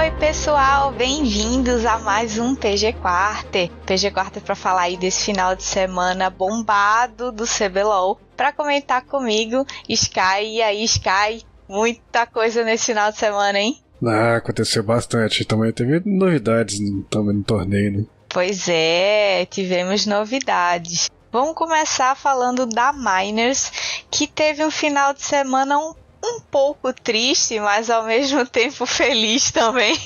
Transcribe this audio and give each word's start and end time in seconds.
Oi, 0.00 0.10
pessoal, 0.12 0.90
bem-vindos 0.92 1.84
a 1.84 1.98
mais 1.98 2.38
um 2.38 2.54
PG 2.54 2.94
Quarter. 2.94 3.70
PG 3.84 4.10
Quarter 4.10 4.42
para 4.42 4.54
falar 4.54 4.84
aí 4.84 4.96
desse 4.96 5.26
final 5.26 5.54
de 5.54 5.62
semana 5.62 6.30
bombado 6.30 7.30
do 7.30 7.44
CBLOL. 7.44 8.18
Para 8.34 8.50
comentar 8.50 9.04
comigo, 9.04 9.62
Sky. 9.86 10.54
E 10.54 10.62
aí, 10.62 10.82
Sky? 10.84 11.44
Muita 11.68 12.26
coisa 12.26 12.64
nesse 12.64 12.86
final 12.86 13.12
de 13.12 13.18
semana, 13.18 13.60
hein? 13.60 13.78
Ah, 14.02 14.36
aconteceu 14.36 14.82
bastante. 14.82 15.44
Também 15.44 15.70
teve 15.70 16.00
novidades 16.06 16.78
também 17.10 17.36
no 17.36 17.44
torneio, 17.44 17.98
né? 17.98 18.04
Pois 18.30 18.70
é, 18.70 19.44
tivemos 19.50 20.06
novidades. 20.06 21.10
Vamos 21.30 21.54
começar 21.54 22.16
falando 22.16 22.64
da 22.64 22.90
Miners, 22.90 23.70
que 24.10 24.26
teve 24.26 24.64
um 24.64 24.70
final 24.70 25.12
de 25.12 25.22
semana 25.22 25.78
um 25.78 25.92
um 26.22 26.40
pouco 26.40 26.92
triste, 26.92 27.58
mas 27.60 27.90
ao 27.90 28.04
mesmo 28.04 28.44
tempo 28.46 28.86
feliz 28.86 29.50
também. 29.50 29.96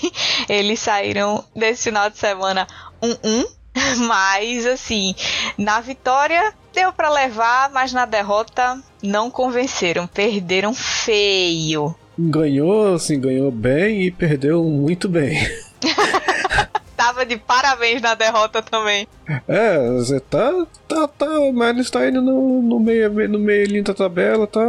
Eles 0.49 0.81
saíram 0.81 1.45
desse 1.55 1.85
final 1.85 2.09
de 2.11 2.19
semana 2.19 2.67
1-1, 3.03 3.47
mas 4.07 4.67
assim, 4.67 5.15
na 5.59 5.81
vitória 5.81 6.53
deu 6.73 6.93
para 6.93 7.09
levar, 7.09 7.71
mas 7.71 7.93
na 7.93 8.05
derrota 8.05 8.79
não 9.03 9.31
convenceram, 9.31 10.07
perderam 10.07 10.75
feio. 10.75 11.95
Ganhou, 12.19 12.95
assim, 12.95 13.21
ganhou 13.21 13.51
bem 13.51 14.03
e 14.03 14.11
perdeu 14.11 14.63
muito 14.65 15.09
bem. 15.09 15.37
Tava 16.97 17.27
de 17.27 17.37
parabéns 17.37 18.01
na 18.01 18.15
derrota 18.15 18.63
também. 18.63 19.07
É, 19.49 19.91
você 19.91 20.21
tá, 20.21 20.51
tá, 20.89 21.09
tá, 21.09 21.27
mas 21.53 21.77
está 21.79 22.09
indo 22.09 22.23
no, 22.23 22.63
no 22.63 22.81
meio, 22.81 23.29
no 23.29 23.39
meio 23.39 23.83
da 23.83 23.93
tabela, 23.93 24.47
tá 24.47 24.63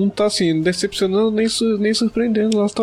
não 0.00 0.08
tá 0.08 0.26
assim, 0.26 0.60
decepcionando 0.62 1.30
nem, 1.30 1.46
nem 1.78 1.94
surpreendendo, 1.94 2.58
ela 2.58 2.68
tá 2.70 2.82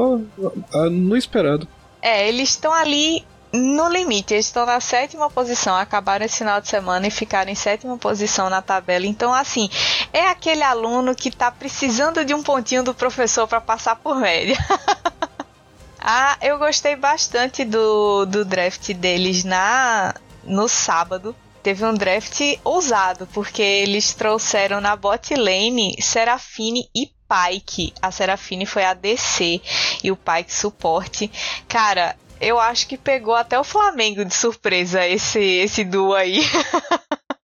ah, 0.74 0.90
no 0.90 1.18
esperado. 1.18 1.68
É, 2.02 2.28
eles 2.28 2.50
estão 2.50 2.72
ali 2.72 3.26
no 3.52 3.90
limite, 3.90 4.34
eles 4.34 4.46
estão 4.46 4.66
na 4.66 4.80
sétima 4.80 5.30
posição, 5.30 5.76
acabaram 5.76 6.26
esse 6.26 6.38
final 6.38 6.62
de 6.62 6.68
semana 6.68 7.08
e 7.08 7.12
ficaram 7.12 7.50
em 7.50 7.56
sétima 7.56 7.98
posição 7.98 8.50
na 8.50 8.62
tabela. 8.62 9.06
Então, 9.06 9.34
assim, 9.34 9.70
é 10.14 10.28
aquele 10.28 10.62
aluno 10.62 11.16
que 11.16 11.32
tá 11.32 11.50
precisando 11.50 12.24
de 12.24 12.34
um 12.34 12.44
pontinho 12.44 12.84
do 12.84 12.94
professor 12.94 13.48
para 13.48 13.60
passar 13.60 13.96
por 13.96 14.16
média. 14.16 14.58
ah, 16.00 16.38
eu 16.42 16.60
gostei 16.60 16.96
bastante 16.96 17.66
do, 17.66 18.26
do 18.26 18.46
draft 18.46 18.94
deles 18.94 19.44
na 19.44 20.14
no 20.44 20.70
sábado 20.70 21.36
teve 21.68 21.84
um 21.84 21.94
draft 21.94 22.40
ousado, 22.64 23.28
porque 23.34 23.62
eles 23.62 24.14
trouxeram 24.14 24.80
na 24.80 24.96
bot 24.96 25.36
lane 25.36 26.02
Serafine 26.02 26.86
e 26.96 27.08
Pike. 27.28 27.94
A 28.02 28.10
Serafine 28.10 28.66
foi 28.66 28.86
a 28.86 28.94
DC 28.94 29.60
e 30.02 30.10
o 30.10 30.16
Pike 30.16 30.54
suporte. 30.54 31.30
Cara, 31.68 32.16
eu 32.40 32.58
acho 32.58 32.88
que 32.88 32.98
pegou 32.98 33.36
até 33.36 33.60
o 33.60 33.66
Flamengo 33.66 34.24
de 34.24 34.34
surpresa 34.34 35.06
esse, 35.06 35.42
esse 35.42 35.84
duo 35.84 36.14
aí. 36.14 36.40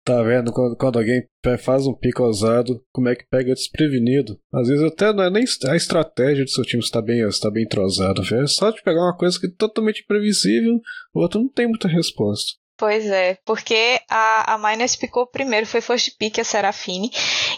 Tá 0.06 0.24
vendo? 0.24 0.54
Quando, 0.54 0.78
quando, 0.78 1.00
alguém 1.00 1.28
faz 1.60 1.86
um 1.86 1.94
pico 1.94 2.24
ousado, 2.24 2.82
como 2.94 3.10
é 3.10 3.16
que 3.16 3.28
pega 3.30 3.54
desprevenido? 3.54 4.40
Às 4.54 4.70
vezes 4.70 4.86
até 4.86 5.12
não 5.12 5.22
é 5.22 5.30
nem 5.30 5.44
a 5.68 5.76
estratégia 5.76 6.46
do 6.46 6.50
seu 6.50 6.64
time 6.64 6.82
está 6.82 7.02
bem, 7.02 7.28
está 7.28 7.52
bem 7.52 7.66
entrosado. 7.66 8.22
É 8.22 8.48
só 8.48 8.72
de 8.72 8.82
pegar 8.82 9.02
uma 9.02 9.18
coisa 9.18 9.38
que 9.38 9.48
é 9.48 9.52
totalmente 9.58 10.04
imprevisível, 10.04 10.80
o 11.14 11.20
outro 11.20 11.42
não 11.42 11.50
tem 11.50 11.68
muita 11.68 11.90
resposta. 11.90 12.54
Pois 12.78 13.08
é, 13.08 13.40
porque 13.44 14.00
a, 14.08 14.54
a 14.54 14.58
Miners 14.60 14.96
picou 14.96 15.26
primeiro, 15.26 15.66
foi 15.66 15.82
first 15.82 16.16
pick 16.16 16.38
a 16.38 16.44
Serafine, 16.44 17.12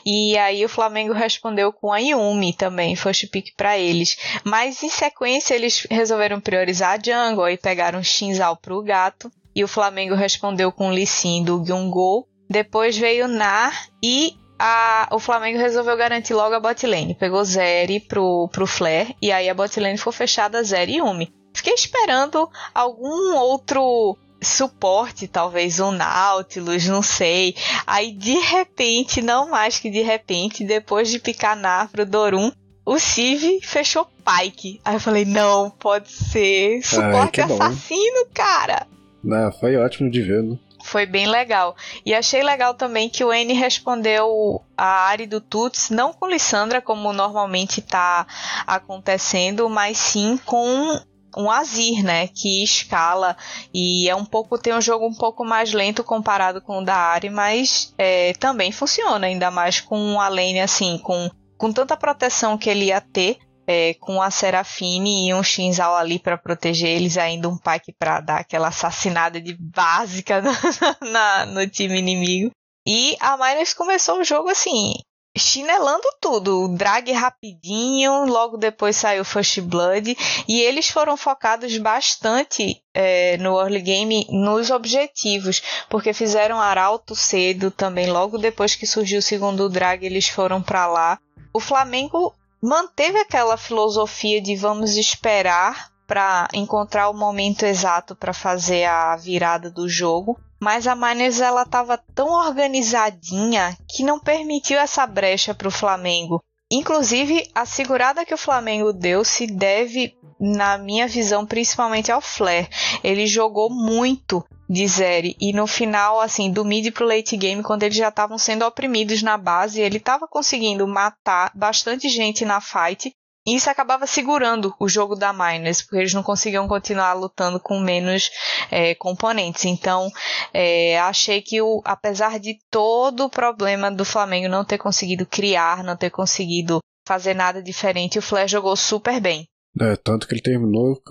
e 0.06 0.38
aí 0.38 0.64
o 0.64 0.70
Flamengo 0.70 1.12
respondeu 1.12 1.74
com 1.74 1.92
a 1.92 1.98
Yumi 1.98 2.54
também, 2.54 2.96
first 2.96 3.30
pick 3.30 3.54
para 3.58 3.78
eles. 3.78 4.18
Mas 4.46 4.82
em 4.82 4.90
sequência 4.90 5.54
eles 5.54 5.86
resolveram 5.92 6.40
priorizar 6.40 6.98
a 6.98 7.04
jungle 7.04 7.50
e 7.50 7.58
pegaram 7.58 8.02
Shinzal 8.02 8.56
pro 8.56 8.82
gato, 8.82 9.30
e 9.54 9.62
o 9.62 9.68
Flamengo 9.68 10.16
respondeu 10.16 10.72
com 10.72 10.90
Lee 10.90 11.06
Sin 11.06 11.44
do 11.44 11.62
Gyungol. 11.66 12.26
Depois 12.50 12.98
veio 12.98 13.28
Nar 13.28 13.90
e 14.02 14.38
a, 14.58 15.10
o 15.12 15.20
Flamengo 15.20 15.60
resolveu 15.60 15.98
garantir 15.98 16.34
logo 16.34 16.56
a 16.56 16.62
bot 16.62 16.88
lane. 16.88 17.14
Pegou 17.14 17.44
Zeri 17.44 18.00
pro, 18.00 18.48
pro 18.54 18.66
Flare 18.66 19.16
e 19.22 19.34
aí 19.34 19.50
a 19.50 19.54
bot 19.54 19.78
lane 19.80 19.98
ficou 19.98 20.14
fechada 20.14 20.64
Zeri 20.64 20.94
e 20.94 20.98
Yumi. 20.98 21.34
Fiquei 21.54 21.74
esperando 21.74 22.50
algum 22.74 23.36
outro 23.36 24.18
suporte, 24.42 25.28
talvez 25.28 25.80
um 25.80 25.92
Nautilus, 25.92 26.88
não 26.88 27.02
sei. 27.02 27.56
Aí 27.86 28.12
de 28.12 28.38
repente, 28.40 29.22
não 29.22 29.50
mais 29.50 29.80
que 29.80 29.90
de 29.90 30.02
repente, 30.02 30.64
depois 30.64 31.10
de 31.10 31.20
picar 31.20 31.56
Nafro, 31.56 32.06
Dorum, 32.06 32.52
o 32.86 32.98
Civ 32.98 33.60
fechou 33.62 34.08
Pike. 34.26 34.82
Aí 34.84 34.96
eu 34.96 35.00
falei, 35.00 35.26
não, 35.26 35.70
pode 35.70 36.12
ser 36.12 36.82
suporte 36.84 37.42
Ai, 37.42 37.52
assassino, 37.52 38.26
cara. 38.34 38.88
Não, 39.24 39.52
foi 39.52 39.76
ótimo 39.76 40.10
de 40.10 40.22
ver, 40.22 40.42
né? 40.44 40.58
Foi 40.82 41.06
bem 41.06 41.28
legal. 41.28 41.76
E 42.06 42.16
achei 42.16 42.42
legal 42.42 42.74
também 42.74 43.10
que 43.10 43.24
o 43.24 43.34
N 43.34 43.54
respondeu 43.54 44.62
a 44.78 45.08
área 45.08 45.28
do 45.28 45.42
Tuts, 45.42 45.90
não 45.90 46.14
com 46.14 46.28
Lissandra, 46.28 46.82
como 46.82 47.14
normalmente 47.14 47.80
está 47.80 48.26
acontecendo, 48.66 49.70
mas 49.70 49.98
sim 49.98 50.40
com 50.46 51.00
um 51.38 51.50
Azir, 51.50 52.04
né, 52.04 52.28
que 52.28 52.64
escala 52.64 53.36
e 53.74 54.10
é 54.10 54.16
um 54.16 54.26
pouco 54.26 54.58
tem 54.58 54.74
um 54.74 54.82
jogo 54.82 55.06
um 55.06 55.14
pouco 55.14 55.46
mais 55.46 55.74
lento 55.74 56.04
comparado 56.04 56.62
com 56.62 56.80
o 56.80 56.86
da 56.86 56.96
Ari, 56.96 57.30
mas 57.30 57.94
é, 57.98 58.34
também 58.34 58.72
funciona 58.72 59.28
ainda 59.28 59.52
mais 59.52 59.80
com 59.80 60.20
a 60.20 60.28
lane 60.28 60.60
assim, 60.60 60.98
com 60.98 61.30
com 61.60 61.74
tanta 61.74 61.98
proteção 61.98 62.58
que 62.58 62.70
ele 62.70 62.86
ia 62.86 63.02
ter, 63.02 63.38
é, 63.68 63.94
com 63.96 64.22
a 64.22 64.32
Serafine 64.32 65.28
e 65.28 65.34
um 65.34 65.44
Shinzal 65.44 65.96
ali 65.96 66.18
para 66.18 66.38
proteger 66.38 66.90
eles, 66.90 67.18
ainda 67.18 67.50
um 67.50 67.58
Pike 67.58 67.94
para 68.00 68.22
dar 68.22 68.38
aquela 68.40 68.70
assassinada 68.70 69.42
de 69.42 69.56
básica 69.60 70.42
no, 70.42 70.52
na, 71.12 71.46
no 71.46 71.70
time 71.70 72.00
inimigo. 72.00 72.50
E 72.88 73.16
a 73.20 73.38
Miners 73.38 73.74
começou 73.74 74.22
o 74.22 74.24
jogo 74.24 74.50
assim, 74.50 74.94
chinelando 75.40 76.04
tudo, 76.22 76.68
drag 76.68 77.12
rapidinho, 77.12 78.26
logo 78.26 78.58
depois 78.58 78.96
saiu 78.96 79.24
First 79.24 79.62
Blood. 79.62 80.16
E 80.48 80.62
eles 80.62 80.90
foram 80.90 81.16
focados 81.18 81.78
bastante 81.78 82.84
é, 82.94 83.38
no 83.38 83.60
early 83.60 83.82
game 83.82 84.28
nos 84.30 84.70
objetivos, 84.70 85.62
porque 85.90 86.14
fizeram 86.14 86.60
Arauto 86.60 87.16
cedo 87.16 87.72
também, 87.72 88.12
logo 88.12 88.38
depois 88.38 88.76
que 88.76 88.86
surgiu 88.86 89.20
o 89.20 89.24
segundo 89.24 89.70
drag 89.70 90.06
eles 90.06 90.28
foram 90.28 90.62
para 90.62 90.86
lá. 90.86 91.20
O 91.54 91.60
Flamengo 91.60 92.36
manteve 92.62 93.18
aquela 93.20 93.58
filosofia 93.58 94.42
de 94.42 94.56
vamos 94.56 94.98
esperar 94.98 95.90
para 96.10 96.48
encontrar 96.56 97.08
o 97.10 97.14
momento 97.14 97.64
exato 97.64 98.16
para 98.16 98.34
fazer 98.34 98.86
a 98.86 99.16
virada 99.16 99.70
do 99.70 99.88
jogo 99.88 100.36
mas 100.60 100.86
a 100.88 100.96
Miners 100.96 101.40
ela 101.40 101.62
estava 101.62 101.98
tão 101.98 102.34
organizadinha 102.34 103.78
que 103.88 104.04
não 104.04 104.20
permitiu 104.20 104.78
essa 104.78 105.08
brecha 105.08 105.54
para 105.54 105.70
o 105.70 105.72
Flamengo. 105.72 106.44
Inclusive, 106.72 107.50
a 107.56 107.66
segurada 107.66 108.26
que 108.26 108.34
o 108.34 108.38
Flamengo 108.38 108.94
deu 108.94 109.24
se 109.24 109.48
deve, 109.48 110.14
na 110.40 110.78
minha 110.78 111.08
visão, 111.08 111.46
principalmente 111.46 112.12
ao 112.12 112.22
Flair. 112.22 112.70
Ele 113.04 113.26
jogou 113.26 113.70
muito 113.70 114.46
de 114.70 114.88
Zeri 114.88 115.36
e 115.42 115.52
no 115.52 115.66
final, 115.66 116.20
assim, 116.20 116.52
do 116.52 116.64
mid 116.64 116.94
pro 116.94 117.08
late 117.08 117.36
game, 117.36 117.64
quando 117.64 117.84
eles 117.84 117.98
já 117.98 118.10
estavam 118.10 118.38
sendo 118.38 118.64
oprimidos 118.66 119.24
na 119.24 119.36
base, 119.36 119.82
ele 119.82 119.98
estava 119.98 120.28
conseguindo 120.28 120.88
matar 120.88 121.52
bastante 121.56 122.08
gente 122.08 122.46
na 122.46 122.62
fight 122.62 123.12
isso 123.46 123.70
acabava 123.70 124.06
segurando 124.06 124.74
o 124.80 124.88
jogo 124.88 125.16
da 125.16 125.34
Miners, 125.34 125.82
porque 125.82 125.98
eles 125.98 126.14
não 126.14 126.24
conseguiam 126.24 126.68
continuar 126.68 127.14
lutando 127.14 127.60
com 127.60 127.80
menos 127.80 128.30
é, 128.70 128.94
componentes. 128.96 129.66
Então, 129.66 130.10
é, 130.54 131.00
achei 131.00 131.42
que, 131.42 131.62
o, 131.62 131.82
apesar 131.86 132.40
de 132.40 132.60
todo 132.70 133.26
o 133.26 133.30
problema 133.30 133.90
do 133.92 134.06
Flamengo 134.06 134.50
não 134.50 134.66
ter 134.66 134.78
conseguido 134.78 135.26
criar, 135.26 135.84
não 135.84 135.96
ter 135.96 136.10
conseguido 136.10 136.80
fazer 137.08 137.34
nada 137.34 137.62
diferente, 137.62 138.20
o 138.20 138.22
Flash 138.22 138.52
jogou 138.52 138.76
super 138.76 139.20
bem. 139.20 139.46
É, 139.80 139.96
tanto 139.96 140.28
que 140.28 140.34
ele 140.34 140.42
terminou 140.42 141.02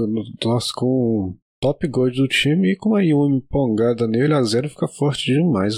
nossa, 0.45 0.73
com 0.75 1.35
top 1.61 1.87
gold 1.89 2.17
do 2.17 2.29
time 2.29 2.73
e 2.73 2.77
com 2.77 2.95
a 2.95 3.03
Yumi 3.03 3.39
empolgada 3.39 4.07
nele, 4.07 4.35
a 4.35 4.43
zero 4.43 4.69
fica 4.69 4.89
forte 4.89 5.33
demais. 5.33 5.75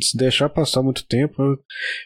Se 0.00 0.16
deixar 0.16 0.48
passar 0.48 0.82
muito 0.82 1.06
tempo, 1.06 1.36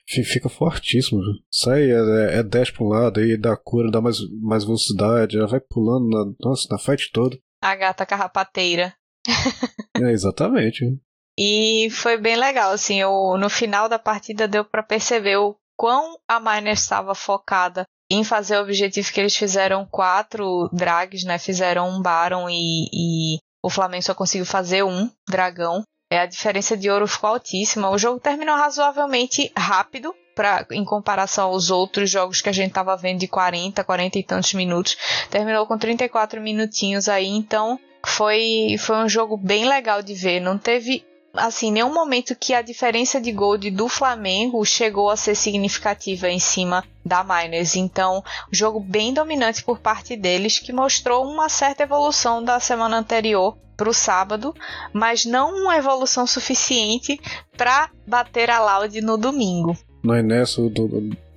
fica 0.06 0.48
fortíssimo. 0.48 1.20
Sai, 1.50 1.90
é, 1.90 2.38
é 2.38 2.42
dash 2.42 2.70
pra 2.70 2.84
um 2.84 2.88
lado, 2.88 3.20
aí 3.20 3.36
dá 3.36 3.56
cura, 3.56 3.90
dá 3.90 4.00
mais, 4.00 4.18
mais 4.42 4.64
velocidade, 4.64 5.38
já 5.38 5.46
vai 5.46 5.60
pulando 5.60 6.08
na, 6.08 6.32
nossa, 6.40 6.68
na 6.70 6.78
fight 6.78 7.10
toda. 7.12 7.38
A 7.62 7.74
gata 7.74 8.06
carrapateira. 8.06 8.94
é, 9.96 10.10
exatamente. 10.10 10.98
E 11.38 11.88
foi 11.90 12.18
bem 12.18 12.36
legal, 12.36 12.72
assim, 12.72 13.00
eu, 13.00 13.36
no 13.38 13.48
final 13.48 13.88
da 13.88 13.98
partida 13.98 14.48
deu 14.48 14.64
para 14.64 14.82
perceber 14.82 15.36
o 15.36 15.56
quão 15.76 16.18
a 16.28 16.38
Miner 16.38 16.74
estava 16.74 17.14
focada 17.14 17.86
em 18.10 18.24
fazer 18.24 18.56
o 18.56 18.62
objetivo 18.62 19.12
que 19.12 19.20
eles 19.20 19.36
fizeram 19.36 19.86
quatro 19.86 20.68
drags, 20.72 21.24
né? 21.24 21.38
Fizeram 21.38 21.88
um 21.88 22.02
Baron 22.02 22.48
e, 22.50 22.88
e 22.92 23.38
o 23.62 23.70
Flamengo 23.70 24.02
só 24.02 24.14
conseguiu 24.14 24.44
fazer 24.44 24.82
um 24.82 25.08
dragão. 25.28 25.82
É, 26.12 26.18
a 26.18 26.26
diferença 26.26 26.76
de 26.76 26.90
ouro 26.90 27.06
ficou 27.06 27.30
altíssima. 27.30 27.88
O 27.88 27.98
jogo 27.98 28.18
terminou 28.18 28.56
razoavelmente 28.56 29.52
rápido 29.56 30.12
pra, 30.34 30.66
em 30.72 30.84
comparação 30.84 31.50
aos 31.50 31.70
outros 31.70 32.10
jogos 32.10 32.40
que 32.40 32.48
a 32.48 32.52
gente 32.52 32.70
estava 32.70 32.96
vendo 32.96 33.20
de 33.20 33.28
40, 33.28 33.84
40 33.84 34.18
e 34.18 34.24
tantos 34.24 34.54
minutos. 34.54 34.96
Terminou 35.30 35.66
com 35.66 35.78
34 35.78 36.40
minutinhos 36.40 37.08
aí, 37.08 37.28
então 37.28 37.78
foi, 38.04 38.74
foi 38.78 38.96
um 38.96 39.08
jogo 39.08 39.36
bem 39.36 39.68
legal 39.68 40.02
de 40.02 40.14
ver. 40.14 40.40
Não 40.40 40.58
teve 40.58 41.04
assim, 41.34 41.70
nenhum 41.70 41.92
momento 41.92 42.36
que 42.36 42.54
a 42.54 42.62
diferença 42.62 43.20
de 43.20 43.32
gol 43.32 43.56
do 43.58 43.88
Flamengo 43.88 44.64
chegou 44.64 45.10
a 45.10 45.16
ser 45.16 45.34
significativa 45.34 46.28
em 46.28 46.38
cima 46.38 46.84
da 47.04 47.24
Miners. 47.24 47.76
Então, 47.76 48.22
jogo 48.50 48.80
bem 48.80 49.12
dominante 49.12 49.62
por 49.62 49.78
parte 49.78 50.16
deles, 50.16 50.58
que 50.58 50.72
mostrou 50.72 51.24
uma 51.24 51.48
certa 51.48 51.82
evolução 51.82 52.42
da 52.42 52.58
semana 52.60 52.98
anterior 52.98 53.56
para 53.76 53.88
o 53.88 53.94
sábado, 53.94 54.54
mas 54.92 55.24
não 55.24 55.62
uma 55.62 55.76
evolução 55.76 56.26
suficiente 56.26 57.18
para 57.56 57.90
bater 58.06 58.50
a 58.50 58.60
Loud 58.60 59.00
no 59.00 59.16
domingo. 59.16 59.76
Mas 60.02 60.24
nessa, 60.24 60.60
o 60.60 60.70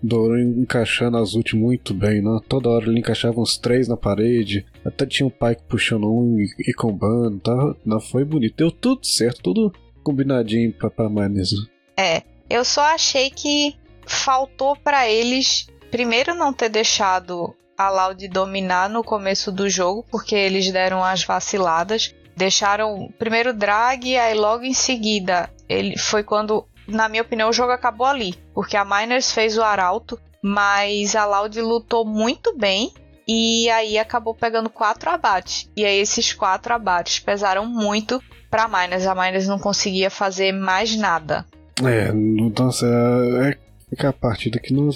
Douro 0.04 0.38
encaixando 0.38 1.18
as 1.18 1.34
ult 1.34 1.56
muito 1.56 1.94
bem, 1.94 2.22
né? 2.22 2.38
Toda 2.50 2.70
hora 2.70 2.86
ele 2.86 3.00
encaixava 3.00 3.40
uns 3.40 3.58
três 3.58 3.88
na 3.88 3.96
parede, 3.96 4.66
até 4.84 5.06
tinha 5.06 5.26
um 5.26 5.30
pai 5.30 5.56
puxando 5.70 6.12
um 6.12 6.38
e, 6.38 6.46
e 6.68 6.74
combando, 6.74 7.40
tá? 7.40 7.76
Não 7.86 8.02
foi 8.02 8.26
bonito. 8.26 8.58
Deu 8.58 8.70
tudo 8.70 9.06
certo, 9.06 9.42
tudo 9.42 9.74
combinadinho 10.04 10.74
pra, 10.74 10.90
pra 10.90 11.10
Manes. 11.10 11.52
É, 11.98 12.24
eu 12.50 12.64
só 12.66 12.82
achei 12.82 13.30
que 13.30 13.76
faltou 14.06 14.76
para 14.76 15.10
eles, 15.10 15.68
primeiro, 15.90 16.36
não 16.36 16.54
ter 16.54 16.70
deixado 16.70 17.56
a 17.78 17.90
Loud 17.90 18.28
dominar 18.28 18.90
no 18.90 19.04
começo 19.04 19.52
do 19.52 19.70
jogo, 19.70 20.06
porque 20.12 20.36
eles 20.36 20.72
deram 20.72 21.04
as 21.04 21.24
vaciladas. 21.24 22.14
Deixaram 22.36 23.12
primeiro 23.18 23.54
drag, 23.54 24.18
aí 24.18 24.34
logo 24.34 24.64
em 24.64 24.74
seguida 24.74 25.50
ele 25.70 25.98
foi 25.98 26.24
quando, 26.24 26.68
na 26.88 27.08
minha 27.08 27.22
opinião, 27.22 27.50
o 27.50 27.54
jogo 27.54 27.72
acabou 27.72 28.08
ali, 28.08 28.36
porque 28.54 28.76
a 28.76 28.86
Miners 28.86 29.32
fez 29.32 29.58
o 29.58 29.64
arauto, 29.64 30.20
mas 30.42 31.16
a 31.16 31.26
Loud 31.26 31.60
lutou 31.62 32.06
muito 32.06 32.56
bem 32.58 32.92
e 33.28 33.70
aí 33.70 33.98
acabou 33.98 34.36
pegando 34.36 34.70
quatro 34.70 35.10
abates. 35.10 35.70
E 35.76 35.86
aí 35.86 36.00
esses 36.00 36.34
quatro 36.34 36.74
abates 36.74 37.20
pesaram 37.20 37.66
muito 37.66 38.22
para 38.54 38.68
Miners. 38.68 39.08
A 39.08 39.16
Miners 39.16 39.48
não 39.48 39.58
conseguia 39.58 40.12
fazer 40.12 40.52
mais 40.52 40.96
nada. 40.96 41.44
É, 41.84 42.12
nossa, 42.12 42.86
é, 42.86 43.58
é 43.98 44.08
a 44.08 44.14
partida 44.14 44.60
que 44.60 44.72
não 44.72 44.92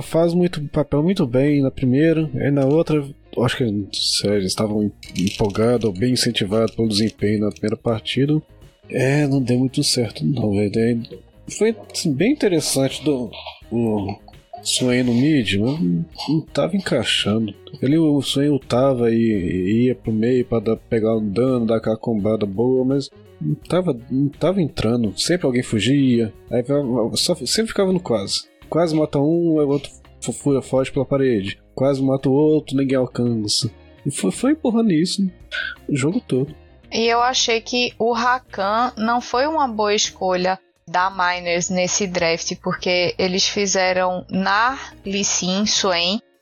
faz 0.00 0.32
muito 0.32 0.62
papel 0.68 1.02
muito 1.02 1.26
bem 1.26 1.60
na 1.60 1.70
primeira, 1.70 2.30
e 2.34 2.50
na 2.50 2.64
outra, 2.64 3.06
acho 3.44 3.58
que 3.58 3.64
eles 3.64 4.46
estavam 4.46 4.90
empolgados 5.14 5.84
ou 5.84 5.92
bem 5.92 6.14
incentivados 6.14 6.74
pelo 6.74 6.88
desempenho 6.88 7.40
na 7.40 7.50
primeira 7.50 7.76
partida. 7.76 8.40
É, 8.88 9.26
não 9.26 9.42
deu 9.42 9.58
muito 9.58 9.84
certo, 9.84 10.24
não, 10.24 10.50
velho. 10.52 11.02
Foi 11.50 11.76
assim, 11.92 12.14
bem 12.14 12.32
interessante 12.32 13.04
do, 13.04 13.30
o, 13.70 14.16
Swain 14.62 15.02
no 15.02 15.12
mid, 15.12 15.58
mas 15.58 15.80
não 16.28 16.40
tava 16.52 16.76
encaixando. 16.76 17.54
Ele, 17.80 17.98
o 17.98 18.20
Swain 18.22 18.48
ultava 18.48 19.10
e 19.10 19.86
ia 19.86 19.94
pro 19.94 20.12
meio 20.12 20.44
pra 20.44 20.60
dar, 20.60 20.76
pegar 20.76 21.16
um 21.16 21.28
dano, 21.28 21.66
dar 21.66 21.76
aquela 21.76 21.96
combada 21.96 22.46
boa, 22.46 22.84
mas 22.84 23.10
não 23.40 23.54
tava, 23.54 23.98
não 24.10 24.28
tava 24.28 24.62
entrando. 24.62 25.18
Sempre 25.18 25.46
alguém 25.46 25.62
fugia, 25.62 26.32
aí 26.50 26.64
só, 27.14 27.34
sempre 27.34 27.68
ficava 27.68 27.92
no 27.92 28.00
quase. 28.00 28.44
Quase 28.68 28.94
mata 28.94 29.18
um, 29.18 29.58
o 29.58 29.68
outro 29.68 29.90
foge 30.62 30.92
pela 30.92 31.04
parede. 31.04 31.58
Quase 31.74 32.02
mata 32.02 32.28
o 32.28 32.32
outro, 32.32 32.76
ninguém 32.76 32.96
alcança. 32.96 33.70
E 34.06 34.10
foi, 34.10 34.30
foi 34.30 34.52
empurrando 34.52 34.92
isso 34.92 35.28
o 35.88 35.96
jogo 35.96 36.20
todo. 36.20 36.54
E 36.90 37.06
eu 37.06 37.20
achei 37.20 37.60
que 37.60 37.92
o 37.98 38.12
Rakan 38.12 38.92
não 38.98 39.20
foi 39.20 39.46
uma 39.46 39.66
boa 39.66 39.94
escolha 39.94 40.58
da 40.86 41.10
Miners 41.10 41.68
nesse 41.68 42.06
draft, 42.06 42.56
porque 42.62 43.14
eles 43.18 43.46
fizeram 43.46 44.24
Nar, 44.28 44.94
Lee 45.04 45.24
Sin, 45.24 45.66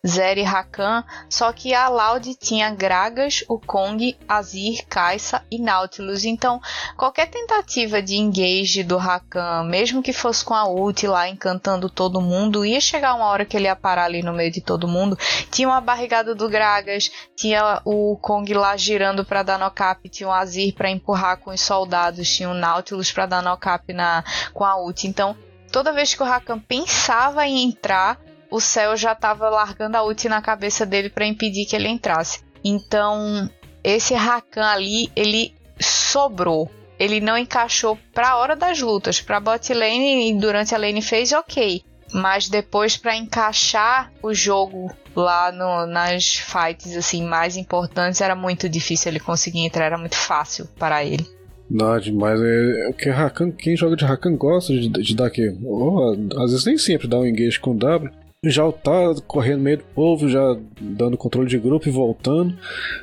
Zeri 0.06 0.42
Rakan, 0.42 1.04
só 1.28 1.52
que 1.52 1.74
a 1.74 1.88
Loud 1.88 2.34
tinha 2.36 2.70
Gragas, 2.70 3.44
o 3.48 3.58
Kong, 3.58 4.16
Azir, 4.26 4.86
Kai'Sa 4.88 5.42
e 5.50 5.58
Nautilus. 5.58 6.24
Então, 6.24 6.58
qualquer 6.96 7.26
tentativa 7.26 8.00
de 8.00 8.16
engage 8.16 8.82
do 8.82 8.96
Rakan, 8.96 9.64
mesmo 9.64 10.02
que 10.02 10.12
fosse 10.12 10.42
com 10.42 10.54
a 10.54 10.66
ult 10.66 11.06
lá 11.06 11.28
encantando 11.28 11.90
todo 11.90 12.20
mundo, 12.20 12.64
ia 12.64 12.80
chegar 12.80 13.14
uma 13.14 13.26
hora 13.26 13.44
que 13.44 13.56
ele 13.56 13.66
ia 13.66 13.76
parar 13.76 14.04
ali 14.04 14.22
no 14.22 14.32
meio 14.32 14.50
de 14.50 14.62
todo 14.62 14.88
mundo. 14.88 15.18
Tinha 15.50 15.68
uma 15.68 15.82
barrigada 15.82 16.34
do 16.34 16.48
Gragas, 16.48 17.10
tinha 17.36 17.82
o 17.84 18.16
Kong 18.22 18.54
lá 18.54 18.76
girando 18.78 19.22
para 19.22 19.42
dar 19.42 19.58
knock-up, 19.58 20.08
tinha 20.08 20.28
o 20.28 20.32
Azir 20.32 20.74
para 20.74 20.90
empurrar 20.90 21.36
com 21.36 21.50
os 21.50 21.60
soldados, 21.60 22.34
tinha 22.34 22.48
o 22.48 22.54
Nautilus 22.54 23.12
para 23.12 23.26
dar 23.26 23.42
knock-up 23.42 23.92
na 23.92 24.24
com 24.54 24.64
a 24.64 24.82
ult. 24.82 25.06
Então, 25.06 25.36
toda 25.70 25.92
vez 25.92 26.14
que 26.14 26.22
o 26.22 26.26
Rakan 26.26 26.58
pensava 26.58 27.46
em 27.46 27.64
entrar, 27.64 28.18
o 28.50 28.60
céu 28.60 28.96
já 28.96 29.12
estava 29.12 29.48
largando 29.48 29.96
a 29.96 30.04
ult 30.04 30.28
na 30.28 30.42
cabeça 30.42 30.84
dele 30.84 31.08
para 31.08 31.26
impedir 31.26 31.66
que 31.66 31.76
ele 31.76 31.88
entrasse. 31.88 32.40
Então, 32.64 33.48
esse 33.82 34.14
Rakan 34.14 34.64
ali, 34.64 35.10
ele 35.14 35.54
sobrou. 35.78 36.70
Ele 36.98 37.20
não 37.20 37.38
encaixou 37.38 37.98
para 38.12 38.30
a 38.30 38.36
hora 38.36 38.54
das 38.54 38.80
lutas. 38.80 39.20
Para 39.20 39.40
bot 39.40 39.72
lane 39.72 40.30
e 40.30 40.38
durante 40.38 40.74
a 40.74 40.78
lane 40.78 41.00
phase, 41.00 41.34
ok. 41.34 41.82
Mas 42.12 42.48
depois 42.48 42.96
para 42.96 43.16
encaixar 43.16 44.12
o 44.22 44.34
jogo 44.34 44.92
lá 45.14 45.50
no, 45.50 45.86
nas 45.86 46.34
fights 46.34 46.96
assim 46.96 47.24
mais 47.24 47.56
importantes 47.56 48.20
era 48.20 48.34
muito 48.34 48.68
difícil 48.68 49.10
ele 49.10 49.20
conseguir 49.20 49.60
entrar, 49.60 49.86
era 49.86 49.98
muito 49.98 50.16
fácil 50.16 50.68
para 50.78 51.04
ele. 51.04 51.26
Não, 51.70 51.98
demais. 52.00 52.40
É, 52.40 52.92
que 52.92 53.08
Rakan, 53.08 53.52
quem 53.52 53.76
joga 53.76 53.94
de 53.94 54.04
Rakan 54.04 54.36
gosta 54.36 54.72
de, 54.72 54.88
de 54.88 55.14
dar 55.14 55.26
aqui. 55.26 55.56
Oh, 55.64 56.16
às 56.42 56.50
vezes 56.50 56.66
nem 56.66 56.76
sempre 56.76 57.06
dá 57.06 57.18
um 57.18 57.26
engage 57.26 57.60
com 57.60 57.76
W, 57.76 58.10
já 58.44 58.70
tá 58.72 59.14
correndo 59.26 59.58
no 59.58 59.64
meio 59.64 59.76
do 59.78 59.84
povo, 59.94 60.26
já 60.26 60.56
dando 60.80 61.18
controle 61.18 61.48
de 61.48 61.58
grupo 61.58 61.86
e 61.88 61.92
voltando. 61.92 62.56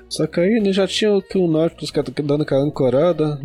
Só 0.09 0.25
que 0.25 0.39
aí 0.39 0.59
né, 0.59 0.73
já 0.73 0.87
tinha 0.87 1.21
que 1.21 1.37
o 1.37 1.47
Nautilus 1.47 1.91
dando 2.23 2.41
aquela 2.41 2.63
ancorada. 2.63 3.39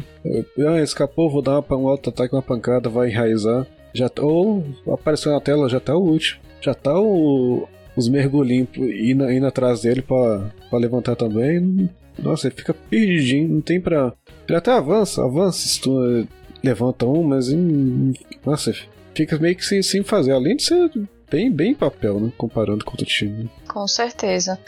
Ah, 0.66 0.80
escapou, 0.80 1.30
vou 1.30 1.42
dar 1.42 1.60
uma, 1.60 1.76
um 1.76 1.88
alto 1.88 2.08
ataque, 2.08 2.34
uma 2.34 2.40
pancada, 2.40 2.88
vai 2.88 3.10
enraizar. 3.10 3.66
Já, 3.92 4.08
tá, 4.08 4.22
ou 4.22 4.64
apareceu 4.90 5.32
na 5.32 5.40
tela, 5.40 5.68
já 5.68 5.80
tá 5.80 5.94
o 5.94 6.02
último. 6.02 6.40
Já 6.62 6.72
tá 6.72 6.98
o, 6.98 7.68
os 7.94 8.08
mergulhinhos 8.08 8.68
indo, 8.74 9.30
indo 9.30 9.46
atrás 9.46 9.82
dele 9.82 10.00
pra 10.00 10.50
levantar 10.72 11.14
também. 11.14 11.90
Nossa, 12.18 12.46
ele 12.46 12.54
fica 12.54 12.72
perdidinho, 12.72 13.48
não 13.48 13.60
tem 13.60 13.78
pra. 13.78 14.14
Ele 14.48 14.56
até 14.56 14.72
avança, 14.72 15.22
avança, 15.22 15.78
tu 15.82 16.26
levanta 16.64 17.04
um, 17.04 17.22
mas. 17.22 17.52
Hum, 17.52 18.14
nossa, 18.46 18.72
fica 19.14 19.38
meio 19.38 19.56
que 19.56 19.64
sem, 19.64 19.82
sem 19.82 20.02
fazer. 20.02 20.32
Além 20.32 20.56
de 20.56 20.62
ser 20.62 20.90
bem, 21.32 21.50
bem 21.50 21.74
papel, 21.74 22.20
né? 22.20 22.30
Comparando 22.36 22.84
com 22.84 22.92
o 22.92 23.04
time. 23.06 23.50
Com 23.66 23.88
certeza. 23.88 24.60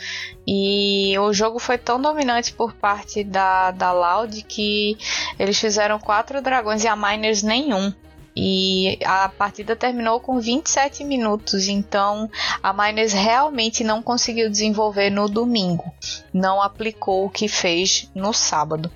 E 0.47 1.15
o 1.19 1.31
jogo 1.31 1.59
foi 1.59 1.77
tão 1.77 2.01
dominante 2.01 2.55
por 2.55 2.73
parte 2.73 3.23
da, 3.23 3.71
da 3.71 3.93
Loud 3.93 4.43
que 4.45 4.97
eles 5.39 5.59
fizeram 5.59 5.99
quatro 5.99 6.41
dragões 6.41 6.83
e 6.83 6.89
a 6.89 6.97
Miners 6.97 7.43
nenhum. 7.43 7.93
E 8.37 8.99
a 9.05 9.29
partida 9.29 9.77
terminou 9.77 10.19
com 10.19 10.41
27 10.41 11.05
minutos, 11.05 11.69
então 11.69 12.29
a 12.61 12.73
Miners 12.73 13.13
realmente 13.13 13.85
não 13.85 14.03
conseguiu 14.03 14.51
desenvolver 14.51 15.11
no 15.11 15.29
domingo. 15.29 15.93
Não 16.33 16.61
aplicou 16.61 17.27
o 17.27 17.31
que 17.31 17.47
fez 17.47 18.11
no 18.13 18.33
sábado. 18.33 18.91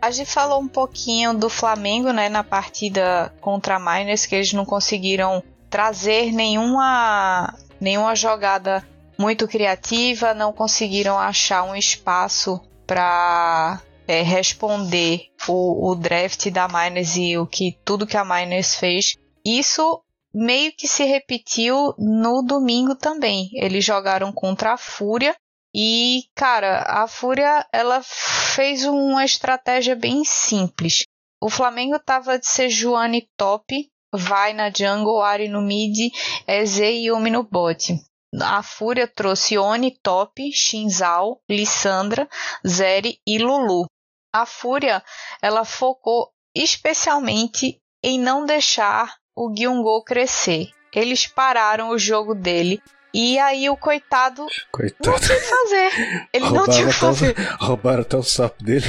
A 0.00 0.10
gente 0.10 0.30
falou 0.30 0.60
um 0.60 0.68
pouquinho 0.68 1.32
do 1.32 1.48
Flamengo, 1.48 2.12
né, 2.12 2.28
na 2.28 2.44
partida 2.44 3.32
contra 3.40 3.76
a 3.76 3.80
Miners, 3.80 4.26
que 4.26 4.34
eles 4.34 4.52
não 4.52 4.64
conseguiram 4.64 5.42
trazer 5.74 6.30
nenhuma, 6.30 7.52
nenhuma 7.80 8.14
jogada 8.14 8.86
muito 9.18 9.48
criativa, 9.48 10.32
não 10.32 10.52
conseguiram 10.52 11.18
achar 11.18 11.64
um 11.64 11.74
espaço 11.74 12.60
para 12.86 13.82
é, 14.06 14.22
responder 14.22 15.32
o, 15.48 15.90
o, 15.90 15.96
draft 15.96 16.48
da 16.48 16.68
Miners 16.68 17.16
e 17.16 17.36
o 17.36 17.44
que 17.44 17.76
tudo 17.84 18.06
que 18.06 18.16
a 18.16 18.24
Miners 18.24 18.76
fez. 18.76 19.16
Isso 19.44 20.00
meio 20.32 20.70
que 20.78 20.86
se 20.86 21.02
repetiu 21.02 21.92
no 21.98 22.40
domingo 22.42 22.94
também. 22.94 23.50
Eles 23.54 23.84
jogaram 23.84 24.32
contra 24.32 24.74
a 24.74 24.78
Fúria 24.78 25.34
e, 25.74 26.22
cara, 26.36 26.84
a 26.86 27.08
Fúria 27.08 27.66
ela 27.72 28.00
fez 28.00 28.84
uma 28.84 29.24
estratégia 29.24 29.96
bem 29.96 30.24
simples. 30.24 31.02
O 31.42 31.50
Flamengo 31.50 31.96
estava 31.96 32.38
de 32.38 32.46
Sejuani 32.46 33.28
top, 33.36 33.90
vai 34.16 34.52
na 34.52 34.70
jungle, 34.70 35.22
Ari 35.22 35.48
no 35.48 35.60
mid, 35.60 36.12
EZ 36.46 36.78
e 36.78 37.06
Yumi 37.06 37.30
no 37.30 37.42
bot. 37.42 37.94
A 38.42 38.62
Fúria 38.62 39.06
trouxe 39.06 39.56
Oni 39.56 39.92
top, 40.02 40.50
Shinzal, 40.52 41.40
Lissandra, 41.48 42.28
Zeri 42.66 43.20
e 43.26 43.38
Lulu. 43.38 43.86
A 44.32 44.44
Fúria 44.44 45.02
ela 45.40 45.64
focou 45.64 46.32
especialmente 46.54 47.80
em 48.02 48.18
não 48.18 48.44
deixar 48.44 49.16
o 49.36 49.52
Gyungo 49.54 50.02
crescer. 50.02 50.70
eles 50.92 51.26
pararam 51.26 51.90
o 51.90 51.98
jogo 51.98 52.34
dele 52.34 52.80
e 53.14 53.38
aí 53.38 53.70
o 53.70 53.76
coitado, 53.76 54.44
coitado. 54.72 55.08
não 55.08 55.20
tinha 55.20 55.36
o 55.36 55.40
que 55.40 55.46
fazer. 55.46 56.28
Ele 56.32 56.44
roubaram 56.46 56.66
não 56.66 56.74
tinha 56.74 56.84
o 56.84 56.90
que 56.90 56.96
fazer. 56.96 57.36
O, 57.60 57.64
roubaram 57.64 58.00
até 58.02 58.16
o 58.16 58.22
sapo 58.24 58.64
dele. 58.64 58.84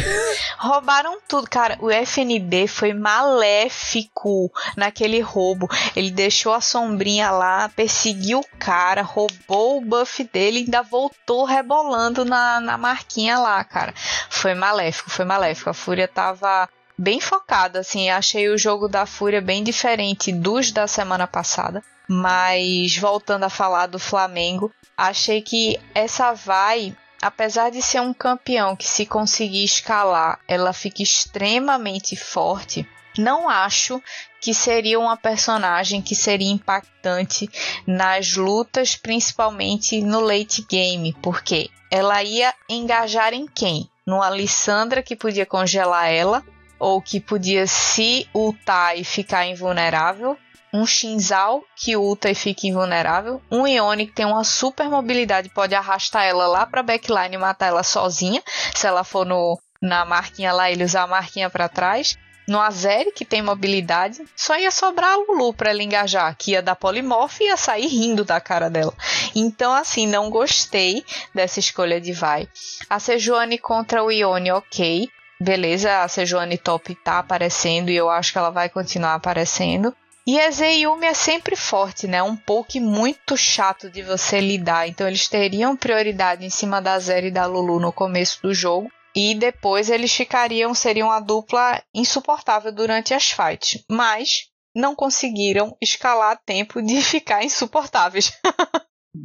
Roubaram 0.58 1.20
tudo, 1.27 1.48
cara. 1.48 1.77
O 1.79 1.91
FNB 1.91 2.67
foi 2.67 2.91
maléfico 2.91 4.51
naquele 4.75 5.20
roubo. 5.20 5.70
Ele 5.96 6.10
deixou 6.10 6.53
a 6.53 6.62
sombrinha 6.62 7.29
lá, 7.29 7.70
perseguiu 7.70 8.39
o 8.39 8.58
cara, 8.58 9.03
roubou 9.03 9.77
o 9.77 9.82
buff 9.82 10.24
dele 10.24 10.62
e 10.62 10.63
ainda 10.63 10.82
voltou 10.82 11.46
rebolando 11.46 12.25
na, 12.25 12.60
na 12.60 12.79
marquinha 12.79 13.38
lá, 13.38 13.63
cara. 13.63 13.94
Foi 14.27 14.55
maléfico, 14.55 15.12
foi 15.12 15.25
maléfico. 15.25 15.70
A 15.70 15.74
Fúria 15.74 16.08
tava 16.08 16.67
bem 16.98 17.22
focada, 17.22 17.82
assim. 17.82 18.10
Achei 18.10 18.50
o 18.50 18.58
jogo 18.58 18.88
da 18.88 19.05
Fúria 19.05 19.39
bem 19.39 19.63
diferente 19.63 20.32
dos 20.32 20.72
da 20.72 20.88
semana 20.88 21.27
passada. 21.27 21.84
Mas 22.07 22.97
voltando 22.97 23.43
a 23.43 23.50
falar 23.50 23.88
do 23.88 24.00
Flamengo, 24.00 24.71
achei 24.97 25.41
que 25.41 25.79
essa 25.93 26.33
vai, 26.33 26.95
apesar 27.21 27.71
de 27.71 27.81
ser 27.81 28.01
um 28.01 28.13
campeão 28.13 28.75
que 28.75 28.88
se 28.88 29.05
conseguir 29.05 29.63
escalar, 29.63 30.39
ela 30.47 30.74
fica 30.74 31.01
extremamente 31.01 32.15
forte. 32.15 32.88
Não 33.17 33.47
acho 33.50 34.01
que 34.41 34.53
seria 34.53 35.00
uma 35.00 35.17
personagem 35.17 36.01
que 36.01 36.15
seria 36.15 36.51
impactante 36.51 37.50
nas 37.88 38.35
lutas, 38.35 38.95
principalmente 38.95 40.01
no 40.01 40.19
late 40.19 40.65
game, 40.69 41.15
porque 41.21 41.69
ela 41.89 42.21
ia 42.21 42.53
engajar 42.69 43.33
em 43.33 43.47
quem? 43.47 43.89
Numa 44.05 44.27
Alissandra 44.27 45.01
que 45.01 45.15
podia 45.15 45.45
congelar 45.45 46.12
ela, 46.12 46.43
ou 46.77 47.01
que 47.01 47.19
podia 47.19 47.65
se 47.65 48.27
ultar 48.33 48.97
e 48.97 49.03
ficar 49.03 49.45
invulnerável, 49.47 50.38
um 50.75 50.86
Shinzal 50.86 51.63
que 51.75 51.96
ulta 51.96 52.29
e 52.29 52.36
fica 52.36 52.67
invulnerável, 52.67 53.41
um 53.50 53.65
Ione 53.65 54.08
que 54.08 54.13
tem 54.13 54.25
uma 54.25 54.44
super 54.44 54.89
mobilidade, 54.89 55.50
pode 55.50 55.74
arrastar 55.74 56.25
ela 56.25 56.48
lá 56.48 56.65
pra 56.65 56.84
backline 56.84 57.36
e 57.36 57.38
matar 57.38 57.67
ela 57.67 57.84
sozinha, 57.84 58.44
se 58.74 58.86
ela 58.86 59.03
for 59.03 59.25
no, 59.25 59.58
na 59.82 60.03
marquinha 60.03 60.51
lá, 60.51 60.70
ele 60.70 60.84
usar 60.84 61.03
a 61.03 61.08
marquinha 61.08 61.50
para 61.50 61.70
trás. 61.70 62.17
No 62.48 62.62
Azeri, 62.62 63.12
que 63.12 63.25
tem 63.25 63.41
mobilidade, 63.41 64.24
só 64.36 64.55
ia 64.55 64.70
sobrar 64.70 65.13
a 65.13 65.15
Lulu 65.15 65.51
pra 65.51 65.72
ela 65.72 65.82
engajar, 65.82 66.36
que 66.38 66.51
ia 66.51 66.62
dar 66.62 66.75
polimorfo 66.75 67.41
e 67.41 67.48
ia 67.48 67.58
sair 67.58 67.88
rindo 67.88 68.24
da 68.24 68.39
cara 68.39 68.70
dela. 68.70 68.94
Então, 69.34 69.74
assim, 69.74 70.05
não 70.05 70.29
gostei 70.29 71.03
dessa 71.34 71.60
escolha 71.60 72.00
de 72.00 72.13
vai. 72.13 72.48
A 72.88 73.00
Sejuani 73.00 73.58
contra 73.58 74.03
o 74.03 74.12
Ione, 74.12 74.51
ok. 74.51 75.10
Beleza, 75.41 76.03
a 76.03 76.08
Sejuani 76.08 76.58
top 76.60 76.94
tá 77.03 77.17
aparecendo 77.17 77.89
e 77.89 77.96
eu 77.96 78.12
acho 78.12 78.32
que 78.32 78.38
ela 78.38 78.51
vai 78.51 78.70
continuar 78.70 79.15
aparecendo. 79.15 79.91
E 80.27 80.39
a 80.39 80.50
Zeyumi 80.50 81.05
é 81.05 81.13
sempre 81.13 81.55
forte, 81.55 82.08
né? 82.08 82.24
Um 82.24 82.36
poke 82.36 82.79
muito 82.79 83.38
chato 83.38 83.91
de 83.91 84.01
você 84.01 84.39
lidar. 84.39 84.88
Então 84.88 85.08
eles 85.08 85.27
teriam 85.27 85.77
prioridade 85.77 86.44
em 86.44 86.50
cima 86.50 86.82
da 86.82 86.98
Zeri 86.98 87.27
e 87.27 87.32
da 87.32 87.46
Lulu 87.46 87.79
no 87.79 87.94
começo 87.94 88.41
do 88.41 88.51
jogo. 88.51 88.89
E 89.15 89.36
depois 89.36 89.89
eles 89.89 90.12
ficariam, 90.12 90.74
seriam 90.74 91.12
a 91.12 91.20
dupla 91.20 91.79
insuportável 91.94 92.74
durante 92.74 93.13
as 93.13 93.29
fights. 93.29 93.86
Mas 93.89 94.50
não 94.75 94.96
conseguiram 94.96 95.77
escalar 95.79 96.32
a 96.32 96.36
tempo 96.36 96.82
de 96.82 97.00
ficar 97.05 97.46
insuportáveis. 97.46 98.32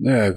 é, 0.07 0.31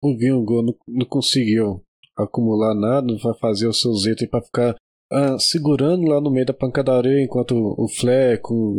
o 0.00 0.16
Vingo 0.16 0.62
não, 0.62 0.74
não 0.86 1.06
conseguiu 1.06 1.84
acumular 2.16 2.74
nada, 2.74 3.06
vai 3.20 3.36
fazer 3.40 3.66
o 3.66 3.74
seu 3.74 3.92
Zeta 3.94 4.26
para 4.30 4.44
ficar 4.44 4.76
ah, 5.14 5.38
segurando 5.38 6.08
lá 6.08 6.20
no 6.20 6.30
meio 6.30 6.44
da 6.46 6.52
pancadaria 6.52 7.22
enquanto 7.22 7.54
o 7.54 7.88
Fleco 7.88 8.76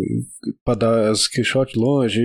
para 0.64 0.80
dar 0.80 1.10
as 1.10 1.22
shot 1.22 1.78
longe, 1.78 2.20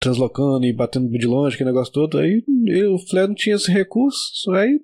translocando 0.00 0.64
e 0.64 0.72
batendo 0.72 1.10
de 1.10 1.26
longe, 1.26 1.56
que 1.56 1.64
negócio 1.64 1.92
todo. 1.92 2.18
Aí 2.18 2.44
o 2.86 2.98
Fleco 3.08 3.28
não 3.28 3.34
tinha 3.34 3.56
esse 3.56 3.72
recurso, 3.72 4.52
aí 4.52 4.80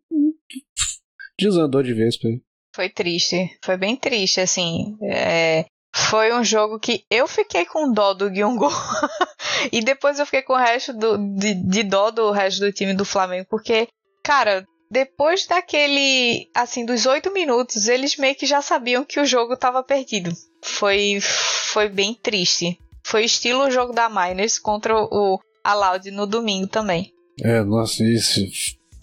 desandou 1.38 1.82
de 1.82 1.94
vez 1.94 2.18
pra 2.18 2.30
ele. 2.30 2.42
Foi 2.74 2.88
triste, 2.88 3.58
foi 3.64 3.76
bem 3.76 3.96
triste, 3.96 4.40
assim. 4.40 4.96
É, 5.02 5.64
foi 5.94 6.32
um 6.32 6.42
jogo 6.42 6.78
que 6.78 7.04
eu 7.10 7.28
fiquei 7.28 7.64
com 7.64 7.92
dó 7.92 8.14
do 8.14 8.32
Gyungo 8.32 8.68
e 9.72 9.80
depois 9.80 10.18
eu 10.18 10.26
fiquei 10.26 10.42
com 10.42 10.54
o 10.54 10.58
resto 10.58 10.92
do, 10.92 11.18
de, 11.36 11.54
de 11.54 11.82
dó 11.82 12.10
do 12.10 12.30
resto 12.30 12.60
do 12.60 12.72
time 12.72 12.94
do 12.94 13.04
Flamengo, 13.04 13.46
porque, 13.48 13.88
cara, 14.24 14.64
depois 14.90 15.46
daquele, 15.46 16.48
assim, 16.52 16.84
dos 16.84 17.06
oito 17.06 17.32
minutos, 17.32 17.86
eles 17.86 18.16
meio 18.16 18.34
que 18.34 18.44
já 18.44 18.60
sabiam 18.60 19.04
que 19.04 19.20
o 19.20 19.24
jogo 19.24 19.54
estava 19.54 19.82
perdido. 19.84 20.32
Foi, 20.62 21.18
foi 21.20 21.88
bem 21.88 22.12
triste. 22.20 22.76
Foi 23.04 23.24
estilo 23.24 23.66
o 23.66 23.70
jogo 23.70 23.92
da 23.92 24.08
Miners 24.08 24.58
contra 24.58 24.94
o 24.96 25.38
Aloud 25.62 26.10
no 26.10 26.26
domingo 26.26 26.66
também. 26.66 27.12
É, 27.40 27.62
nossa, 27.62 28.02
isso. 28.04 28.40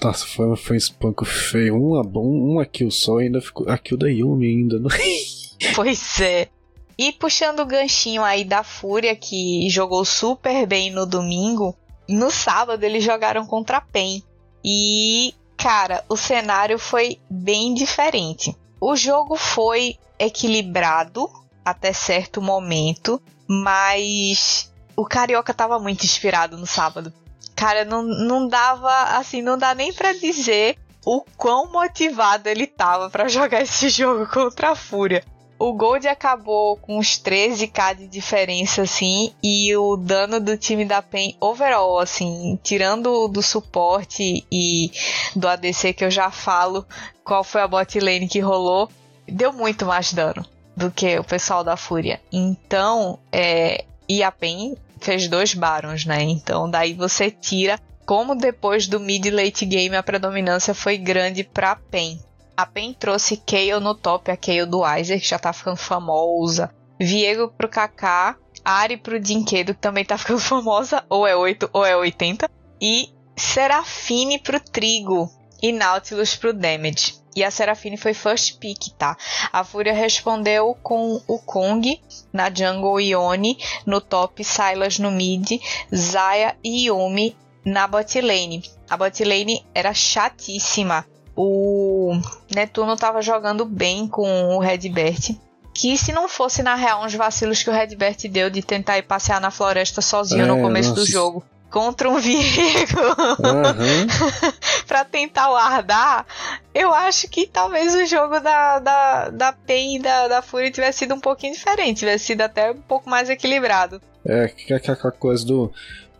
Nossa, 0.03 0.25
foi, 0.27 0.55
foi 0.57 0.75
um 0.75 0.77
espanco 0.77 1.25
feio. 1.25 1.75
Uma, 1.75 2.01
uma 2.01 2.65
kill 2.65 2.91
só, 2.91 3.19
ainda 3.19 3.41
ficou. 3.41 3.69
A 3.69 3.77
kill 3.77 3.97
da 3.97 4.09
Yumi 4.09 4.45
ainda. 4.45 4.79
Não... 4.79 4.89
pois 5.73 6.19
é. 6.19 6.49
E 6.97 7.13
puxando 7.13 7.61
o 7.61 7.65
ganchinho 7.65 8.23
aí 8.23 8.43
da 8.43 8.63
Fúria, 8.63 9.15
que 9.15 9.69
jogou 9.69 10.03
super 10.03 10.65
bem 10.65 10.91
no 10.91 11.05
domingo, 11.05 11.75
no 12.09 12.29
sábado 12.29 12.83
eles 12.83 13.03
jogaram 13.03 13.45
contra 13.45 13.77
a 13.77 13.81
PEN. 13.81 14.21
E 14.65 15.33
Cara, 15.57 16.03
o 16.07 16.15
cenário 16.15 16.77
foi 16.77 17.19
bem 17.29 17.73
diferente. 17.73 18.55
O 18.79 18.95
jogo 18.95 19.35
foi 19.35 19.97
equilibrado 20.19 21.29
até 21.65 21.91
certo 21.91 22.41
momento, 22.41 23.21
mas 23.47 24.71
o 24.95 25.05
Carioca 25.05 25.53
tava 25.53 25.79
muito 25.79 26.05
inspirado 26.05 26.57
no 26.57 26.67
sábado. 26.67 27.11
Cara, 27.55 27.83
não, 27.83 28.03
não 28.03 28.47
dava, 28.47 29.17
assim, 29.17 29.41
não 29.41 29.57
dá 29.57 29.73
nem 29.73 29.91
para 29.91 30.13
dizer 30.13 30.77
o 31.03 31.23
quão 31.35 31.71
motivado 31.71 32.47
ele 32.47 32.67
tava 32.67 33.09
para 33.09 33.27
jogar 33.29 33.61
esse 33.61 33.89
jogo 33.89 34.27
contra 34.27 34.71
a 34.71 34.75
Fúria. 34.75 35.23
O 35.59 35.73
Gold 35.73 36.07
acabou 36.07 36.77
com 36.77 36.99
uns 36.99 37.19
13k 37.19 37.95
de 37.95 38.07
diferença, 38.07 38.83
assim, 38.83 39.33
e 39.41 39.75
o 39.75 39.97
dano 39.97 40.39
do 40.39 40.55
time 40.55 40.85
da 40.85 41.01
PEN 41.01 41.35
overall, 41.39 41.97
assim, 41.97 42.59
tirando 42.61 43.27
do 43.27 43.41
suporte 43.41 44.45
e 44.51 44.91
do 45.35 45.47
ADC 45.47 45.93
que 45.93 46.05
eu 46.05 46.11
já 46.11 46.29
falo, 46.29 46.85
qual 47.23 47.43
foi 47.43 47.61
a 47.61 47.67
bot 47.67 47.99
lane 47.99 48.27
que 48.27 48.39
rolou, 48.39 48.87
deu 49.27 49.51
muito 49.51 49.85
mais 49.85 50.13
dano 50.13 50.45
do 50.75 50.91
que 50.91 51.17
o 51.17 51.23
pessoal 51.23 51.63
da 51.63 51.75
Fúria. 51.75 52.21
Então, 52.31 53.17
é, 53.31 53.83
e 54.07 54.21
a 54.21 54.31
PEN 54.31 54.75
fez 54.99 55.27
dois 55.27 55.53
barons, 55.53 56.05
né? 56.05 56.23
Então 56.23 56.69
daí 56.69 56.93
você 56.93 57.29
tira 57.29 57.79
como 58.05 58.35
depois 58.35 58.87
do 58.87 58.99
mid 58.99 59.25
late 59.27 59.65
game 59.65 59.95
a 59.95 60.03
predominância 60.03 60.73
foi 60.73 60.97
grande 60.97 61.43
para 61.43 61.75
PEN. 61.75 62.19
A 62.57 62.65
PEN 62.65 62.91
trouxe 62.91 63.37
Kayle 63.37 63.79
no 63.79 63.93
top, 63.93 64.31
a 64.31 64.35
Kayle 64.35 64.65
do 64.65 64.79
Weiser, 64.79 65.21
que 65.21 65.27
já 65.27 65.37
tá 65.37 65.53
ficando 65.53 65.77
famosa. 65.77 66.73
Viego 66.99 67.53
pro 67.55 67.69
Kaká. 67.69 68.35
Ari 68.65 68.97
pro 68.97 69.19
Dinquedo, 69.19 69.75
que 69.75 69.79
também 69.79 70.03
tá 70.03 70.17
ficando 70.17 70.39
famosa. 70.41 71.05
Ou 71.07 71.27
é 71.27 71.35
8 71.35 71.69
ou 71.71 71.85
é 71.85 71.95
80. 71.95 72.49
E 72.81 73.11
Serafine 73.35 74.39
pro 74.39 74.59
Trigo. 74.59 75.29
E 75.61 75.71
Nautilus 75.71 76.35
pro 76.35 76.51
Damage. 76.51 77.21
E 77.35 77.43
a 77.43 77.51
Serafine 77.51 77.95
foi 77.95 78.15
first 78.15 78.57
pick, 78.57 78.89
tá? 78.97 79.15
A 79.53 79.63
Fúria 79.63 79.93
respondeu 79.93 80.75
com 80.81 81.21
o 81.27 81.37
Kong 81.37 82.01
na 82.33 82.49
jungle 82.51 82.99
Ione, 82.99 83.59
no 83.85 84.01
top 84.01 84.43
Silas 84.43 84.97
no 84.97 85.11
mid, 85.11 85.61
Zaya 85.95 86.57
e 86.63 86.87
Yumi 86.87 87.37
na 87.63 87.87
bot 87.87 88.19
lane. 88.19 88.63
A 88.89 88.97
bot 88.97 89.23
lane 89.23 89.63
era 89.75 89.93
chatíssima 89.93 91.05
o 91.37 92.19
Netuno 92.53 92.93
estava 92.93 93.21
jogando 93.21 93.63
bem 93.63 94.07
com 94.07 94.55
o 94.55 94.59
Redbert. 94.59 95.35
Que 95.71 95.95
se 95.95 96.11
não 96.11 96.27
fosse, 96.27 96.63
na 96.63 96.73
real, 96.73 97.05
uns 97.05 97.13
vacilos 97.13 97.61
que 97.61 97.69
o 97.69 97.73
Redbert 97.73 98.17
deu 98.27 98.49
de 98.49 98.63
tentar 98.63 98.97
ir 98.97 99.03
passear 99.03 99.39
na 99.39 99.51
floresta 99.51 100.01
sozinho 100.01 100.41
é, 100.41 100.47
no 100.47 100.59
começo 100.59 100.89
nossa. 100.89 101.01
do 101.01 101.07
jogo 101.07 101.45
contra 101.69 102.09
um 102.09 102.17
Viego 102.19 102.99
uhum. 103.39 104.07
para 104.87 105.05
tentar 105.05 105.49
guardar, 105.49 106.25
eu 106.73 106.91
acho 106.91 107.27
que 107.29 107.45
talvez 107.45 107.93
o 107.93 108.05
jogo 108.07 108.39
da, 108.39 108.79
da, 108.79 109.29
da 109.29 109.53
PEN 109.53 109.97
e 109.97 109.99
da, 109.99 110.27
da 110.27 110.41
Fury 110.41 110.71
tivesse 110.71 110.99
sido 110.99 111.13
um 111.13 111.19
pouquinho 111.19 111.53
diferente, 111.53 111.99
tivesse 111.99 112.25
sido 112.25 112.41
até 112.41 112.71
um 112.71 112.81
pouco 112.81 113.07
mais 113.07 113.29
equilibrado. 113.29 114.01
É, 114.25 114.47
que 114.47 114.73
é 114.73 114.77
aquela 114.77 115.11
coisa 115.11 115.45
do. 115.45 115.71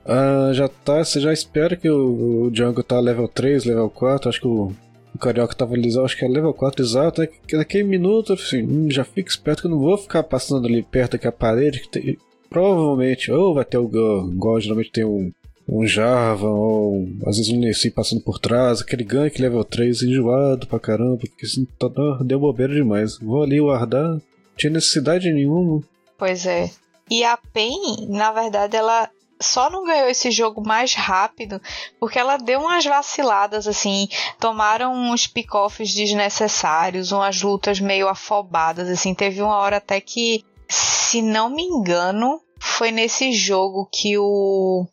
Uh, 0.06 0.54
já 0.54 0.70
tá, 0.70 1.04
você 1.04 1.20
já 1.20 1.34
espera 1.34 1.76
que 1.76 1.90
o, 1.90 2.46
o 2.46 2.52
Django 2.52 2.84
tá 2.84 3.00
level 3.00 3.28
3, 3.28 3.66
level 3.66 3.90
4, 3.90 4.30
acho 4.30 4.40
que 4.40 4.48
o 4.48 4.74
o 5.18 5.20
Carioca 5.20 5.56
tava 5.56 5.74
ali, 5.74 5.90
acho 6.00 6.16
que 6.16 6.24
é 6.24 6.28
level 6.28 6.54
4 6.54 6.84
exato, 6.84 7.22
é 7.22 7.28
que 7.28 7.58
naquele 7.58 7.84
minuto, 7.84 8.34
assim, 8.34 8.64
hum, 8.64 8.90
já 8.90 9.04
fica 9.04 9.30
esperto 9.30 9.62
que 9.62 9.68
eu 9.68 9.72
não 9.72 9.80
vou 9.80 9.98
ficar 9.98 10.24
passando 10.24 10.68
ali 10.68 10.84
perto 10.84 11.14
daquela 11.14 11.32
parede, 11.32 11.82
que 11.82 11.90
tem, 11.90 12.18
provavelmente, 12.50 13.32
ou 13.32 13.54
vai 13.54 13.66
ter 13.66 13.78
o 13.78 13.90
igual 14.32 14.62
geralmente 14.62 14.92
tem 14.92 15.04
um, 15.04 15.32
um 15.68 15.86
Java, 15.88 16.48
ou 16.48 17.10
às 17.26 17.38
vezes 17.38 17.52
um 17.52 17.60
Nessie 17.60 17.92
passando 17.92 18.22
por 18.22 18.40
trás, 18.40 18.80
aquele 18.80 19.04
gank 19.04 19.42
level 19.42 19.64
3 19.64 20.04
enjoado 20.04 20.68
pra 20.68 20.80
caramba, 20.80 21.18
porque 21.18 21.46
assim, 21.46 21.66
tá, 21.80 21.90
deu 22.24 22.40
bobeira 22.40 22.74
demais. 22.74 23.18
Vou 23.18 23.42
ali 23.42 23.60
guardar, 23.60 24.22
tinha 24.56 24.72
necessidade 24.72 25.32
nenhuma. 25.34 25.82
Pois 26.18 26.46
é. 26.46 26.70
E 27.10 27.24
a 27.24 27.38
PEN, 27.38 28.08
na 28.10 28.32
verdade, 28.32 28.76
ela 28.76 29.10
só 29.42 29.70
não 29.70 29.86
ganhou 29.86 30.08
esse 30.08 30.32
jogo 30.32 30.66
mais 30.66 30.94
rápido 30.94 31.62
porque 32.00 32.18
ela 32.20 32.38
deu 32.38 32.62
umas 32.62 32.86
vaciladas, 32.86 33.68
assim, 33.68 34.08
tomaram 34.40 34.94
uns 34.94 35.28
pick-offs 35.28 35.94
desnecessários, 35.94 37.12
umas 37.12 37.42
lutas 37.42 37.80
meio 37.80 38.08
afobadas, 38.08 38.90
assim. 38.90 39.14
Teve 39.14 39.42
uma 39.42 39.58
hora 39.58 39.78
até 39.78 40.02
que, 40.02 40.44
se 40.70 41.22
não 41.22 41.50
me 41.50 41.64
engano, 41.64 42.42
foi 42.60 42.92
nesse 42.92 43.32
jogo 43.32 43.88
que 43.92 44.18
o 44.18 44.88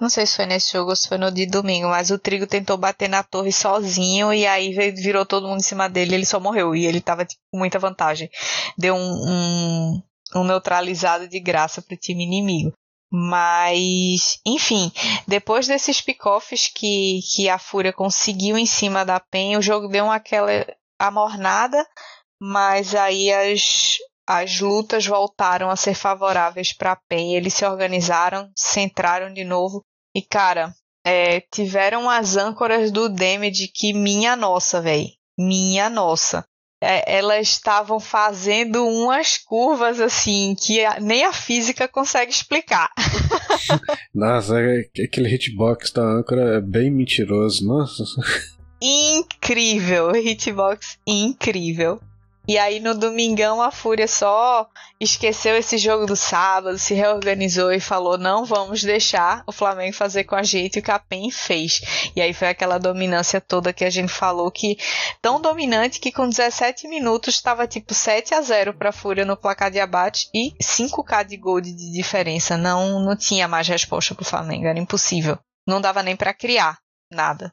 não 0.00 0.08
sei 0.08 0.24
se 0.24 0.34
foi 0.34 0.46
nesse 0.46 0.72
jogo 0.72 0.90
ou 0.90 0.96
se 0.96 1.06
foi 1.06 1.18
no 1.18 1.30
de 1.30 1.44
domingo, 1.44 1.88
mas 1.88 2.10
o 2.10 2.18
Trigo 2.18 2.46
tentou 2.46 2.78
bater 2.78 3.06
na 3.06 3.22
torre 3.22 3.52
sozinho 3.52 4.32
e 4.32 4.46
aí 4.46 4.72
virou 4.92 5.26
todo 5.26 5.46
mundo 5.46 5.58
em 5.58 5.62
cima 5.62 5.90
dele 5.90 6.14
ele 6.14 6.24
só 6.24 6.40
morreu. 6.40 6.74
E 6.74 6.86
ele 6.86 7.02
tava 7.02 7.26
tipo, 7.26 7.42
com 7.52 7.58
muita 7.58 7.78
vantagem. 7.78 8.30
Deu 8.78 8.94
um, 8.94 8.98
um, 8.98 10.02
um 10.36 10.44
neutralizado 10.44 11.28
de 11.28 11.38
graça 11.38 11.82
pro 11.82 11.98
time 11.98 12.24
inimigo. 12.24 12.72
Mas, 13.12 14.38
enfim, 14.46 14.92
depois 15.26 15.66
desses 15.66 16.00
pick-offs 16.00 16.68
que, 16.68 17.20
que 17.34 17.48
a 17.48 17.58
Fúria 17.58 17.92
conseguiu 17.92 18.56
em 18.56 18.66
cima 18.66 19.04
da 19.04 19.18
PEN, 19.18 19.56
o 19.56 19.62
jogo 19.62 19.88
deu 19.88 20.08
aquela 20.08 20.50
amornada, 20.96 21.84
mas 22.40 22.94
aí 22.94 23.32
as, 23.32 23.98
as 24.28 24.60
lutas 24.60 25.04
voltaram 25.04 25.70
a 25.70 25.76
ser 25.76 25.94
favoráveis 25.94 26.72
para 26.72 26.92
a 26.92 27.00
PEN. 27.08 27.34
Eles 27.34 27.54
se 27.54 27.64
organizaram, 27.64 28.48
centraram 28.56 29.32
de 29.32 29.42
novo 29.42 29.84
e, 30.14 30.22
cara, 30.22 30.72
é, 31.04 31.40
tiveram 31.52 32.08
as 32.08 32.36
âncoras 32.36 32.92
do 32.92 33.08
Damage 33.08 33.68
que 33.74 33.92
minha 33.92 34.36
nossa, 34.36 34.80
velho. 34.80 35.08
Minha 35.36 35.90
nossa. 35.90 36.44
É, 36.82 37.18
elas 37.18 37.48
estavam 37.48 38.00
fazendo 38.00 38.86
umas 38.86 39.36
curvas 39.36 40.00
assim 40.00 40.56
que 40.58 40.82
a, 40.84 40.98
nem 40.98 41.24
a 41.24 41.32
física 41.32 41.86
consegue 41.86 42.30
explicar. 42.30 42.90
nossa, 44.14 44.58
é, 44.58 44.88
aquele 45.04 45.28
hitbox 45.28 45.92
da 45.92 46.02
âncora 46.02 46.56
é 46.56 46.60
bem 46.60 46.90
mentiroso, 46.90 47.66
nossa. 47.66 48.04
Incrível, 48.80 50.16
hitbox 50.16 50.98
incrível. 51.06 52.00
E 52.48 52.58
aí 52.58 52.80
no 52.80 52.94
domingão 52.94 53.62
a 53.62 53.70
Fúria 53.70 54.08
só 54.08 54.66
esqueceu 54.98 55.56
esse 55.56 55.78
jogo 55.78 56.06
do 56.06 56.16
sábado, 56.16 56.76
se 56.78 56.94
reorganizou 56.94 57.72
e 57.72 57.80
falou: 57.80 58.18
não 58.18 58.44
vamos 58.44 58.82
deixar 58.82 59.44
o 59.46 59.52
Flamengo 59.52 59.94
fazer 59.94 60.24
com 60.24 60.34
a 60.34 60.42
gente 60.42 60.78
o 60.78 60.82
que 60.82 60.90
a 60.90 60.98
PEN 60.98 61.30
fez. 61.30 61.80
E 62.16 62.20
aí 62.20 62.32
foi 62.32 62.48
aquela 62.48 62.78
dominância 62.78 63.40
toda 63.40 63.72
que 63.72 63.84
a 63.84 63.90
gente 63.90 64.12
falou 64.12 64.50
que 64.50 64.76
tão 65.22 65.40
dominante 65.40 66.00
que 66.00 66.10
com 66.10 66.28
17 66.28 66.88
minutos 66.88 67.34
estava 67.34 67.66
tipo 67.66 67.94
7 67.94 68.34
a 68.34 68.42
0 68.42 68.74
para 68.74 68.88
a 68.88 68.92
Fúria 68.92 69.24
no 69.24 69.36
placar 69.36 69.70
de 69.70 69.78
abate 69.78 70.28
e 70.34 70.52
5k 70.62 71.24
de 71.24 71.36
gol 71.36 71.60
de 71.60 71.72
diferença. 71.92 72.56
Não, 72.56 73.00
não 73.00 73.16
tinha 73.16 73.46
mais 73.46 73.68
resposta 73.68 74.14
para 74.14 74.22
o 74.22 74.26
Flamengo, 74.26 74.66
era 74.66 74.78
impossível. 74.78 75.38
Não 75.66 75.80
dava 75.80 76.02
nem 76.02 76.16
para 76.16 76.34
criar 76.34 76.78
nada. 77.10 77.52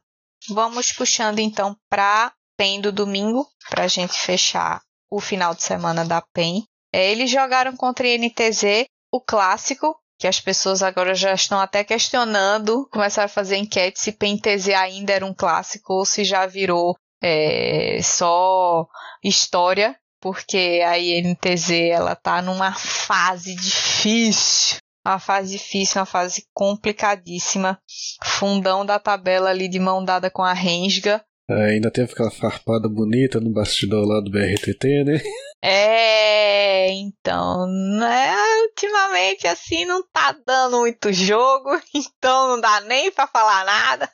Vamos 0.50 0.91
puxando 0.91 1.39
então 1.39 1.75
para 1.89 2.32
PEN 2.58 2.82
do 2.82 2.92
domingo, 2.92 3.48
para 3.70 3.84
a 3.84 3.88
gente 3.88 4.14
fechar 4.14 4.82
o 5.10 5.22
final 5.22 5.54
de 5.54 5.64
semana 5.64 6.04
da 6.04 6.22
PEN. 6.22 6.64
É, 6.92 7.12
eles 7.12 7.30
jogaram 7.30 7.76
contra 7.76 8.08
a 8.08 8.18
NTZ, 8.18 8.86
o 9.12 9.22
clássico, 9.22 9.96
que 10.20 10.28
as 10.28 10.40
pessoas 10.40 10.82
agora 10.82 11.14
já 11.14 11.34
estão 11.34 11.60
até 11.60 11.84
questionando, 11.84 12.88
começaram 12.92 13.28
a 13.28 13.30
fazer 13.30 13.58
enquete 13.58 14.00
se 14.00 14.12
PEN-TZ 14.12 14.70
ainda 14.70 15.14
era 15.14 15.26
um 15.26 15.34
clássico 15.34 15.94
ou 15.94 16.06
se 16.06 16.24
já 16.24 16.46
virou 16.48 16.98
é, 17.22 18.00
só 18.02 18.88
história, 19.24 19.96
porque 20.20 20.84
a 20.86 20.98
INTZ 20.98 21.72
ela 21.92 22.16
tá 22.16 22.42
numa 22.42 22.74
fase 22.74 23.56
difícil, 23.56 24.78
uma 25.06 25.20
fase 25.20 25.52
difícil, 25.52 26.00
uma 26.00 26.06
fase 26.06 26.46
complicadíssima, 26.54 27.80
fundão 28.24 28.86
da 28.86 29.00
tabela 29.00 29.50
ali 29.50 29.70
de 29.70 29.80
mão 29.80 30.04
dada 30.04 30.30
com 30.32 30.44
a 30.44 30.54
Rensga, 30.54 31.24
ainda 31.50 31.89
teve 31.89 32.12
aquela 32.12 32.32
farpada 32.32 32.89
bonita 32.89 33.39
no 33.39 33.52
bastidor 33.52 34.06
lá 34.06 34.19
do 34.19 34.30
BRTT, 34.30 35.04
né? 35.04 35.21
É, 35.63 36.91
então, 36.91 37.65
né, 37.67 38.36
ultimamente 38.69 39.48
assim 39.48 39.86
não 39.86 40.04
tá 40.12 40.36
dando 40.45 40.80
muito 40.80 41.12
jogo, 41.12 41.69
então 41.95 42.50
não 42.50 42.62
dá 42.62 42.82
nem 42.82 43.12
para 43.12 43.28
falar 43.28 43.65
nada. 43.65 44.10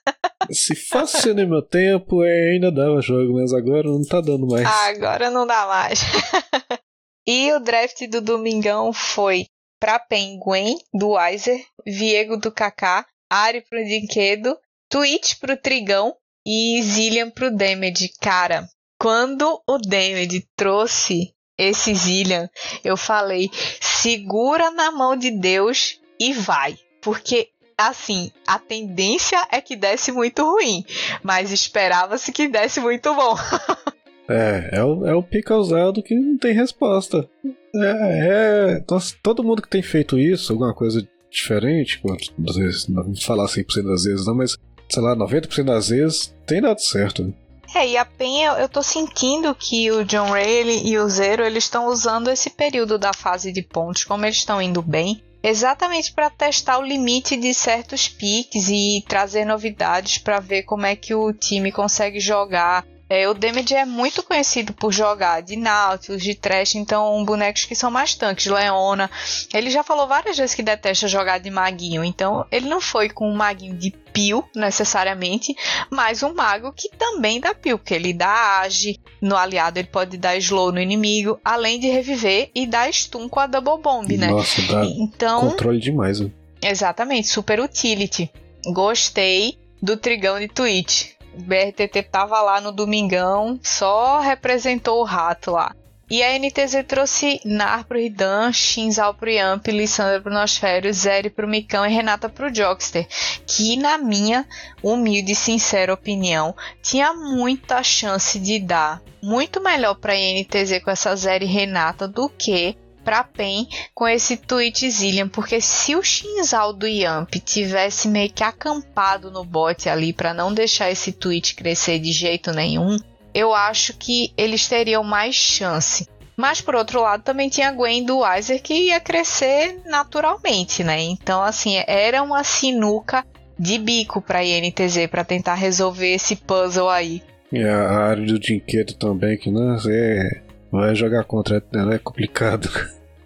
Se 0.51 0.75
fosse 0.75 1.33
no 1.33 1.47
meu 1.47 1.61
tempo, 1.61 2.23
é, 2.23 2.51
ainda 2.51 2.71
dava 2.71 3.01
jogo, 3.01 3.33
mas 3.33 3.53
agora 3.53 3.83
não 3.83 4.03
tá 4.03 4.21
dando 4.21 4.47
mais. 4.47 4.65
Agora 4.65 5.29
não 5.29 5.45
dá 5.45 5.65
mais. 5.65 5.99
e 7.27 7.51
o 7.53 7.59
draft 7.59 8.07
do 8.09 8.21
Domingão 8.21 8.93
foi 8.93 9.45
pra 9.79 9.99
Penguin, 9.99 10.77
do 10.93 11.09
Weiser, 11.11 11.61
Viego 11.85 12.37
do 12.37 12.51
Kaká, 12.51 13.05
Ari 13.29 13.61
pro 13.69 13.83
Dinquedo, 13.83 14.57
Twitch 14.89 15.39
pro 15.39 15.57
Trigão, 15.57 16.15
e 16.45 16.81
Zillian 16.81 17.29
pro 17.29 17.55
Damage. 17.55 18.11
Cara, 18.19 18.67
quando 18.99 19.61
o 19.67 19.77
Damage 19.77 20.47
trouxe 20.55 21.33
esse 21.57 21.93
Zillian, 21.93 22.49
eu 22.83 22.97
falei: 22.97 23.49
segura 23.79 24.71
na 24.71 24.91
mão 24.91 25.15
de 25.15 25.31
Deus 25.31 25.99
e 26.19 26.33
vai. 26.33 26.77
Porque 27.01 27.49
assim, 27.77 28.31
a 28.47 28.59
tendência 28.59 29.45
é 29.51 29.59
que 29.59 29.75
desse 29.75 30.11
muito 30.11 30.43
ruim, 30.43 30.85
mas 31.21 31.51
esperava-se 31.51 32.31
que 32.31 32.47
desse 32.47 32.79
muito 32.79 33.13
bom. 33.13 33.35
é, 34.29 34.69
é 34.73 34.83
o, 34.83 35.05
é 35.05 35.13
o 35.13 35.23
pica 35.23 35.55
usado 35.55 36.03
que 36.03 36.15
não 36.15 36.37
tem 36.37 36.53
resposta. 36.53 37.27
É, 37.75 38.77
é 38.77 38.83
todo 39.21 39.43
mundo 39.43 39.61
que 39.61 39.69
tem 39.69 39.81
feito 39.81 40.17
isso, 40.17 40.53
alguma 40.53 40.73
coisa 40.73 41.05
diferente, 41.29 41.99
às 42.47 42.55
vezes, 42.55 42.87
não 42.87 43.03
vou 43.03 43.15
falar 43.15 43.47
100% 43.47 43.83
das 43.83 44.03
vezes 44.03 44.27
não, 44.27 44.35
mas 44.35 44.55
sei 44.93 45.01
lá, 45.01 45.15
90% 45.15 45.63
das 45.63 45.89
vezes 45.89 46.33
tem 46.45 46.61
dado 46.61 46.79
certo. 46.79 47.33
É, 47.75 47.87
e 47.87 47.97
a 47.97 48.05
Penha, 48.05 48.51
eu 48.51 48.69
tô 48.69 48.83
sentindo 48.83 49.55
que 49.55 49.89
o 49.91 50.05
John 50.05 50.29
Ray 50.29 50.85
e 50.85 50.97
o 50.99 51.09
Zero, 51.09 51.43
eles 51.43 51.63
estão 51.63 51.87
usando 51.87 52.29
esse 52.29 52.51
período 52.51 52.99
da 52.99 53.13
fase 53.13 53.51
de 53.51 53.63
pontos, 53.63 54.03
como 54.03 54.25
eles 54.25 54.37
estão 54.37 54.61
indo 54.61 54.81
bem, 54.81 55.23
exatamente 55.41 56.13
para 56.13 56.29
testar 56.29 56.77
o 56.77 56.85
limite 56.85 57.35
de 57.35 57.51
certos 57.51 58.07
piques 58.07 58.69
e 58.69 59.03
trazer 59.07 59.43
novidades 59.43 60.19
para 60.19 60.39
ver 60.39 60.63
como 60.63 60.85
é 60.85 60.95
que 60.95 61.15
o 61.15 61.33
time 61.33 61.71
consegue 61.71 62.19
jogar 62.19 62.85
é, 63.09 63.29
o 63.29 63.33
Damage 63.35 63.75
é 63.75 63.85
muito 63.85 64.23
conhecido 64.23 64.73
por 64.73 64.91
jogar 64.91 65.41
de 65.41 65.55
Nautilus, 65.55 66.23
de 66.23 66.33
Trash, 66.33 66.73
então 66.73 67.23
bonecos 67.23 67.63
que 67.63 67.75
são 67.75 67.91
mais 67.91 68.15
tanques, 68.15 68.47
Leona. 68.47 69.07
Ele 69.53 69.69
já 69.69 69.83
falou 69.83 70.07
várias 70.07 70.35
vezes 70.35 70.55
que 70.55 70.63
detesta 70.63 71.07
jogar 71.07 71.37
de 71.37 71.51
maguinho, 71.51 72.03
então 72.03 72.43
ele 72.51 72.67
não 72.67 72.81
foi 72.81 73.09
com 73.09 73.29
um 73.29 73.35
maguinho 73.35 73.75
de 73.77 73.91
pio 74.13 74.43
necessariamente, 74.55 75.55
mas 75.89 76.23
um 76.23 76.33
mago 76.33 76.71
que 76.71 76.89
também 76.89 77.39
dá 77.39 77.53
pio, 77.53 77.77
porque 77.77 77.93
ele 77.93 78.13
dá 78.13 78.61
age 78.61 78.99
no 79.19 79.35
aliado, 79.35 79.79
ele 79.79 79.87
pode 79.87 80.17
dar 80.17 80.37
slow 80.37 80.71
no 80.71 80.79
inimigo, 80.79 81.39
além 81.43 81.79
de 81.79 81.89
reviver 81.89 82.51
e 82.53 82.67
dar 82.67 82.91
stun 82.93 83.27
com 83.27 83.39
a 83.39 83.47
double 83.47 83.81
bomb, 83.81 84.15
né? 84.17 84.27
Nossa, 84.27 84.61
dá 84.61 84.85
então, 84.85 85.49
controle 85.49 85.79
demais. 85.79 86.19
Né? 86.19 86.29
Exatamente, 86.61 87.27
super 87.27 87.59
utility. 87.59 88.31
Gostei 88.65 89.57
do 89.81 89.97
trigão 89.97 90.39
de 90.39 90.47
Twitch. 90.47 91.11
O 91.33 91.41
BRTT 91.41 92.03
tava 92.03 92.39
lá 92.41 92.61
no 92.61 92.71
domingão, 92.71 93.59
só 93.63 94.19
representou 94.19 95.01
o 95.01 95.03
rato 95.03 95.51
lá. 95.51 95.75
E 96.13 96.21
a 96.21 96.37
NTZ 96.37 96.85
trouxe 96.87 97.41
Nar 97.43 97.85
pro 97.85 97.97
Ridan, 97.97 98.53
Shinzal 98.53 99.15
pro 99.15 99.31
Yamp, 99.31 99.65
Lissandra 99.65 100.21
pro 100.21 100.31
Nosfério, 100.31 100.93
Zeri 100.93 101.27
pro 101.27 101.47
Micão 101.47 101.83
e 101.83 101.89
Renata 101.89 102.29
pro 102.29 102.53
Jokster. 102.53 103.07
Que, 103.47 103.75
na 103.77 103.97
minha 103.97 104.45
humilde 104.83 105.31
e 105.31 105.35
sincera 105.35 105.91
opinião, 105.91 106.55
tinha 106.83 107.15
muita 107.15 107.81
chance 107.81 108.37
de 108.37 108.59
dar 108.59 109.01
muito 109.23 109.59
melhor 109.59 109.95
pra 109.95 110.13
NTZ 110.13 110.83
com 110.83 110.91
essa 110.91 111.15
Zeri 111.15 111.47
Renata 111.47 112.07
do 112.07 112.29
que 112.29 112.77
pra 113.03 113.23
PEN 113.23 113.67
com 113.95 114.07
esse 114.07 114.37
tweet 114.37 114.91
Zillian, 114.91 115.27
porque 115.27 115.59
se 115.59 115.95
o 115.95 116.03
Shinzal 116.03 116.73
do 116.73 116.85
Yamp 116.85 117.33
tivesse 117.43 118.07
meio 118.07 118.31
que 118.31 118.43
acampado 118.43 119.31
no 119.31 119.43
bot 119.43 119.89
ali 119.89 120.13
para 120.13 120.31
não 120.31 120.53
deixar 120.53 120.91
esse 120.91 121.11
tweet 121.11 121.55
crescer 121.55 121.97
de 121.97 122.11
jeito 122.11 122.51
nenhum, 122.51 122.99
eu 123.33 123.53
acho 123.53 123.93
que 123.97 124.33
eles 124.37 124.67
teriam 124.67 125.03
mais 125.03 125.35
chance. 125.35 126.07
Mas 126.35 126.61
por 126.61 126.75
outro 126.75 127.01
lado, 127.01 127.23
também 127.23 127.49
tinha 127.49 127.69
a 127.69 127.71
Gwen 127.71 128.03
do 128.03 128.19
Weiser 128.19 128.61
que 128.61 128.73
ia 128.73 128.99
crescer 128.99 129.81
naturalmente, 129.85 130.83
né? 130.83 130.99
Então, 131.01 131.43
assim, 131.43 131.75
era 131.87 132.23
uma 132.23 132.43
sinuca 132.43 133.23
de 133.57 133.77
bico 133.77 134.21
para 134.21 134.43
INTZ 134.43 135.07
para 135.09 135.23
tentar 135.23 135.53
resolver 135.53 136.13
esse 136.13 136.35
puzzle 136.35 136.89
aí. 136.89 137.21
E 137.51 137.63
a 137.63 137.87
área 137.87 138.25
do 138.25 138.39
Dinquedo 138.39 138.95
também, 138.95 139.37
que 139.37 139.51
não 139.51 139.75
é 139.87 140.41
Vai 140.71 140.95
jogar 140.95 141.23
contra 141.23 141.63
ela 141.71 141.93
é 141.93 141.99
complicado. 141.99 142.67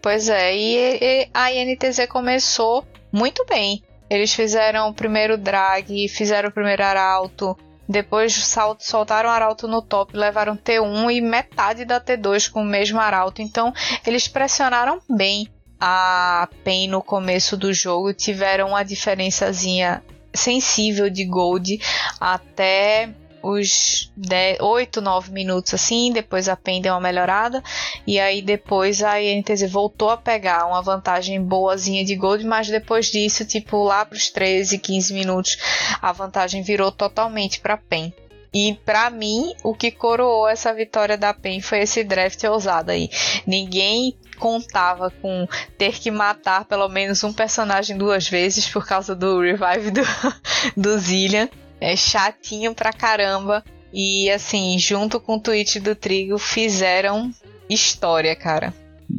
Pois 0.01 0.27
é, 0.27 0.53
e, 0.53 0.97
e 1.01 1.29
a 1.33 1.49
INTZ 1.49 2.05
começou 2.09 2.85
muito 3.09 3.45
bem. 3.45 3.81
Eles 4.09 4.33
fizeram 4.33 4.89
o 4.89 4.93
primeiro 4.93 5.37
drag, 5.37 6.09
fizeram 6.09 6.49
o 6.49 6.51
primeiro 6.51 6.83
arauto, 6.83 7.57
depois 7.87 8.33
soltaram 8.79 9.29
o 9.29 9.31
arauto 9.31 9.67
no 9.67 9.81
top, 9.81 10.15
levaram 10.15 10.57
T1 10.57 11.11
e 11.11 11.21
metade 11.21 11.85
da 11.85 12.01
T2 12.01 12.51
com 12.51 12.61
o 12.61 12.65
mesmo 12.65 12.99
arauto. 12.99 13.41
Então 13.41 13.73
eles 14.05 14.27
pressionaram 14.27 15.01
bem 15.09 15.47
a 15.79 16.49
PEN 16.63 16.87
no 16.87 17.01
começo 17.01 17.55
do 17.55 17.71
jogo 17.71 18.13
tiveram 18.13 18.69
uma 18.69 18.83
diferençazinha 18.83 20.03
sensível 20.33 21.09
de 21.09 21.25
gold 21.25 21.79
até 22.19 23.09
os 23.47 24.11
10, 24.15 24.59
8, 24.59 25.01
9 25.01 25.31
minutos 25.31 25.73
assim, 25.73 26.11
depois 26.11 26.49
a 26.49 26.55
PEN 26.55 26.81
deu 26.81 26.93
uma 26.93 27.01
melhorada, 27.01 27.63
e 28.05 28.19
aí 28.19 28.41
depois 28.41 29.01
a 29.01 29.21
INTZ 29.21 29.71
voltou 29.71 30.09
a 30.09 30.17
pegar 30.17 30.65
uma 30.65 30.81
vantagem 30.81 31.41
boazinha 31.41 32.03
de 32.03 32.15
gold, 32.15 32.45
mas 32.45 32.67
depois 32.67 33.11
disso, 33.11 33.45
tipo, 33.45 33.83
lá 33.83 34.05
para 34.05 34.17
os 34.17 34.29
13, 34.29 34.77
15 34.77 35.13
minutos, 35.13 35.57
a 36.01 36.11
vantagem 36.11 36.61
virou 36.61 36.91
totalmente 36.91 37.59
para 37.59 37.77
PEN. 37.77 38.13
E 38.53 38.73
para 38.85 39.09
mim, 39.09 39.53
o 39.63 39.73
que 39.75 39.91
coroou 39.91 40.47
essa 40.47 40.73
vitória 40.73 41.17
da 41.17 41.33
PEN 41.33 41.61
foi 41.61 41.79
esse 41.79 42.03
draft 42.03 42.43
ousado 42.45 42.91
aí. 42.91 43.09
Ninguém 43.45 44.17
contava 44.37 45.11
com 45.21 45.47
ter 45.77 45.99
que 45.99 46.09
matar 46.09 46.65
pelo 46.65 46.87
menos 46.87 47.23
um 47.23 47.33
personagem 47.33 47.97
duas 47.97 48.27
vezes 48.27 48.67
por 48.69 48.85
causa 48.85 49.15
do 49.15 49.41
revive 49.41 49.91
do, 49.91 50.01
do 50.75 50.97
Zillian. 50.97 51.49
É 51.79 51.95
chatinho 51.95 52.73
pra 52.73 52.91
caramba. 52.91 53.63
E 53.93 54.29
assim, 54.29 54.77
junto 54.77 55.19
com 55.19 55.35
o 55.35 55.39
tweet 55.39 55.79
do 55.79 55.95
Trigo, 55.95 56.37
fizeram 56.37 57.31
história, 57.69 58.35
cara. 58.35 58.73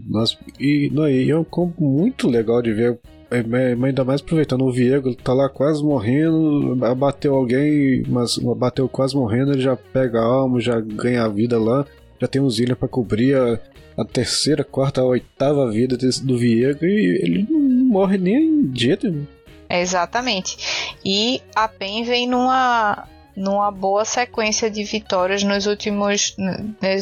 Nossa, 0.06 0.36
e, 0.60 0.90
não, 0.92 1.06
é 1.06 1.36
um 1.36 1.44
combo 1.44 1.74
muito 1.80 2.28
legal 2.28 2.60
de 2.60 2.72
ver. 2.72 2.98
É, 3.30 3.38
ainda 3.84 4.04
mais 4.04 4.22
aproveitando 4.22 4.64
o 4.64 4.72
Viego, 4.72 5.14
tá 5.14 5.34
lá 5.34 5.50
quase 5.50 5.82
morrendo, 5.82 6.74
bateu 6.96 7.34
alguém, 7.34 8.02
mas 8.08 8.38
bateu 8.38 8.88
quase 8.88 9.14
morrendo, 9.14 9.52
ele 9.52 9.60
já 9.60 9.76
pega 9.76 10.18
a 10.18 10.24
alma, 10.24 10.58
já 10.60 10.80
ganha 10.80 11.24
a 11.24 11.28
vida 11.28 11.58
lá, 11.58 11.84
já 12.18 12.26
tem 12.26 12.40
um 12.40 12.48
Zillion 12.48 12.74
pra 12.74 12.88
cobrir 12.88 13.36
a, 13.36 13.60
a 13.98 14.04
terceira, 14.04 14.64
quarta, 14.64 15.02
a 15.02 15.04
oitava 15.04 15.70
vida 15.70 15.94
do 16.22 16.38
Viego 16.38 16.86
e 16.86 17.20
ele 17.22 17.46
não 17.50 17.60
morre 17.60 18.16
nem 18.16 18.66
de 18.66 18.84
jeito 18.84 19.10
nenhum. 19.10 19.26
Exatamente. 19.68 20.96
E 21.04 21.42
a 21.54 21.68
PEN 21.68 22.04
vem 22.04 22.26
numa 22.26 23.06
numa 23.36 23.70
boa 23.70 24.04
sequência 24.04 24.68
de 24.68 24.82
vitórias 24.82 25.44
nos 25.44 25.66
últimos 25.66 26.36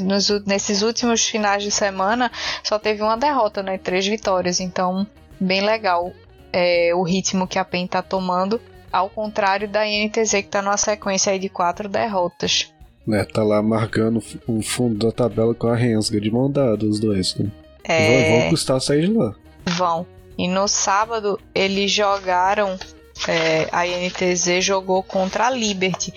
nos, 0.02 0.44
nesses 0.44 0.82
últimos 0.82 1.24
finais 1.24 1.62
de 1.62 1.70
semana 1.70 2.30
só 2.62 2.78
teve 2.78 3.02
uma 3.02 3.16
derrota 3.16 3.62
né 3.62 3.78
três 3.78 4.06
vitórias. 4.06 4.60
Então 4.60 5.06
bem 5.40 5.62
legal 5.62 6.12
é, 6.52 6.92
o 6.94 7.02
ritmo 7.02 7.46
que 7.46 7.58
a 7.58 7.64
PEN 7.64 7.86
está 7.86 8.02
tomando 8.02 8.60
ao 8.92 9.08
contrário 9.08 9.68
da 9.68 9.86
INTZ 9.86 10.30
que 10.30 10.36
está 10.40 10.60
numa 10.60 10.76
sequência 10.76 11.32
aí 11.32 11.38
de 11.38 11.48
quatro 11.48 11.88
derrotas. 11.88 12.70
Né 13.06 13.24
tá 13.24 13.42
lá 13.42 13.62
marcando 13.62 14.22
o 14.46 14.60
fundo 14.60 15.06
da 15.06 15.12
tabela 15.12 15.54
com 15.54 15.68
a 15.68 15.76
Rensga 15.76 16.20
de 16.20 16.30
mão 16.30 16.50
dada 16.50 16.84
os 16.84 17.00
dois 17.00 17.34
né? 17.36 17.50
é... 17.84 18.30
vão, 18.30 18.40
vão 18.40 18.50
custar 18.50 18.80
sair 18.80 19.08
de 19.08 19.12
lá. 19.14 19.34
Vão 19.64 20.06
e 20.36 20.48
no 20.48 20.68
sábado 20.68 21.40
eles 21.54 21.90
jogaram. 21.90 22.78
É, 23.26 23.66
a 23.72 23.86
INTZ 23.86 24.62
jogou 24.62 25.02
contra 25.02 25.46
a 25.46 25.50
Liberty. 25.50 26.12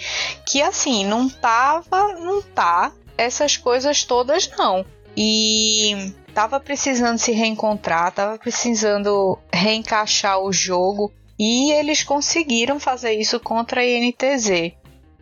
Que 0.45 0.61
assim, 0.61 1.05
não 1.05 1.29
tava. 1.29 2.15
Não 2.15 2.41
tá 2.41 2.91
essas 3.17 3.57
coisas 3.57 4.03
todas, 4.03 4.49
não. 4.57 4.85
E 5.15 6.13
tava 6.33 6.59
precisando 6.59 7.17
se 7.17 7.31
reencontrar, 7.31 8.11
tava 8.11 8.37
precisando 8.37 9.37
reencaixar 9.53 10.39
o 10.39 10.51
jogo. 10.51 11.11
E 11.37 11.71
eles 11.71 12.03
conseguiram 12.03 12.79
fazer 12.79 13.13
isso 13.13 13.39
contra 13.39 13.81
a 13.81 13.85
INTZ. 13.85 14.73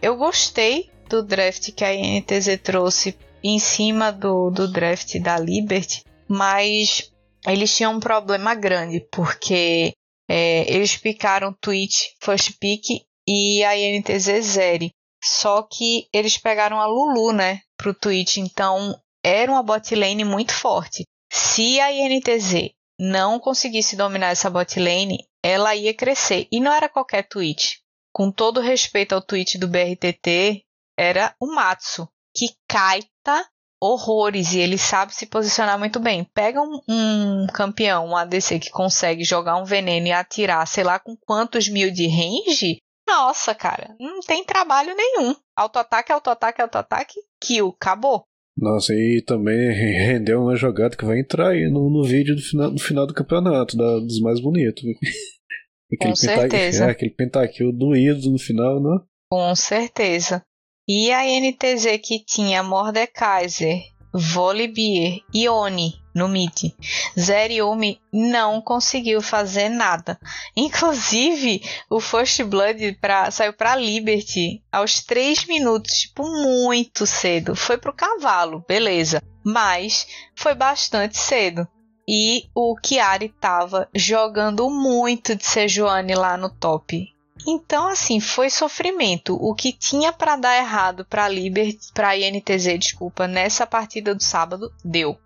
Eu 0.01 0.15
gostei 0.15 0.89
do 1.07 1.23
draft 1.23 1.71
que 1.71 1.86
a 1.86 1.93
INTZ 1.93 2.60
trouxe 2.63 3.15
em 3.43 3.60
cima 3.60 4.12
do, 4.12 4.49
do 4.49 4.67
draft 4.67 5.19
da 5.19 5.38
Liberty, 5.38 6.03
mas 6.27 7.12
eles 7.47 7.75
tinham 7.75 7.93
um 7.93 7.99
problema 7.99 8.53
grande, 8.55 8.99
porque 9.12 9.93
é, 10.29 10.71
eles 10.71 10.97
picaram 10.97 11.55
Twitch, 11.62 12.07
First 12.21 12.57
Pick 12.60 13.05
e 13.27 13.63
a 13.63 13.77
INTZ 13.77 14.41
Zeri. 14.41 14.91
Só 15.23 15.63
que 15.63 16.07
eles 16.13 16.38
pegaram 16.38 16.79
a 16.79 16.86
Lulu, 16.86 17.33
né, 17.33 17.62
pro 17.75 17.93
Twitch, 17.93 18.38
então 18.38 18.99
era 19.23 19.51
uma 19.51 19.63
bot 19.63 19.93
lane 19.95 20.23
muito 20.23 20.53
forte. 20.53 21.03
Se 21.31 21.79
a 21.79 21.91
INTZ 21.91 22.71
não 22.99 23.39
conseguisse 23.39 23.95
dominar 23.95 24.29
essa 24.29 24.49
bot 24.49 24.79
lane, 24.79 25.27
ela 25.43 25.75
ia 25.75 25.93
crescer. 25.93 26.47
E 26.51 26.60
não 26.60 26.71
era 26.71 26.89
qualquer 26.89 27.27
Twitch. 27.27 27.77
Com 28.13 28.31
todo 28.31 28.62
respeito 28.62 29.13
ao 29.13 29.21
tweet 29.21 29.57
do 29.57 29.67
BRTT, 29.67 30.63
era 30.97 31.36
o 31.39 31.47
Matsu, 31.47 32.07
que 32.36 32.55
caita 32.67 33.47
horrores 33.82 34.54
e 34.54 34.60
ele 34.60 34.78
sabe 34.78 35.13
se 35.13 35.26
posicionar 35.26 35.78
muito 35.78 36.00
bem. 36.00 36.24
Pega 36.34 36.62
um, 36.62 36.80
um, 36.88 37.48
campeão, 37.54 38.08
um 38.08 38.16
ADC 38.16 38.60
que 38.60 38.70
consegue 38.70 39.24
jogar 39.24 39.58
um 39.58 39.66
veneno 39.66 40.08
e 40.08 40.12
atirar, 40.12 40.66
sei 40.68 40.84
lá 40.84 41.00
com 41.00 41.16
quantos 41.16 41.70
mil 41.70 41.92
de 41.92 42.08
range. 42.08 42.78
Nossa, 43.08 43.56
cara, 43.56 43.96
não 44.00 44.20
tem 44.20 44.44
trabalho 44.44 44.94
nenhum. 44.96 45.36
Auto-ataque, 45.56 46.12
auto-ataque, 46.12 46.62
auto-ataque, 46.62 47.16
kill, 47.42 47.70
acabou. 47.70 48.24
Nossa, 48.58 48.92
e 48.92 49.24
também 49.26 49.72
rendeu 49.72 50.42
uma 50.42 50.56
jogada 50.56 50.98
que 50.98 51.06
vai 51.06 51.20
entrar 51.20 51.50
aí 51.50 51.70
no, 51.70 51.90
no 51.90 52.04
vídeo 52.04 52.36
do 52.36 52.42
final, 52.42 52.72
do 52.72 52.82
final 52.82 53.06
do 53.08 53.13
campeonato, 53.13 53.78
da, 53.78 54.00
dos 54.00 54.20
mais 54.20 54.42
bonitos. 54.42 54.84
aquele 55.94 56.10
Com 56.10 56.16
certeza. 56.16 56.86
É, 56.86 56.90
aquele 56.90 57.12
pentakill 57.12 57.72
doído 57.72 58.32
no 58.32 58.40
final, 58.40 58.82
né? 58.82 59.00
Com 59.32 59.56
certeza. 59.56 60.42
E 60.88 61.12
a 61.12 61.23
NTZ 61.23 62.00
que 62.02 62.23
tinha 62.23 62.63
Mordekaiser, 62.63 63.82
Volibear 64.13 65.19
e 65.34 65.50
Oni 65.50 65.93
no 66.15 66.28
mid. 66.28 66.73
Zeriumi 67.19 68.00
não 68.12 68.62
conseguiu 68.62 69.21
fazer 69.21 69.69
nada. 69.69 70.19
Inclusive, 70.56 71.62
o 71.89 72.00
First 72.00 72.41
Blood 72.43 72.97
pra, 73.02 73.30
saiu 73.30 73.54
para 73.54 73.76
Liberty 73.76 74.63
aos 74.71 75.02
3 75.04 75.45
minutos, 75.45 75.93
tipo, 75.93 76.23
muito 76.23 77.06
cedo. 77.06 77.56
Foi 77.56 77.78
pro 77.78 77.93
cavalo, 77.93 78.63
beleza. 78.67 79.21
Mas 79.45 80.08
foi 80.36 80.56
bastante 80.56 81.17
cedo. 81.17 81.67
E 82.08 82.45
o 82.56 82.76
Chiari 82.84 83.28
tava 83.28 83.89
jogando 83.93 84.69
muito 84.69 85.36
de 85.36 85.45
Sejuani 85.45 86.15
lá 86.15 86.38
no 86.38 86.50
top. 86.50 87.13
Então, 87.45 87.88
assim, 87.88 88.19
foi 88.19 88.50
sofrimento. 88.50 89.36
O 89.36 89.54
que 89.54 89.71
tinha 89.71 90.12
para 90.13 90.36
dar 90.36 90.58
errado 90.58 91.06
para 91.06 91.28
Liberty, 91.28 91.91
para 91.93 92.17
INTZ, 92.17 92.80
desculpa, 92.80 93.28
nessa 93.28 93.65
partida 93.65 94.15
do 94.15 94.23
sábado, 94.23 94.71
deu. 94.84 95.17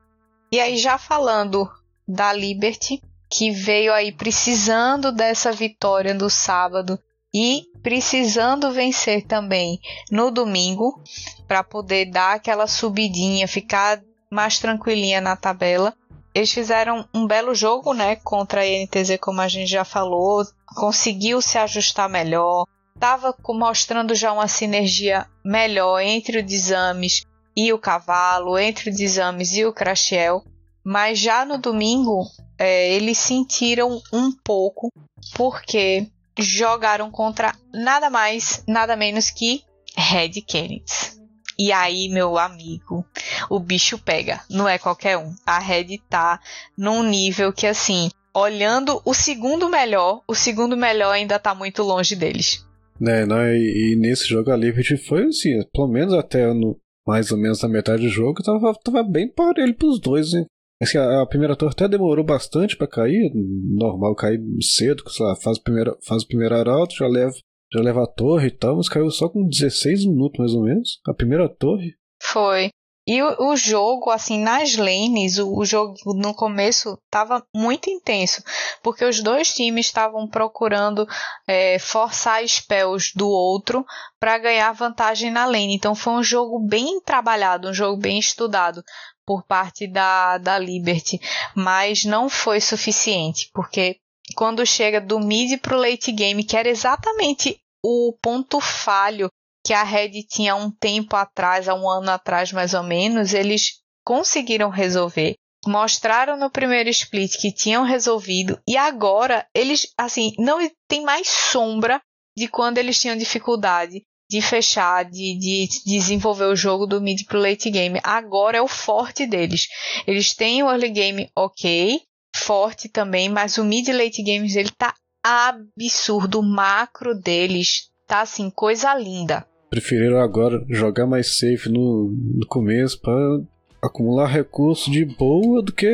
E 0.51 0.59
aí 0.59 0.77
já 0.77 0.97
falando 0.97 1.69
da 2.07 2.33
Liberty, 2.33 3.01
que 3.29 3.51
veio 3.51 3.93
aí 3.93 4.11
precisando 4.11 5.11
dessa 5.11 5.51
vitória 5.51 6.13
no 6.13 6.29
sábado 6.29 6.99
e 7.33 7.63
precisando 7.81 8.71
vencer 8.71 9.25
também 9.25 9.79
no 10.11 10.29
domingo 10.29 11.01
para 11.47 11.63
poder 11.63 12.11
dar 12.11 12.35
aquela 12.35 12.67
subidinha, 12.67 13.47
ficar 13.47 14.01
mais 14.29 14.59
tranquilinha 14.59 15.21
na 15.21 15.35
tabela. 15.35 15.93
Eles 16.33 16.51
fizeram 16.51 17.07
um 17.13 17.27
belo 17.27 17.53
jogo, 17.53 17.93
né, 17.93 18.15
contra 18.17 18.61
a 18.61 18.67
INTZ, 18.67 19.17
como 19.19 19.41
a 19.41 19.47
gente 19.47 19.69
já 19.69 19.83
falou, 19.83 20.45
conseguiu 20.75 21.41
se 21.41 21.57
ajustar 21.57 22.07
melhor, 22.07 22.65
estava 22.95 23.35
mostrando 23.49 24.15
já 24.15 24.31
uma 24.31 24.47
sinergia 24.47 25.27
melhor 25.43 25.99
entre 25.99 26.39
o 26.39 26.43
Desames 26.43 27.25
e 27.55 27.73
o 27.73 27.79
Cavalo, 27.79 28.57
entre 28.57 28.89
o 28.89 28.93
Desames 28.93 29.53
e 29.53 29.65
o 29.65 29.73
Crashiel, 29.73 30.43
mas 30.83 31.19
já 31.19 31.43
no 31.43 31.57
domingo 31.57 32.25
é, 32.57 32.93
eles 32.93 33.17
sentiram 33.17 34.01
um 34.13 34.31
pouco 34.31 34.91
porque 35.35 36.07
jogaram 36.37 37.11
contra 37.11 37.53
nada 37.73 38.09
mais, 38.09 38.63
nada 38.67 38.95
menos 38.95 39.29
que 39.29 39.63
Red 39.95 40.41
Kennedy. 40.41 41.20
E 41.57 41.71
aí, 41.71 42.09
meu 42.09 42.37
amigo, 42.37 43.05
o 43.49 43.59
bicho 43.59 43.97
pega. 43.97 44.41
Não 44.49 44.67
é 44.67 44.77
qualquer 44.77 45.17
um. 45.17 45.33
A 45.45 45.59
Red 45.59 45.99
tá 46.09 46.39
num 46.77 47.03
nível 47.03 47.53
que, 47.53 47.67
assim, 47.67 48.09
olhando 48.33 49.01
o 49.05 49.13
segundo 49.13 49.69
melhor, 49.69 50.21
o 50.27 50.33
segundo 50.33 50.77
melhor 50.77 51.11
ainda 51.11 51.39
tá 51.39 51.53
muito 51.53 51.83
longe 51.83 52.15
deles. 52.15 52.65
É, 53.01 53.25
não, 53.25 53.43
e, 53.43 53.93
e 53.93 53.95
nesse 53.95 54.27
jogo 54.27 54.51
a 54.51 54.55
Liberty 54.55 54.95
foi 54.95 55.25
assim, 55.25 55.59
pelo 55.73 55.87
menos 55.87 56.13
até 56.13 56.53
no, 56.53 56.79
mais 57.05 57.31
ou 57.31 57.37
menos 57.37 57.61
na 57.61 57.67
metade 57.67 58.03
do 58.03 58.09
jogo, 58.09 58.43
tava, 58.43 58.73
tava 58.83 59.03
bem 59.03 59.27
parelho 59.27 59.75
pros 59.75 59.99
dois, 59.99 60.33
hein? 60.33 60.45
Assim, 60.81 60.97
a, 60.97 61.21
a 61.21 61.25
primeira 61.25 61.55
torre 61.55 61.71
até 61.71 61.87
demorou 61.87 62.23
bastante 62.23 62.77
para 62.77 62.87
cair, 62.87 63.31
normal 63.33 64.15
cair 64.15 64.39
cedo, 64.61 65.03
sei 65.09 65.25
lá, 65.25 65.35
faz, 65.35 65.59
primeira, 65.59 65.95
faz 66.07 66.23
o 66.23 66.27
primeiro 66.27 66.55
arauto, 66.55 66.95
já 66.95 67.07
leva 67.07 67.33
já 67.73 67.81
leva 67.81 68.03
a 68.03 68.07
torre 68.07 68.47
e 68.47 68.51
tal, 68.51 68.77
mas 68.77 68.89
caiu 68.89 69.09
só 69.09 69.29
com 69.29 69.47
16 69.47 70.05
minutos 70.05 70.39
mais 70.39 70.53
ou 70.53 70.63
menos. 70.63 70.99
A 71.07 71.13
primeira 71.13 71.47
torre. 71.47 71.95
Foi. 72.21 72.69
E 73.07 73.21
o, 73.23 73.51
o 73.51 73.55
jogo, 73.55 74.11
assim, 74.11 74.39
nas 74.39 74.75
lanes, 74.75 75.39
o, 75.39 75.57
o, 75.57 75.65
jogo 75.65 75.95
no 76.13 76.35
começo 76.35 76.99
estava 77.05 77.43
muito 77.53 77.89
intenso, 77.89 78.43
porque 78.83 79.03
os 79.03 79.21
dois 79.23 79.53
times 79.55 79.87
estavam 79.87 80.27
procurando 80.27 81.07
é, 81.47 81.79
forçar 81.79 82.47
spells 82.47 83.11
do 83.15 83.27
outro 83.27 83.83
para 84.19 84.37
ganhar 84.37 84.71
vantagem 84.73 85.31
na 85.31 85.45
lane. 85.45 85.73
Então 85.73 85.95
foi 85.95 86.13
um 86.13 86.23
jogo 86.23 86.59
bem 86.59 87.01
trabalhado, 87.01 87.69
um 87.69 87.73
jogo 87.73 87.99
bem 87.99 88.19
estudado, 88.19 88.83
por 89.25 89.43
parte 89.43 89.87
da, 89.87 90.37
da 90.37 90.59
Liberty, 90.59 91.19
mas 91.55 92.05
não 92.05 92.29
foi 92.29 92.59
suficiente, 92.59 93.49
porque 93.53 93.97
quando 94.35 94.65
chega 94.65 94.99
do 94.99 95.19
mid 95.19 95.59
pro 95.59 95.77
late 95.77 96.11
game, 96.11 96.43
que 96.43 96.57
era 96.57 96.69
exatamente 96.69 97.60
o 97.83 98.17
ponto 98.21 98.59
falho 98.59 99.29
que 99.65 99.73
a 99.73 99.83
Red 99.83 100.23
tinha 100.23 100.55
um 100.55 100.71
tempo 100.71 101.15
atrás, 101.15 101.67
há 101.67 101.75
um 101.75 101.89
ano 101.89 102.11
atrás 102.11 102.51
mais 102.51 102.73
ou 102.73 102.83
menos, 102.83 103.33
eles 103.33 103.81
conseguiram 104.03 104.69
resolver. 104.69 105.35
Mostraram 105.67 106.37
no 106.37 106.49
primeiro 106.49 106.89
split 106.89 107.37
que 107.37 107.51
tinham 107.51 107.83
resolvido 107.83 108.59
e 108.67 108.75
agora 108.75 109.45
eles, 109.53 109.93
assim, 109.95 110.33
não 110.39 110.57
tem 110.87 111.03
mais 111.03 111.27
sombra 111.27 112.01
de 112.35 112.47
quando 112.47 112.79
eles 112.79 112.99
tinham 112.99 113.15
dificuldade 113.15 114.01
de 114.27 114.41
fechar, 114.41 115.03
de, 115.03 115.37
de 115.37 115.67
desenvolver 115.85 116.45
o 116.45 116.55
jogo 116.55 116.87
do 116.87 117.01
mid 117.01 117.25
pro 117.25 117.37
late 117.39 117.69
game. 117.69 117.99
Agora 118.01 118.57
é 118.57 118.61
o 118.61 118.67
forte 118.67 119.27
deles. 119.27 119.67
Eles 120.07 120.33
têm 120.33 120.63
o 120.63 120.69
early 120.71 120.89
game 120.89 121.29
ok, 121.35 122.01
forte 122.35 122.87
também, 122.87 123.27
mas 123.27 123.57
o 123.57 123.63
mid 123.65 123.89
late 123.89 124.23
games 124.23 124.53
dele 124.53 124.71
tá 124.71 124.95
absurdo. 125.23 126.41
Macro 126.41 127.15
deles 127.15 127.89
tá 128.07 128.21
assim, 128.21 128.49
coisa 128.49 128.93
linda. 128.95 129.45
Preferiram 129.69 130.19
agora 130.19 130.65
jogar 130.69 131.05
mais 131.05 131.37
safe 131.37 131.69
no, 131.69 132.13
no 132.35 132.45
começo 132.45 132.99
para 132.99 133.41
acumular 133.81 134.27
recursos 134.27 134.91
de 134.91 135.05
boa 135.05 135.61
do 135.61 135.71
que 135.71 135.87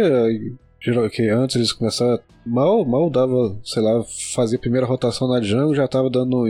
que 1.11 1.29
antes 1.29 1.55
eles 1.55 1.71
começaram 1.71 2.19
mal 2.45 2.85
mal 2.85 3.09
dava 3.09 3.57
sei 3.63 3.81
lá 3.81 4.03
fazer 4.33 4.57
a 4.57 4.59
primeira 4.59 4.85
rotação 4.85 5.27
na 5.27 5.41
jungle 5.41 5.75
já 5.75 5.87
tava 5.87 6.09
dando 6.09 6.45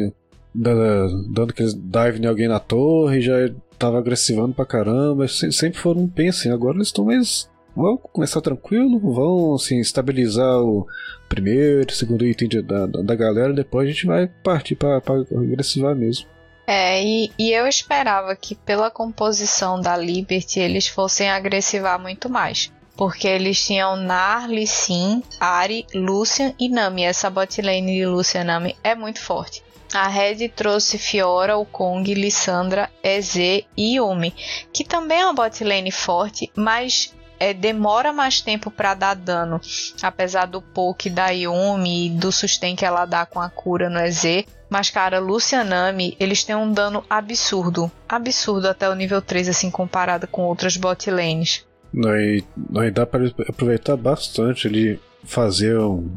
dando, 0.53 1.31
dando 1.31 1.51
aqueles 1.51 1.73
dive 1.73 2.19
em 2.19 2.25
alguém 2.25 2.47
na 2.47 2.59
torre 2.59 3.21
já 3.21 3.33
tava 3.77 3.99
agressivando 3.99 4.53
pra 4.53 4.65
caramba 4.65 5.27
sempre 5.27 5.79
foram 5.79 6.07
bem 6.07 6.29
assim 6.29 6.51
agora 6.51 6.77
eles 6.77 6.87
estão 6.87 7.05
mais 7.05 7.49
vão 7.77 7.97
começar 7.97 8.41
tranquilo 8.41 8.99
vão 8.99 9.55
assim 9.55 9.79
estabilizar 9.79 10.59
o 10.61 10.85
primeiro 11.29 11.93
segundo 11.93 12.25
item 12.25 12.47
de, 12.47 12.61
da, 12.61 12.85
da 12.87 13.15
galera 13.15 13.53
depois 13.53 13.87
a 13.87 13.91
gente 13.91 14.05
vai 14.05 14.27
partir 14.27 14.75
para 14.75 14.97
agressivar 14.97 15.95
mesmo 15.95 16.27
é, 16.69 17.01
e, 17.01 17.31
e, 17.39 17.53
eu 17.53 17.65
esperava 17.65 18.35
que 18.35 18.53
pela 18.53 18.91
composição 18.91 19.79
da 19.79 19.95
Liberty 19.95 20.59
eles 20.59 20.85
fossem 20.85 21.29
agressivar 21.29 21.97
muito 21.97 22.29
mais. 22.29 22.69
Porque 22.97 23.25
eles 23.25 23.65
tinham 23.65 23.95
Nar, 23.95 24.49
Lee 24.49 24.67
Sin, 24.67 25.23
Ari, 25.39 25.85
Lucian 25.95 26.53
e 26.59 26.67
Nami. 26.67 27.03
Essa 27.03 27.29
botlane 27.29 27.99
de 27.99 28.05
Lucian 28.05 28.43
Nami 28.43 28.75
é 28.83 28.93
muito 28.95 29.21
forte. 29.21 29.63
A 29.93 30.07
Red 30.09 30.49
trouxe 30.49 30.97
Fiora, 30.97 31.57
o 31.57 31.65
Kong, 31.65 32.13
Lissandra, 32.13 32.89
EZ 33.01 33.35
e 33.77 33.95
Yumi, 33.95 34.33
que 34.73 34.83
também 34.83 35.21
é 35.21 35.23
uma 35.23 35.33
botlane 35.33 35.91
forte, 35.91 36.51
mas 36.55 37.15
é, 37.39 37.53
demora 37.53 38.11
mais 38.11 38.41
tempo 38.41 38.69
para 38.71 38.93
dar 38.93 39.15
dano, 39.15 39.59
apesar 40.01 40.45
do 40.45 40.61
poke 40.61 41.09
da 41.09 41.29
Yumi 41.29 42.07
e 42.07 42.09
do 42.09 42.31
sustain 42.31 42.75
que 42.75 42.85
ela 42.85 43.05
dá 43.05 43.25
com 43.25 43.39
a 43.39 43.49
cura 43.49 43.89
no 43.89 43.99
EZ. 43.99 44.45
Mas, 44.69 44.89
cara, 44.89 45.19
Lucianami, 45.19 46.15
eles 46.19 46.43
têm 46.43 46.55
um 46.55 46.71
dano 46.71 47.03
absurdo. 47.09 47.89
Absurdo 48.07 48.67
até 48.67 48.89
o 48.89 48.95
nível 48.95 49.21
3, 49.21 49.49
assim, 49.49 49.71
comparado 49.71 50.27
com 50.27 50.43
outras 50.43 50.75
bot 50.75 51.09
lanes. 51.09 51.65
Aí, 52.05 52.43
aí 52.75 52.91
dá 52.91 53.05
para 53.05 53.27
aproveitar 53.47 53.95
bastante 53.95 54.67
ele 54.67 54.99
fazer 55.23 55.77
um. 55.77 56.09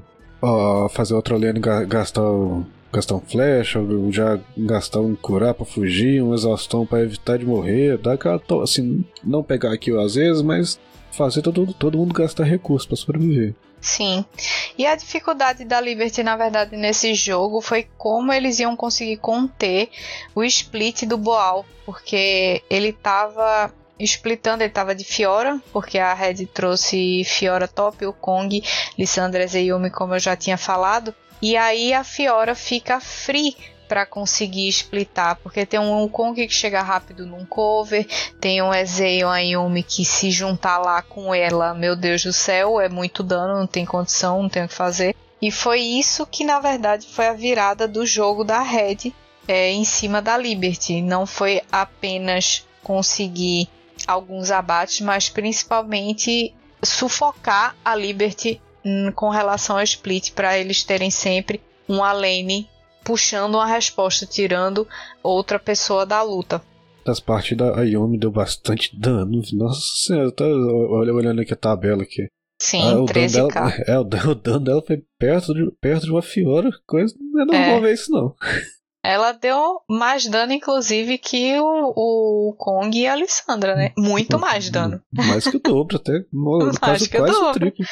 Fazer 0.91 1.13
outra 1.13 1.37
lane 1.37 1.61
gastar, 1.87 2.23
gastar 2.93 3.15
um 3.15 3.21
flash, 3.21 3.77
ou 3.77 4.11
já 4.13 4.39
gastar 4.57 5.01
um 5.01 5.15
curar 5.15 5.55
para 5.55 5.67
fugir, 5.67 6.23
um 6.23 6.35
exaustão 6.35 6.87
para 6.87 7.03
evitar 7.03 7.39
de 7.39 7.47
morrer. 7.47 7.99
Dá 7.99 8.15
aquela. 8.15 8.41
Assim, 8.63 9.05
não 9.23 9.43
pegar 9.43 9.73
aqui 9.73 9.97
às 9.97 10.15
vezes, 10.15 10.43
mas 10.43 10.79
fazer 11.13 11.43
todo, 11.43 11.73
todo 11.73 11.99
mundo 11.99 12.15
gastar 12.15 12.45
recursos 12.45 12.87
para 12.87 12.97
sobreviver. 12.97 13.55
Sim. 13.81 14.25
E 14.77 14.87
a 14.87 14.95
dificuldade 14.95 15.65
da 15.65 15.81
Liberty, 15.81 16.23
na 16.23 16.37
verdade, 16.37 16.77
nesse 16.77 17.15
jogo 17.15 17.61
foi 17.61 17.87
como 17.97 18.33
eles 18.33 18.59
iam 18.61 18.77
conseguir 18.77 19.17
conter 19.17 19.89
o 20.35 20.45
split 20.45 21.05
do 21.05 21.17
Boal, 21.17 21.65
porque 21.87 22.63
ele 22.69 22.93
tava 22.93 23.73
splitando, 23.99 24.63
ele 24.63 24.73
tava 24.73 24.95
de 24.95 25.05
Fiora, 25.05 25.61
porque 25.73 25.99
a 25.99 26.13
Red 26.13 26.47
trouxe 26.47 27.23
Fiora 27.25 27.67
top, 27.67 28.05
o 28.07 28.13
Kong, 28.13 28.63
Lissandra 28.99 29.47
Zeyumi, 29.47 29.91
como 29.91 30.15
eu 30.15 30.19
já 30.19 30.37
tinha 30.37 30.59
falado, 30.59 31.15
e 31.43 31.57
aí 31.57 31.93
a 31.93 32.05
Fiora 32.05 32.55
fica 32.55 33.01
free 33.01 33.57
para 33.89 34.07
conseguir 34.07 34.69
splitar, 34.69 35.37
porque 35.43 35.67
tem 35.67 35.81
um 35.81 36.09
Kong 36.09 36.47
que 36.47 36.55
chega 36.55 36.81
rápido 36.81 37.27
num 37.27 37.45
cover, 37.45 38.07
tem 38.41 38.63
um 38.63 38.73
Ezei 38.73 39.25
ou 39.25 39.31
Ayumi 39.31 39.83
que 39.83 40.05
se 40.05 40.31
juntar 40.31 40.79
lá 40.79 41.03
com 41.03 41.35
ela, 41.35 41.75
meu 41.75 41.97
Deus 41.97 42.23
do 42.23 42.33
céu, 42.33 42.81
é 42.81 42.89
muito 42.89 43.25
dano, 43.25 43.59
não 43.59 43.67
tem 43.67 43.85
condição, 43.85 44.43
não 44.43 44.49
tem 44.49 44.65
o 44.65 44.69
que 44.69 44.75
fazer. 44.75 45.17
E 45.43 45.51
foi 45.51 45.81
isso 45.81 46.25
que 46.25 46.45
na 46.45 46.61
verdade 46.61 47.07
foi 47.07 47.27
a 47.27 47.33
virada 47.33 47.89
do 47.89 48.07
jogo 48.07 48.45
da 48.45 48.63
Red 48.63 49.13
é, 49.49 49.73
em 49.73 49.85
cima 49.85 50.23
da 50.23 50.37
Liberty. 50.37 51.03
Não 51.03 51.27
foi 51.27 51.61
apenas 51.73 52.65
conseguir 52.85 53.69
alguns 54.07 54.53
abates, 54.53 55.01
mas 55.01 55.29
principalmente 55.29 56.55
sufocar 56.83 57.75
a 57.85 57.97
Liberty 57.97 58.61
com 59.15 59.29
relação 59.29 59.77
ao 59.77 59.83
split 59.83 60.33
para 60.33 60.59
eles 60.59 60.85
terem 60.85 61.11
sempre 61.11 61.61
uma 61.89 62.13
lane 62.13 62.69
puxando 63.05 63.55
uma 63.55 63.67
resposta, 63.67 64.27
tirando 64.27 64.87
outra 65.23 65.59
pessoa 65.59 66.07
da 66.07 66.23
luta. 66.23 66.63
Das 67.05 67.19
partes 67.19 67.57
da 67.57 67.79
Ayumi 67.79 68.19
deu 68.19 68.31
bastante 68.31 68.97
dano. 68.99 69.43
Nossa 69.53 69.81
senhora, 70.07 70.31
tá 70.31 70.45
olha, 70.45 71.13
olhando 71.13 71.41
aqui 71.41 71.53
a 71.53 71.57
tabela 71.57 72.03
aqui. 72.03 72.29
Sim, 72.61 72.83
ah, 72.83 73.13
13k. 73.13 73.53
Dela, 73.53 73.73
é, 73.89 73.99
o, 73.99 74.31
o 74.31 74.35
dano 74.35 74.61
dela 74.61 74.83
foi 74.87 75.03
perto 75.19 75.55
de, 75.55 75.71
perto 75.81 76.05
de 76.05 76.13
uma 76.13 76.23
Fiora. 76.23 76.71
Coisa 76.87 77.15
não 77.19 77.43
é 77.43 77.45
normal 77.47 77.79
é. 77.79 77.81
ver 77.81 77.95
isso, 77.95 78.13
não. 78.13 78.35
Ela 79.03 79.33
deu 79.33 79.81
mais 79.89 80.27
dano, 80.27 80.53
inclusive, 80.53 81.17
que 81.17 81.59
o, 81.59 81.93
o 81.97 82.55
Kong 82.59 82.99
e 82.99 83.07
a 83.07 83.13
Alessandra, 83.13 83.75
né? 83.75 83.93
Muito 83.97 84.39
mais 84.39 84.69
dano. 84.69 85.01
Mais 85.11 85.49
que 85.49 85.57
o 85.57 85.61
dobro, 85.61 85.97
até. 85.97 86.23
mais 86.31 86.77
quase, 86.77 87.09
que 87.09 87.17
quase 87.17 87.35
o 87.35 87.53
triplo. 87.53 87.87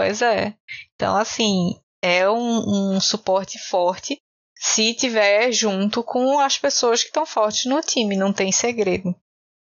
Pois 0.00 0.22
é. 0.22 0.54
Então, 0.94 1.14
assim, 1.14 1.78
é 2.00 2.28
um, 2.28 2.94
um 2.94 3.00
suporte 3.00 3.58
forte 3.58 4.18
se 4.58 4.94
tiver 4.94 5.52
junto 5.52 6.02
com 6.02 6.38
as 6.38 6.56
pessoas 6.56 7.02
que 7.02 7.08
estão 7.08 7.26
fortes 7.26 7.66
no 7.66 7.82
time, 7.82 8.16
não 8.16 8.32
tem 8.32 8.50
segredo. 8.50 9.14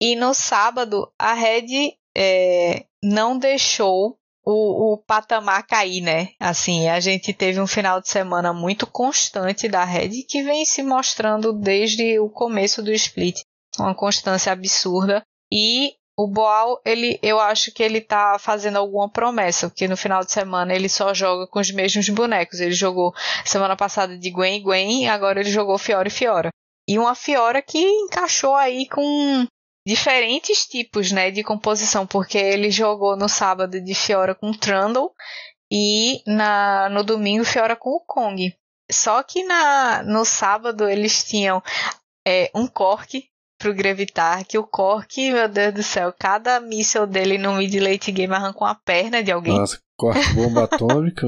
E 0.01 0.15
no 0.15 0.33
sábado, 0.33 1.07
a 1.19 1.33
Red 1.35 1.93
é, 2.17 2.85
não 3.03 3.37
deixou 3.37 4.17
o, 4.43 4.93
o, 4.93 4.97
patamar 4.97 5.67
cair, 5.67 6.01
né? 6.01 6.29
Assim, 6.39 6.89
a 6.89 6.99
gente 6.99 7.31
teve 7.31 7.61
um 7.61 7.67
final 7.67 8.01
de 8.01 8.09
semana 8.09 8.51
muito 8.51 8.87
constante 8.87 9.67
da 9.67 9.83
Red 9.83 10.23
que 10.27 10.41
vem 10.41 10.65
se 10.65 10.81
mostrando 10.81 11.53
desde 11.53 12.17
o 12.17 12.27
começo 12.27 12.81
do 12.81 12.91
split. 12.91 13.39
Uma 13.77 13.93
constância 13.93 14.51
absurda. 14.51 15.23
E 15.51 15.93
o 16.17 16.27
Boal, 16.27 16.79
ele, 16.85 17.19
eu 17.23 17.39
acho 17.39 17.71
que 17.71 17.81
ele 17.81 17.99
tá 17.99 18.37
fazendo 18.37 18.77
alguma 18.77 19.09
promessa, 19.09 19.67
porque 19.67 19.87
no 19.87 19.97
final 19.97 20.23
de 20.23 20.31
semana 20.31 20.73
ele 20.73 20.87
só 20.87 21.13
joga 21.13 21.47
com 21.47 21.59
os 21.59 21.71
mesmos 21.71 22.07
bonecos. 22.09 22.59
Ele 22.59 22.73
jogou 22.73 23.13
semana 23.45 23.75
passada 23.75 24.17
de 24.17 24.29
Gwen 24.29 24.57
e 24.57 24.61
Gwen, 24.61 25.09
agora 25.09 25.39
ele 25.39 25.49
jogou 25.49 25.77
Fiora 25.77 26.07
e 26.07 26.11
Fiora. 26.11 26.49
E 26.87 26.99
uma 26.99 27.15
Fiora 27.15 27.61
que 27.61 27.79
encaixou 27.79 28.53
aí 28.53 28.87
com 28.87 29.45
diferentes 29.87 30.65
tipos, 30.65 31.11
né, 31.11 31.31
de 31.31 31.43
composição, 31.43 32.05
porque 32.05 32.37
ele 32.37 32.69
jogou 32.69 33.17
no 33.17 33.27
sábado 33.27 33.81
de 33.81 33.95
Fiora 33.95 34.35
com 34.35 34.53
Trundle 34.53 35.11
e 35.71 36.21
na, 36.27 36.89
no 36.89 37.03
domingo 37.03 37.43
Fiora 37.43 37.75
com 37.75 37.89
o 37.89 37.99
Kong. 38.05 38.55
Só 38.91 39.23
que 39.23 39.43
na, 39.43 40.03
no 40.03 40.23
sábado 40.23 40.87
eles 40.87 41.23
tinham 41.23 41.63
é, 42.27 42.51
um 42.53 42.67
Cork 42.67 43.27
pro 43.63 43.73
Grevitar 43.73 44.43
que 44.43 44.57
o 44.57 44.67
Cork, 44.67 45.31
meu 45.31 45.47
Deus 45.47 45.73
do 45.73 45.83
céu, 45.83 46.11
cada 46.11 46.59
míssil 46.59 47.07
dele 47.07 47.37
no 47.37 47.53
mid 47.53 47.73
late 47.75 48.11
game 48.11 48.33
arrancou 48.33 48.67
uma 48.67 48.75
perna 48.75 49.23
de 49.23 49.31
alguém. 49.31 49.57
Nossa, 49.57 49.79
Cork 49.97 50.19
bomba 50.33 50.65
atômica. 50.69 51.27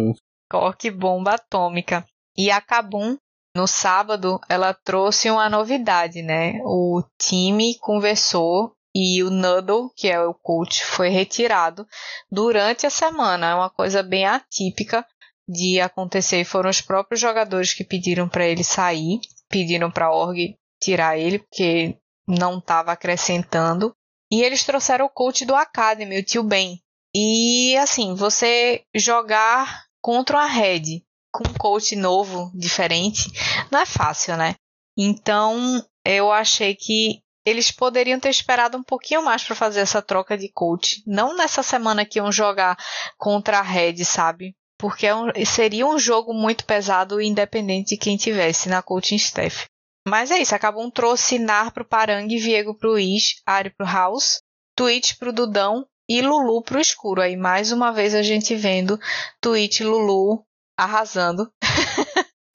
Cork 0.51 0.91
bomba 0.91 1.35
atômica. 1.35 2.05
E 2.37 2.51
a 2.51 2.59
Kabum, 2.59 3.15
no 3.55 3.65
sábado, 3.65 4.37
ela 4.49 4.73
trouxe 4.73 5.31
uma 5.31 5.49
novidade, 5.49 6.21
né? 6.21 6.59
O 6.65 7.01
time 7.17 7.79
conversou 7.79 8.73
e 8.93 9.23
o 9.23 9.29
Nuddle, 9.29 9.89
que 9.95 10.09
é 10.09 10.19
o 10.19 10.33
coach, 10.33 10.83
foi 10.83 11.07
retirado 11.07 11.87
durante 12.29 12.85
a 12.85 12.89
semana. 12.89 13.51
É 13.51 13.55
uma 13.55 13.69
coisa 13.69 14.03
bem 14.03 14.25
atípica 14.25 15.05
de 15.47 15.79
acontecer. 15.79 16.43
Foram 16.43 16.69
os 16.69 16.81
próprios 16.81 17.21
jogadores 17.21 17.73
que 17.73 17.85
pediram 17.85 18.27
para 18.27 18.45
ele 18.45 18.63
sair, 18.63 19.21
pediram 19.49 19.89
para 19.89 20.07
a 20.07 20.13
org 20.13 20.57
tirar 20.81 21.17
ele, 21.17 21.39
porque 21.39 21.97
não 22.27 22.57
estava 22.57 22.91
acrescentando. 22.91 23.95
E 24.31 24.41
eles 24.41 24.63
trouxeram 24.63 25.05
o 25.05 25.09
coach 25.09 25.45
do 25.45 25.55
Academy, 25.55 26.19
o 26.19 26.23
tio 26.23 26.43
Ben. 26.43 26.81
E 27.15 27.77
assim, 27.77 28.15
você 28.15 28.83
jogar 28.93 29.85
contra 30.01 30.41
a 30.41 30.45
Red 30.45 31.03
com 31.31 31.47
um 31.47 31.53
coach 31.53 31.95
novo, 31.95 32.51
diferente, 32.53 33.31
não 33.71 33.79
é 33.79 33.85
fácil, 33.85 34.37
né? 34.37 34.55
Então 34.97 35.85
eu 36.05 36.31
achei 36.31 36.75
que 36.75 37.21
eles 37.45 37.71
poderiam 37.71 38.19
ter 38.19 38.29
esperado 38.29 38.77
um 38.77 38.83
pouquinho 38.83 39.23
mais 39.23 39.43
para 39.43 39.55
fazer 39.55 39.81
essa 39.81 40.01
troca 40.01 40.37
de 40.37 40.49
coach. 40.51 41.03
Não 41.05 41.35
nessa 41.35 41.61
semana 41.61 42.05
que 42.05 42.17
iam 42.17 42.31
jogar 42.31 42.75
contra 43.17 43.59
a 43.59 43.61
Red, 43.61 44.03
sabe? 44.03 44.55
Porque 44.77 45.05
é 45.05 45.45
seria 45.45 45.85
um 45.85 45.99
jogo 45.99 46.33
muito 46.33 46.65
pesado, 46.65 47.21
independente 47.21 47.89
de 47.89 47.97
quem 47.97 48.17
tivesse 48.17 48.67
na 48.67 48.81
coaching 48.81 49.15
staff. 49.15 49.67
Mas 50.07 50.29
é 50.29 50.37
isso, 50.39 50.53
acabou 50.53 50.83
um 50.83 50.91
trouxe 50.91 51.39
Nar 51.39 51.73
pro 51.73 51.83
Parang, 51.83 52.27
Viego 52.27 52.77
pro 52.77 52.99
Ish, 52.99 53.41
Ari 53.45 53.71
pro 53.71 53.85
House, 53.85 54.41
Twitch 54.75 55.17
pro 55.17 55.33
Dudão 55.33 55.85
e 56.07 56.21
Lulu 56.21 56.61
pro 56.61 56.79
Escuro. 56.79 57.21
Aí 57.21 57.35
mais 57.35 57.71
uma 57.71 57.91
vez 57.91 58.13
a 58.13 58.21
gente 58.21 58.55
vendo 58.55 58.99
Twitch 59.41 59.79
e 59.79 59.83
Lulu 59.83 60.43
arrasando. 60.77 61.51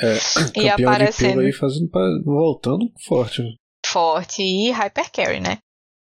É, 0.00 0.16
e 0.62 0.68
aparecendo. 0.68 1.40
aí 1.40 1.52
fazendo, 1.52 1.90
voltando 2.24 2.86
forte. 3.06 3.42
Forte 3.84 4.42
e 4.42 4.70
Hyper 4.70 5.10
Carry, 5.10 5.40
né? 5.40 5.58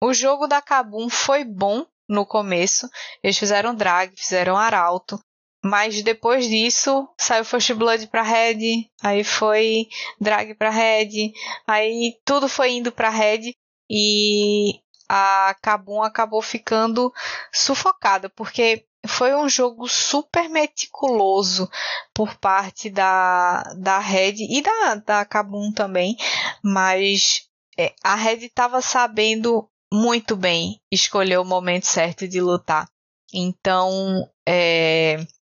O 0.02 0.12
jogo 0.12 0.46
da 0.46 0.60
Kabum 0.60 1.08
foi 1.08 1.44
bom 1.44 1.86
no 2.08 2.26
começo. 2.26 2.88
Eles 3.22 3.38
fizeram 3.38 3.74
drag, 3.74 4.12
fizeram 4.16 4.56
arauto. 4.56 5.18
Mas 5.64 6.02
depois 6.02 6.46
disso, 6.46 7.08
saiu 7.18 7.44
First 7.44 7.72
Blood 7.72 8.06
pra 8.06 8.22
Red, 8.22 8.88
aí 9.02 9.24
foi 9.24 9.88
drag 10.20 10.54
pra 10.54 10.70
Red, 10.70 11.32
aí 11.66 12.16
tudo 12.24 12.48
foi 12.48 12.72
indo 12.72 12.92
pra 12.92 13.10
Red 13.10 13.52
e 13.90 14.80
a 15.08 15.56
Kabum 15.60 16.02
acabou 16.02 16.40
ficando 16.40 17.12
sufocada, 17.52 18.28
porque 18.30 18.84
foi 19.06 19.34
um 19.34 19.48
jogo 19.48 19.88
super 19.88 20.48
meticuloso 20.48 21.68
por 22.14 22.36
parte 22.36 22.90
da, 22.90 23.62
da 23.78 23.98
Red 23.98 24.34
e 24.38 24.62
da, 24.62 24.94
da 24.94 25.24
Kabum 25.24 25.72
também, 25.72 26.16
mas 26.62 27.48
é, 27.76 27.94
a 28.02 28.14
Red 28.14 28.44
estava 28.44 28.80
sabendo 28.80 29.68
muito 29.92 30.36
bem 30.36 30.80
escolher 30.92 31.38
o 31.38 31.44
momento 31.44 31.86
certo 31.86 32.28
de 32.28 32.40
lutar. 32.40 32.88
Então, 33.32 34.28
é, 34.46 35.18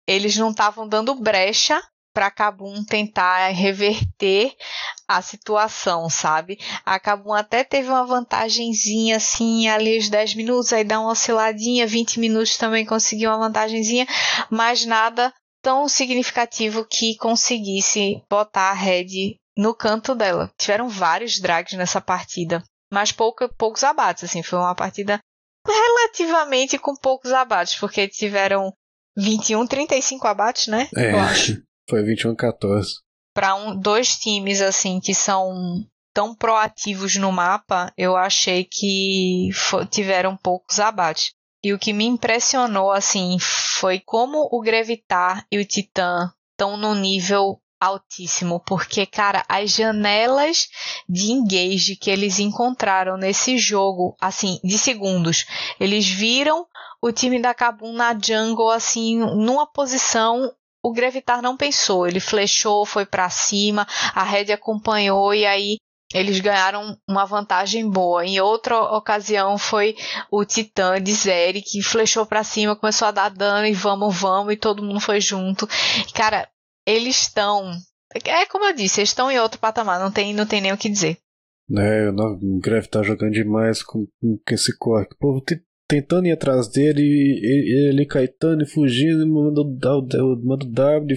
eles 0.09 0.35
não 0.39 0.51
estavam 0.51 0.89
dando 0.89 1.15
brecha 1.15 1.81
para 2.15 2.31
Kabum 2.31 2.83
tentar 2.83 3.49
reverter 3.49 4.57
a 5.07 5.21
situação, 5.21 6.09
sabe? 6.09 6.59
A 6.85 6.99
Kabum 6.99 7.35
até 7.35 7.63
teve 7.63 7.91
uma 7.91 8.07
vantagenzinha 8.07 9.19
assim, 9.19 9.69
ali 9.69 9.99
os 9.99 10.09
10 10.09 10.35
minutos, 10.35 10.73
aí 10.73 10.83
dá 10.83 10.99
uma 10.99 11.13
osciladinha, 11.13 11.87
20 11.87 12.19
minutos 12.19 12.57
também 12.57 12.87
conseguiu 12.87 13.31
uma 13.31 13.47
vantagenzinha, 13.47 14.07
mas 14.51 14.87
nada 14.87 15.33
tão 15.63 15.87
significativo 15.89 16.85
que 16.85 17.15
conseguisse 17.19 18.23
botar 18.29 18.71
a 18.71 18.75
Red 18.75 19.37
no 19.57 19.75
canto 19.75 20.15
dela. 20.15 20.51
Tiveram 20.59 20.89
vários 20.89 21.39
drags 21.39 21.77
nessa 21.77 22.01
partida, 22.01 22.65
mas 22.91 23.13
pouca, 23.13 23.49
poucos 23.59 23.85
abates, 23.85 24.25
assim, 24.25 24.43
foi 24.43 24.59
uma 24.59 24.75
partida 24.75 25.21
relativamente 25.67 26.79
com 26.79 26.97
poucos 26.97 27.33
abates, 27.33 27.77
porque 27.77 28.09
tiveram 28.09 28.73
21, 29.19 29.67
35 29.67 30.27
abates, 30.27 30.69
né? 30.69 30.89
É. 30.97 31.13
Eu 31.13 31.19
acho. 31.19 31.63
Foi 31.91 32.03
21 32.03 32.35
14. 32.35 32.95
Para 33.35 33.55
um, 33.55 33.79
dois 33.79 34.17
times 34.17 34.61
assim 34.61 35.01
que 35.01 35.15
são 35.15 35.85
tão 36.15 36.35
proativos 36.35 37.17
no 37.17 37.33
mapa, 37.33 37.93
eu 37.97 38.17
achei 38.17 38.65
que 38.65 39.51
tiveram 39.91 40.37
poucos 40.37 40.79
abates. 40.79 41.33
E 41.63 41.73
o 41.73 41.79
que 41.79 41.93
me 41.93 42.05
impressionou 42.05 42.93
assim 42.93 43.37
foi 43.41 44.01
como 44.01 44.49
o 44.53 44.61
Grevitar 44.61 45.45
e 45.51 45.59
o 45.59 45.65
Titã 45.65 46.33
estão 46.53 46.77
no 46.77 46.95
nível 46.95 47.61
altíssimo, 47.81 48.61
porque 48.61 49.07
cara, 49.07 49.45
as 49.49 49.71
janelas 49.71 50.69
de 51.09 51.31
engage 51.33 51.97
que 51.97 52.11
eles 52.11 52.39
encontraram 52.39 53.17
nesse 53.17 53.59
jogo, 53.59 54.17
assim, 54.21 54.59
de 54.65 54.79
segundos, 54.79 55.47
eles 55.79 56.07
viram 56.07 56.67
o 57.01 57.13
time 57.13 57.41
da 57.41 57.55
Kabum 57.55 57.93
na 57.93 58.13
jungle 58.19 58.71
assim, 58.71 59.19
numa 59.19 59.67
posição 59.67 60.53
o 60.83 60.93
Grevitar 60.93 61.43
não 61.43 61.57
pensou, 61.57 62.07
ele 62.07 62.21
flechou, 62.21 62.87
foi 62.87 63.05
para 63.05 63.29
cima, 63.29 63.87
a 64.15 64.23
Red 64.23 64.53
acompanhou 64.53 65.35
e 65.35 65.45
aí 65.45 65.77
eles 66.13 66.41
ganharam 66.41 66.97
uma 67.07 67.27
vantagem 67.27 67.89
boa. 67.89 68.25
Em 68.25 68.41
outra 68.41 68.81
ocasião 68.81 69.59
foi 69.59 69.95
o 70.31 70.45
Titã 70.45 71.01
de 71.01 71.13
Zeri 71.13 71.61
que 71.61 71.83
flechou 71.83 72.25
para 72.25 72.43
cima, 72.43 72.77
começou 72.77 73.09
a 73.09 73.11
dar 73.13 73.31
dano 73.31 73.67
e 73.67 73.75
vamos, 73.75 74.19
vamos, 74.19 74.55
e 74.55 74.57
todo 74.57 74.83
mundo 74.83 75.01
foi 75.01 75.21
junto. 75.21 75.69
Cara, 76.15 76.49
eles 76.89 77.23
estão. 77.23 77.71
É 78.25 78.47
como 78.47 78.65
eu 78.65 78.75
disse, 78.75 79.01
eles 79.01 79.11
estão 79.11 79.31
em 79.31 79.39
outro 79.39 79.61
patamar, 79.61 80.01
não 80.01 80.11
tem, 80.11 80.33
não 80.33 80.47
tem 80.47 80.61
nem 80.61 80.73
o 80.73 80.79
que 80.79 80.89
dizer. 80.89 81.19
É, 81.77 82.09
o 82.11 82.59
Greve 82.59 82.89
tá 82.89 83.03
jogando 83.03 83.33
demais 83.33 83.83
com, 83.83 84.07
com 84.21 84.55
esse 84.55 84.77
corre. 84.79 85.05
O 85.05 85.19
povo 85.19 85.45
tentando 85.87 86.27
ir 86.27 86.33
atrás 86.33 86.69
dele, 86.69 87.03
ele, 87.03 87.89
ele 87.91 88.07
Caetano 88.07 88.67
fugindo, 88.67 89.27
manda 89.27 89.61
o 89.61 90.39
manda 90.43 90.67
W, 90.67 91.17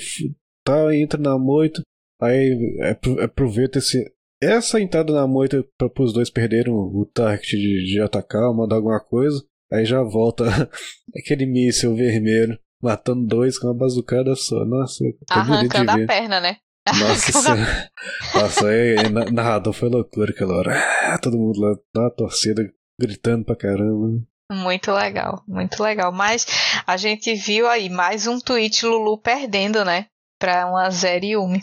tal, 0.65 0.91
entra 0.91 1.19
na 1.19 1.37
moita, 1.37 1.81
aí 2.21 2.77
aproveita 3.21 3.79
esse, 3.79 4.13
essa 4.41 4.81
entrada 4.81 5.13
na 5.13 5.25
moita 5.25 5.65
para 5.77 6.03
os 6.03 6.11
dois 6.11 6.29
perderem 6.29 6.73
o 6.73 7.05
target 7.13 7.57
de, 7.57 7.85
de 7.85 8.01
atacar, 8.01 8.53
mandar 8.53 8.75
alguma 8.75 8.99
coisa, 8.99 9.41
aí 9.71 9.85
já 9.85 10.03
volta 10.03 10.43
aquele 11.15 11.45
míssil 11.45 11.95
vermelho, 11.95 12.59
matando 12.81 13.25
dois 13.25 13.57
com 13.57 13.67
uma 13.67 13.77
bazucada 13.77 14.35
só. 14.35 14.65
Nossa, 14.65 15.03
arrancando 15.29 15.91
a 15.91 16.05
perna, 16.05 16.39
né? 16.39 16.57
Nossa. 16.99 17.55
Nossa, 18.33 18.67
aí, 18.67 19.09
narrador 19.31 19.73
foi 19.73 19.89
loucura 19.89 20.31
aquela 20.31 20.55
hora. 20.55 20.73
Ah, 21.03 21.17
todo 21.19 21.37
mundo 21.37 21.59
lá 21.59 21.75
na 21.95 22.09
torcida 22.09 22.63
gritando 22.99 23.45
pra 23.45 23.55
caramba. 23.55 24.21
Muito 24.51 24.91
legal, 24.91 25.43
muito 25.47 25.81
legal. 25.81 26.11
Mas 26.11 26.45
a 26.85 26.97
gente 26.97 27.33
viu 27.35 27.67
aí 27.67 27.89
mais 27.89 28.27
um 28.27 28.39
tweet 28.39 28.85
Lulu 28.85 29.17
perdendo, 29.17 29.85
né? 29.85 30.07
Para 30.39 30.67
uma 30.67 30.89
Zero 30.89 31.25
Yumi. 31.25 31.61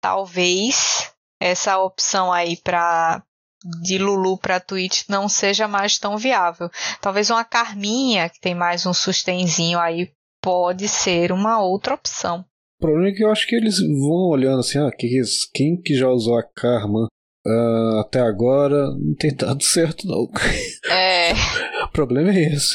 Talvez 0.00 1.12
essa 1.40 1.78
opção 1.78 2.32
aí 2.32 2.56
para 2.56 3.22
de 3.82 3.98
Lulu 3.98 4.38
para 4.38 4.60
Twitch 4.60 5.08
não 5.08 5.28
seja 5.28 5.66
mais 5.66 5.98
tão 5.98 6.16
viável. 6.16 6.70
Talvez 7.00 7.28
uma 7.30 7.44
Carminha, 7.44 8.28
que 8.28 8.40
tem 8.40 8.54
mais 8.54 8.86
um 8.86 8.94
sustenzinho 8.94 9.80
aí, 9.80 10.12
pode 10.48 10.88
ser 10.88 11.30
uma 11.30 11.60
outra 11.60 11.92
opção. 11.92 12.42
O 12.78 12.80
problema 12.80 13.08
é 13.08 13.12
que 13.12 13.22
eu 13.22 13.30
acho 13.30 13.46
que 13.46 13.54
eles 13.54 13.78
vão 13.80 14.30
olhando 14.30 14.60
assim, 14.60 14.78
ah, 14.78 14.90
quem 15.52 15.78
que 15.78 15.94
já 15.94 16.08
usou 16.08 16.38
a 16.38 16.42
Karma 16.42 17.06
uh, 17.46 17.98
até 18.00 18.20
agora 18.20 18.86
não 18.92 19.14
tem 19.14 19.34
dado 19.34 19.60
certo, 19.62 20.06
não. 20.06 20.26
É. 20.90 21.32
o 21.84 21.88
problema 21.92 22.30
é 22.30 22.54
esse. 22.54 22.74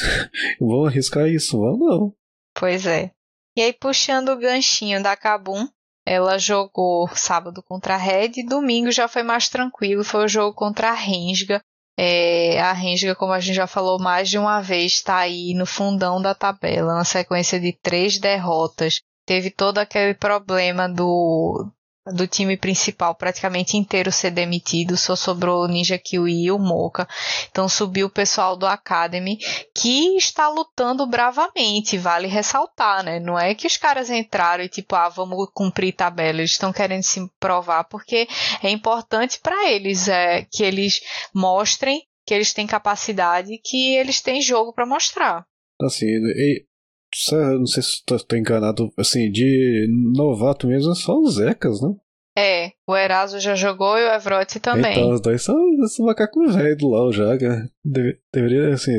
Vão 0.60 0.84
arriscar 0.84 1.26
isso? 1.26 1.58
Vão 1.58 1.76
não. 1.76 2.14
Pois 2.54 2.86
é. 2.86 3.10
E 3.56 3.60
aí, 3.60 3.72
puxando 3.72 4.28
o 4.28 4.38
ganchinho 4.38 5.02
da 5.02 5.16
Kabum, 5.16 5.66
ela 6.06 6.38
jogou 6.38 7.08
sábado 7.08 7.60
contra 7.60 7.94
a 7.94 7.98
Red, 7.98 8.44
domingo 8.48 8.92
já 8.92 9.08
foi 9.08 9.24
mais 9.24 9.48
tranquilo, 9.48 10.04
foi 10.04 10.26
o 10.26 10.28
jogo 10.28 10.54
contra 10.54 10.90
a 10.90 10.94
Rensga. 10.94 11.60
É, 11.96 12.60
a 12.60 12.72
Rensga, 12.72 13.14
como 13.14 13.32
a 13.32 13.40
gente 13.40 13.54
já 13.54 13.66
falou 13.66 14.00
mais 14.00 14.28
de 14.28 14.38
uma 14.38 14.60
vez, 14.60 14.94
está 14.94 15.18
aí 15.18 15.54
no 15.54 15.64
fundão 15.64 16.20
da 16.20 16.34
tabela, 16.34 16.94
na 16.94 17.04
sequência 17.04 17.60
de 17.60 17.72
três 17.72 18.18
derrotas. 18.18 19.00
Teve 19.24 19.50
todo 19.50 19.78
aquele 19.78 20.14
problema 20.14 20.88
do, 20.88 21.70
do 22.12 22.26
time 22.26 22.56
principal 22.56 23.14
praticamente 23.14 23.76
inteiro 23.76 24.12
ser 24.12 24.30
demitido, 24.30 24.96
só 24.96 25.16
sobrou 25.16 25.64
o 25.64 25.68
Ninja 25.68 25.98
Kiwi 25.98 26.44
e 26.44 26.50
o 26.50 26.58
Mocha. 26.58 27.08
Então 27.50 27.68
subiu 27.68 28.06
o 28.06 28.10
pessoal 28.10 28.56
do 28.56 28.66
Academy 28.66 29.38
que 29.74 30.16
está 30.16 30.48
lutando 30.48 31.06
bravamente, 31.06 31.96
vale 31.96 32.26
ressaltar, 32.26 33.02
né? 33.02 33.18
Não 33.18 33.38
é 33.38 33.54
que 33.54 33.66
os 33.66 33.76
caras 33.76 34.10
entraram 34.10 34.64
e 34.64 34.68
tipo, 34.68 34.94
ah, 34.94 35.08
vamos 35.08 35.48
cumprir 35.54 35.94
tabela, 35.94 36.40
eles 36.40 36.52
estão 36.52 36.72
querendo 36.72 37.02
se 37.02 37.20
provar 37.40 37.84
porque 37.84 38.28
é 38.62 38.70
importante 38.70 39.40
para 39.40 39.70
eles 39.70 40.08
é 40.08 40.46
que 40.50 40.62
eles 40.62 41.00
mostrem 41.34 42.02
que 42.26 42.32
eles 42.32 42.52
têm 42.52 42.66
capacidade, 42.66 43.60
que 43.62 43.96
eles 43.96 44.20
têm 44.20 44.40
jogo 44.40 44.72
para 44.72 44.86
mostrar. 44.86 45.46
Assim, 45.80 46.06
e, 46.06 46.64
não 47.32 47.66
sei 47.66 47.82
se 47.82 48.02
estou 48.10 48.38
enganado, 48.38 48.92
assim, 48.98 49.30
de 49.30 49.86
novato 50.16 50.66
mesmo 50.66 50.92
é 50.92 50.94
só 50.94 51.18
os 51.18 51.34
Zecas, 51.34 51.80
né? 51.80 51.94
É, 52.36 52.72
o 52.88 52.96
Eraso 52.96 53.38
já 53.38 53.54
jogou 53.54 53.96
e 53.96 54.04
o 54.04 54.12
Evrote 54.12 54.58
também. 54.58 54.92
Então, 54.92 55.12
os 55.12 55.20
dois 55.20 55.42
são, 55.42 55.56
são 55.86 56.06
macacos 56.06 56.54
velhos 56.54 56.78
do 56.78 56.88
LoL 56.88 57.12
já, 57.12 57.36
Deve, 57.84 58.18
deveria, 58.32 58.74
assim, 58.74 58.98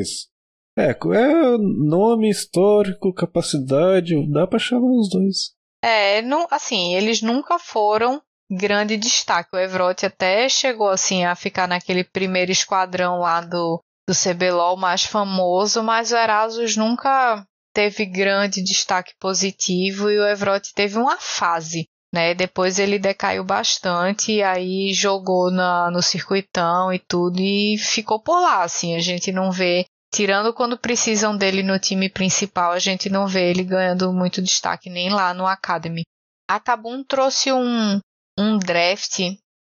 é, 0.78 0.90
é 0.90 1.58
nome 1.58 2.30
histórico, 2.30 3.12
capacidade, 3.12 4.14
dá 4.30 4.46
pra 4.46 4.58
chamar 4.58 4.90
os 4.90 5.10
dois. 5.10 5.54
É, 5.82 6.22
não, 6.22 6.46
assim, 6.50 6.94
eles 6.94 7.20
nunca 7.20 7.58
foram 7.58 8.22
grande 8.50 8.96
destaque. 8.96 9.54
O 9.54 9.58
Evrote 9.58 10.06
até 10.06 10.48
chegou, 10.48 10.88
assim, 10.88 11.24
a 11.24 11.34
ficar 11.34 11.66
naquele 11.66 12.04
primeiro 12.04 12.50
esquadrão 12.50 13.18
lá 13.18 13.40
do, 13.40 13.82
do 14.08 14.14
CBLOL 14.14 14.76
mais 14.76 15.04
famoso, 15.04 15.82
mas 15.82 16.12
o 16.12 16.16
Erasus 16.16 16.76
nunca 16.76 17.46
teve 17.76 18.06
grande 18.06 18.62
destaque 18.62 19.12
positivo 19.20 20.10
e 20.10 20.18
o 20.18 20.26
Evrote 20.26 20.72
teve 20.72 20.96
uma 20.96 21.18
fase 21.18 21.86
né? 22.16 22.34
Depois 22.34 22.78
ele 22.78 22.98
decaiu 22.98 23.44
bastante 23.44 24.32
e 24.32 24.42
aí 24.42 24.94
jogou 24.94 25.50
na, 25.50 25.90
no 25.90 26.00
circuitão 26.00 26.90
e 26.90 26.98
tudo 26.98 27.40
e 27.40 27.76
ficou 27.76 28.18
por 28.18 28.40
lá, 28.40 28.62
assim, 28.62 28.96
a 28.96 29.00
gente 29.00 29.30
não 29.30 29.52
vê 29.52 29.84
tirando 30.14 30.54
quando 30.54 30.78
precisam 30.78 31.36
dele 31.36 31.62
no 31.62 31.78
time 31.78 32.08
principal, 32.08 32.72
a 32.72 32.78
gente 32.78 33.10
não 33.10 33.26
vê 33.26 33.50
ele 33.50 33.62
ganhando 33.62 34.10
muito 34.14 34.40
destaque 34.40 34.88
nem 34.88 35.10
lá 35.10 35.34
no 35.34 35.46
Academy. 35.46 36.04
A 36.48 36.58
Kabum 36.58 37.04
trouxe 37.04 37.52
um, 37.52 38.00
um 38.38 38.56
draft 38.56 39.18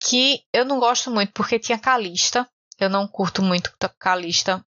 que 0.01 0.41
eu 0.55 0.65
não 0.65 0.79
gosto 0.79 1.11
muito 1.11 1.33
porque 1.35 1.59
tinha 1.59 1.79
Calista. 1.79 2.49
Eu 2.81 2.89
não 2.89 3.07
curto 3.07 3.43
muito 3.43 3.73
Calista. 3.99 4.63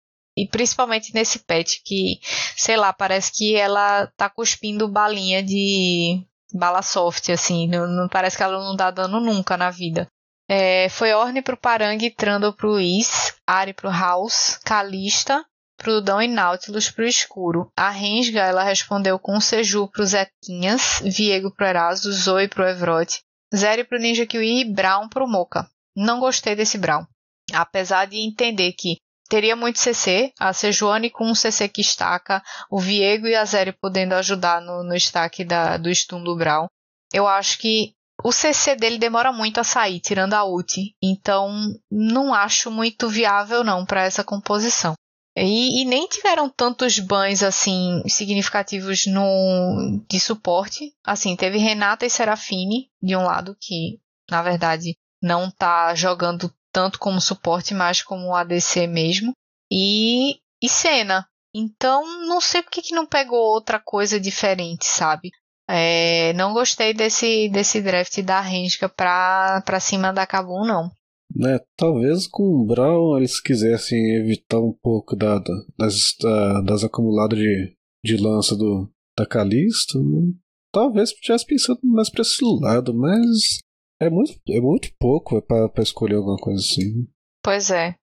E 0.42 0.48
principalmente 0.48 1.14
nesse 1.14 1.40
pet 1.40 1.82
que, 1.84 2.20
sei 2.56 2.76
lá, 2.76 2.92
parece 2.92 3.32
que 3.32 3.54
ela 3.54 4.06
tá 4.16 4.28
cuspindo 4.28 4.88
balinha 4.88 5.42
de 5.42 6.22
bala 6.52 6.82
soft, 6.82 7.28
assim. 7.30 7.66
Não, 7.68 7.86
não 7.86 8.08
parece 8.08 8.36
que 8.36 8.42
ela 8.42 8.58
não 8.58 8.76
dá 8.76 8.90
dano 8.90 9.20
nunca 9.20 9.56
na 9.56 9.70
vida. 9.70 10.06
É, 10.50 10.88
foi 10.88 11.12
Orne 11.12 11.42
pro 11.42 11.56
Parang, 11.56 11.98
Trundle 12.16 12.54
pro 12.54 12.80
Is, 12.80 13.34
Ari 13.46 13.74
pro 13.74 13.90
House, 13.90 14.58
Calista 14.64 15.44
pro 15.78 16.00
Dão 16.00 16.20
e 16.20 16.26
Nautilus 16.26 16.90
pro 16.90 17.06
Escuro. 17.06 17.70
A 17.76 17.88
Rensga, 17.88 18.40
ela 18.40 18.64
respondeu 18.64 19.18
com 19.18 19.40
Seju 19.40 19.88
pro 19.88 20.04
Zequinhas, 20.04 21.00
Viego 21.04 21.54
pro 21.54 21.66
Eraso, 21.66 22.12
Zoe 22.12 22.48
pro 22.48 22.66
Evrote, 22.66 23.22
Zeri 23.54 23.84
pro 23.84 23.98
Ninja 23.98 24.26
Kiwi 24.26 24.60
e 24.60 24.64
Brown 24.64 25.08
pro 25.08 25.28
Mocha. 25.28 25.68
Não 25.96 26.18
gostei 26.18 26.56
desse 26.56 26.76
Brown. 26.76 27.06
Apesar 27.52 28.06
de 28.06 28.18
entender 28.18 28.72
que 28.72 28.98
teria 29.28 29.54
muito 29.54 29.78
CC, 29.78 30.32
a 30.38 30.52
Sejuani 30.52 31.10
com 31.10 31.24
um 31.30 31.34
CC 31.34 31.68
que 31.68 31.80
estaca, 31.80 32.42
o 32.70 32.80
Viego 32.80 33.26
e 33.26 33.34
a 33.34 33.44
Zeri 33.44 33.72
podendo 33.72 34.14
ajudar 34.14 34.60
no, 34.60 34.82
no 34.82 34.94
stack 34.96 35.44
da, 35.44 35.76
do 35.76 35.94
stun 35.94 36.22
do 36.22 36.36
Brown. 36.36 36.66
Eu 37.12 37.26
acho 37.26 37.58
que 37.58 37.92
o 38.24 38.32
CC 38.32 38.74
dele 38.74 38.98
demora 38.98 39.32
muito 39.32 39.60
a 39.60 39.64
sair, 39.64 40.00
tirando 40.00 40.34
a 40.34 40.44
ult. 40.44 40.94
Então, 41.02 41.50
não 41.90 42.34
acho 42.34 42.70
muito 42.70 43.08
viável 43.08 43.62
não 43.62 43.86
para 43.86 44.02
essa 44.02 44.24
composição. 44.24 44.94
E, 45.36 45.82
e, 45.82 45.84
nem 45.84 46.08
tiveram 46.08 46.48
tantos 46.48 46.98
bans 46.98 47.44
assim 47.44 48.02
significativos 48.08 49.06
no 49.06 50.02
de 50.10 50.18
suporte. 50.18 50.92
Assim, 51.04 51.36
teve 51.36 51.58
Renata 51.58 52.04
e 52.04 52.10
Serafine 52.10 52.90
de 53.00 53.14
um 53.14 53.22
lado 53.22 53.56
que, 53.60 54.00
na 54.28 54.42
verdade, 54.42 54.96
não 55.22 55.48
tá 55.48 55.94
jogando 55.94 56.52
tanto 56.72 56.98
como 56.98 57.20
suporte, 57.20 57.74
mas 57.74 58.02
como 58.02 58.34
ADC 58.34 58.86
mesmo. 58.86 59.32
E 59.70 60.36
e 60.62 60.68
Senna. 60.68 61.26
Então, 61.54 62.04
não 62.26 62.40
sei 62.40 62.62
porque 62.62 62.82
que 62.82 62.94
não 62.94 63.06
pegou 63.06 63.38
outra 63.38 63.80
coisa 63.80 64.20
diferente, 64.20 64.84
sabe? 64.84 65.30
É, 65.68 66.32
não 66.34 66.52
gostei 66.52 66.94
desse, 66.94 67.48
desse 67.50 67.80
draft 67.82 68.22
da 68.22 68.40
Renska 68.40 68.88
pra, 68.88 69.62
pra 69.64 69.80
cima 69.80 70.12
da 70.12 70.26
Kabum, 70.26 70.64
não. 70.64 70.90
Né, 71.34 71.58
talvez 71.76 72.26
com 72.26 72.42
o 72.42 72.66
Brown 72.66 73.18
eles 73.18 73.38
quisessem 73.38 74.16
evitar 74.16 74.60
um 74.60 74.72
pouco 74.72 75.14
da, 75.14 75.38
da 75.38 75.54
das, 75.78 76.14
da, 76.18 76.62
das 76.62 76.84
acumuladas 76.84 77.38
de, 77.38 77.76
de 78.02 78.16
lança 78.16 78.56
do, 78.56 78.90
da 79.16 79.26
Calista. 79.26 79.98
Né? 79.98 80.32
Talvez 80.72 81.10
tivesse 81.10 81.44
pensando 81.44 81.80
mais 81.82 82.10
pra 82.10 82.22
esse 82.22 82.42
lado, 82.42 82.94
mas 82.94 83.60
é 84.00 84.08
muito, 84.08 84.32
é 84.48 84.60
muito 84.60 84.88
pouco 84.98 85.40
para 85.42 85.82
escolher 85.82 86.16
alguma 86.16 86.36
coisa 86.36 86.60
assim. 86.60 87.06
Pois 87.42 87.70
é. 87.70 87.94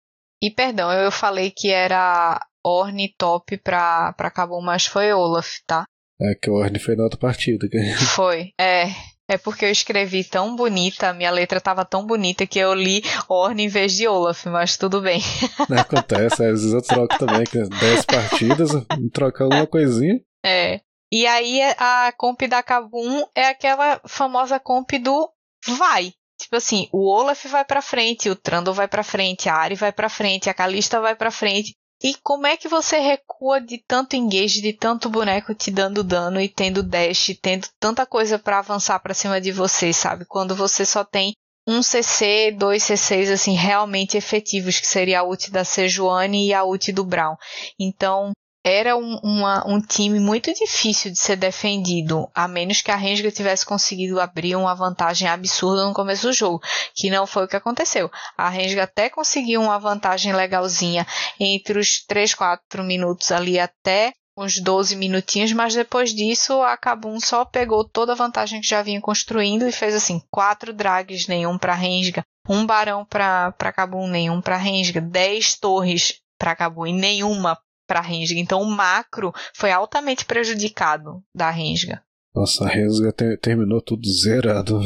E 0.41 0.51
perdão, 0.51 0.91
eu 0.91 1.11
falei 1.11 1.51
que 1.51 1.69
era 1.69 2.39
Orne 2.65 3.13
top 3.17 3.57
pra, 3.57 4.13
pra 4.13 4.31
Cabo, 4.31 4.61
mas 4.61 4.85
foi 4.85 5.13
Olaf, 5.13 5.59
tá? 5.65 5.85
É 6.19 6.33
que 6.35 6.49
o 6.49 6.55
Orne 6.55 6.79
foi 6.79 6.95
na 6.95 7.03
outra 7.03 7.19
partida. 7.19 7.67
Foi, 8.15 8.51
é. 8.59 8.85
É 9.27 9.39
porque 9.39 9.65
eu 9.65 9.71
escrevi 9.71 10.23
tão 10.23 10.55
bonita, 10.55 11.11
minha 11.11 11.31
letra 11.31 11.59
tava 11.59 11.83
tão 11.83 12.05
bonita 12.05 12.45
que 12.45 12.59
eu 12.59 12.75
li 12.75 13.01
Orne 13.27 13.63
em 13.63 13.67
vez 13.67 13.93
de 13.93 14.07
Olaf, 14.07 14.45
mas 14.45 14.77
tudo 14.77 15.01
bem. 15.01 15.19
Acontece, 15.77 16.43
às 16.45 16.61
vezes 16.61 16.73
eu 16.73 16.81
troco 16.81 17.17
também, 17.17 17.43
que 17.43 17.57
10 17.57 18.05
partidas, 18.05 18.69
trocar 19.11 19.47
uma 19.47 19.65
coisinha. 19.65 20.21
É. 20.45 20.79
E 21.11 21.25
aí 21.25 21.59
a 21.77 22.13
comp 22.15 22.41
da 22.41 22.61
Kabum 22.61 23.25
é 23.35 23.47
aquela 23.47 23.99
famosa 24.05 24.59
comp 24.59 24.91
do 25.01 25.27
vai. 25.67 26.13
Tipo 26.37 26.57
assim, 26.57 26.89
o 26.91 27.09
Olaf 27.09 27.45
vai 27.45 27.63
para 27.63 27.81
frente, 27.81 28.29
o 28.29 28.35
Trando 28.35 28.73
vai 28.73 28.87
para 28.87 29.03
frente, 29.03 29.47
a 29.47 29.55
Ari 29.55 29.75
vai 29.75 29.91
para 29.91 30.09
frente, 30.09 30.49
a 30.49 30.53
Kalista 30.53 30.99
vai 30.99 31.15
para 31.15 31.31
frente. 31.31 31.73
E 32.03 32.13
como 32.21 32.45
é 32.45 32.57
que 32.57 32.67
você 32.67 32.99
recua 32.99 33.61
de 33.61 33.77
tanto 33.77 34.15
engage, 34.15 34.61
de 34.61 34.73
tanto 34.73 35.09
boneco 35.09 35.55
te 35.55 35.71
dando 35.71 36.03
dano 36.03 36.41
e 36.41 36.49
tendo 36.49 36.83
dash, 36.83 37.37
tendo 37.41 37.67
tanta 37.79 38.05
coisa 38.05 38.37
para 38.37 38.59
avançar 38.59 38.99
para 38.99 39.13
cima 39.13 39.39
de 39.39 39.51
você, 39.51 39.93
sabe? 39.93 40.25
Quando 40.25 40.55
você 40.55 40.85
só 40.85 41.05
tem 41.05 41.33
um 41.67 41.81
CC, 41.81 42.51
dois 42.51 42.83
CCs 42.83 43.31
assim 43.31 43.53
realmente 43.53 44.17
efetivos, 44.17 44.79
que 44.79 44.85
seria 44.85 45.21
a 45.21 45.23
ult 45.23 45.49
da 45.49 45.63
Sejuani 45.63 46.49
e 46.49 46.53
a 46.53 46.63
ult 46.63 46.91
do 46.91 47.03
Brown. 47.03 47.35
Então, 47.79 48.33
era 48.67 48.97
um, 48.97 49.19
uma, 49.21 49.63
um 49.67 49.79
time 49.79 50.19
muito 50.19 50.51
difícil 50.51 51.11
de 51.11 51.19
ser 51.19 51.35
defendido, 51.35 52.27
a 52.33 52.47
menos 52.47 52.81
que 52.81 52.89
a 52.89 52.95
Renga 52.95 53.29
tivesse 53.29 53.63
conseguido 53.63 54.19
abrir 54.19 54.55
uma 54.55 54.73
vantagem 54.73 55.27
absurda 55.27 55.85
no 55.85 55.93
começo 55.93 56.25
do 56.25 56.33
jogo, 56.33 56.63
que 56.95 57.11
não 57.11 57.27
foi 57.27 57.45
o 57.45 57.47
que 57.47 57.55
aconteceu. 57.55 58.09
A 58.35 58.49
Renga 58.49 58.85
até 58.85 59.07
conseguiu 59.07 59.61
uma 59.61 59.77
vantagem 59.77 60.33
legalzinha 60.33 61.05
entre 61.39 61.77
os 61.77 62.03
3, 62.07 62.33
4 62.33 62.83
minutos 62.83 63.31
ali 63.31 63.59
até 63.59 64.13
uns 64.35 64.59
12 64.59 64.95
minutinhos, 64.95 65.53
mas 65.53 65.75
depois 65.75 66.11
disso 66.11 66.59
a 66.63 66.75
Kabum 66.75 67.19
só 67.19 67.45
pegou 67.45 67.87
toda 67.87 68.13
a 68.13 68.15
vantagem 68.15 68.59
que 68.59 68.67
já 68.67 68.81
vinha 68.81 68.99
construindo 68.99 69.67
e 69.67 69.71
fez 69.71 69.93
assim, 69.93 70.19
quatro 70.31 70.73
drags, 70.73 71.27
nenhum 71.27 71.55
para 71.55 71.75
Rensga, 71.75 72.23
um 72.49 72.65
barão 72.65 73.05
para 73.05 73.71
Kabum, 73.71 74.07
nenhum 74.07 74.41
para 74.41 74.57
Rensga, 74.57 74.99
10 74.99 75.59
torres 75.59 76.19
para 76.37 76.55
Kabum 76.55 76.87
e 76.87 76.93
nenhuma 76.93 77.57
para 77.85 77.99
a 77.99 78.03
Rensga. 78.03 78.39
Então 78.39 78.61
o 78.61 78.69
macro 78.69 79.33
foi 79.53 79.71
altamente 79.71 80.25
prejudicado 80.25 81.23
da 81.33 81.49
Rensga. 81.49 82.01
Nossa, 82.35 82.65
a 82.65 82.67
Rensga 82.67 83.13
te 83.13 83.37
terminou 83.37 83.81
tudo 83.81 84.07
zerado. 84.11 84.79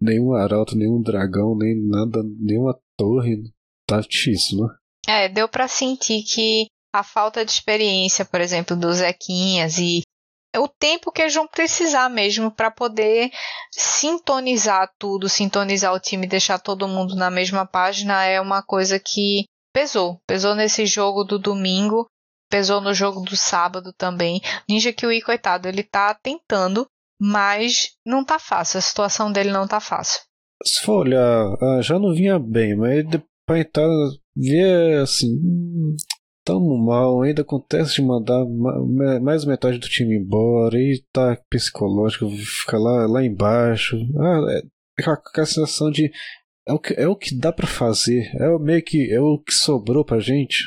Nenhum 0.00 0.34
arauto, 0.34 0.76
nenhum 0.76 1.02
dragão, 1.02 1.56
nem 1.56 1.76
nada, 1.86 2.22
nenhuma 2.40 2.78
torre. 2.96 3.42
Tá 3.86 4.00
difícil, 4.00 4.58
né? 4.58 4.68
É, 5.06 5.28
deu 5.28 5.46
para 5.46 5.68
sentir 5.68 6.22
que 6.22 6.66
a 6.94 7.02
falta 7.02 7.44
de 7.44 7.50
experiência, 7.50 8.24
por 8.24 8.40
exemplo, 8.40 8.74
do 8.74 8.90
Zequinhas 8.92 9.78
e 9.78 10.02
o 10.56 10.68
tempo 10.68 11.10
que 11.10 11.20
eles 11.20 11.34
vão 11.34 11.46
precisar 11.46 12.08
mesmo 12.08 12.50
para 12.50 12.70
poder 12.70 13.30
sintonizar 13.72 14.90
tudo, 14.98 15.28
sintonizar 15.28 15.92
o 15.92 16.00
time, 16.00 16.26
deixar 16.26 16.58
todo 16.58 16.88
mundo 16.88 17.16
na 17.16 17.30
mesma 17.30 17.66
página 17.66 18.24
é 18.24 18.40
uma 18.40 18.62
coisa 18.62 18.98
que 18.98 19.44
pesou. 19.74 20.20
Pesou 20.26 20.54
nesse 20.54 20.86
jogo 20.86 21.24
do 21.24 21.38
domingo 21.38 22.06
pesou 22.48 22.80
no 22.80 22.94
jogo 22.94 23.20
do 23.20 23.36
sábado 23.36 23.92
também. 23.92 24.40
Ninja 24.68 24.92
Kiwi, 24.92 25.22
coitado, 25.22 25.68
ele 25.68 25.82
tá 25.82 26.14
tentando, 26.14 26.86
mas 27.20 27.96
não 28.04 28.24
tá 28.24 28.38
fácil. 28.38 28.78
A 28.78 28.82
situação 28.82 29.32
dele 29.32 29.50
não 29.50 29.66
tá 29.66 29.80
fácil. 29.80 30.20
Se 30.64 30.80
for 30.80 31.00
olhar, 31.00 31.56
ah, 31.60 31.80
já 31.82 31.98
não 31.98 32.14
vinha 32.14 32.38
bem, 32.38 32.76
mas 32.76 33.04
pra 33.46 33.58
entrar, 33.58 33.88
ver 34.36 35.02
assim. 35.02 35.34
Hum, 35.36 35.96
tamo 36.44 36.76
mal, 36.76 37.22
ainda 37.22 37.42
acontece 37.42 37.96
de 37.96 38.02
mandar 38.02 38.44
mais 39.20 39.44
metade 39.44 39.78
do 39.78 39.88
time 39.88 40.16
embora 40.16 40.78
e 40.78 41.02
tá 41.12 41.36
psicológico, 41.50 42.28
fica 42.30 42.78
lá, 42.78 43.06
lá 43.06 43.24
embaixo. 43.24 43.96
Ah, 44.18 44.40
é, 44.50 44.62
é 45.00 45.02
com 45.02 45.40
a 45.40 45.46
sensação 45.46 45.90
de 45.90 46.10
é 46.66 46.72
o 46.72 46.78
que, 46.78 46.94
é 46.94 47.06
o 47.06 47.16
que 47.16 47.34
dá 47.34 47.52
para 47.52 47.66
fazer. 47.66 48.30
É 48.40 48.48
o 48.48 48.58
meio 48.58 48.82
que 48.82 49.12
é 49.12 49.20
o 49.20 49.38
que 49.38 49.52
sobrou 49.52 50.04
pra 50.04 50.20
gente. 50.20 50.64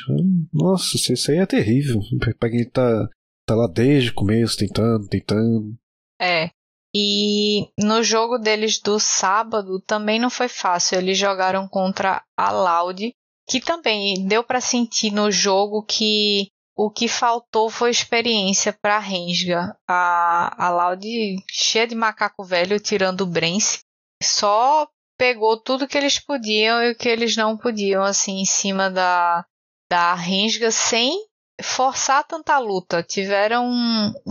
Nossa, 0.52 0.96
isso 0.96 1.30
aí 1.30 1.38
é 1.38 1.46
terrível. 1.46 2.00
Pra 2.38 2.50
quem 2.50 2.68
tá, 2.68 3.08
tá 3.46 3.54
lá 3.54 3.66
desde 3.66 4.10
o 4.10 4.14
começo, 4.14 4.56
tentando, 4.56 5.08
tentando. 5.08 5.76
É. 6.20 6.50
E 6.94 7.68
no 7.78 8.02
jogo 8.02 8.38
deles 8.38 8.80
do 8.80 8.98
sábado 8.98 9.80
também 9.80 10.18
não 10.18 10.30
foi 10.30 10.48
fácil. 10.48 10.98
Eles 10.98 11.18
jogaram 11.18 11.68
contra 11.68 12.22
a 12.36 12.50
Loud, 12.50 13.12
que 13.48 13.60
também 13.60 14.26
deu 14.26 14.42
para 14.42 14.60
sentir 14.60 15.10
no 15.10 15.30
jogo 15.30 15.82
que 15.82 16.48
o 16.76 16.90
que 16.90 17.08
faltou 17.08 17.68
foi 17.68 17.90
experiência 17.90 18.72
para 18.72 19.00
Rensga. 19.00 19.76
A, 19.86 20.70
Loud 20.70 21.06
cheia 21.50 21.86
de 21.86 21.94
macaco 21.94 22.44
velho 22.44 22.78
tirando 22.78 23.22
o 23.22 23.26
Brence. 23.26 23.80
Só 24.22 24.88
pegou 25.18 25.60
tudo 25.60 25.88
que 25.88 25.98
eles 25.98 26.18
podiam 26.18 26.82
e 26.82 26.92
o 26.92 26.96
que 26.96 27.08
eles 27.08 27.36
não 27.36 27.56
podiam, 27.56 28.02
assim, 28.02 28.40
em 28.40 28.44
cima 28.44 28.88
da, 28.88 29.44
da 29.90 30.14
Rensga, 30.14 30.70
sem 30.70 31.12
forçar 31.60 32.24
tanta 32.24 32.58
luta. 32.58 33.02
Tiveram. 33.02 33.68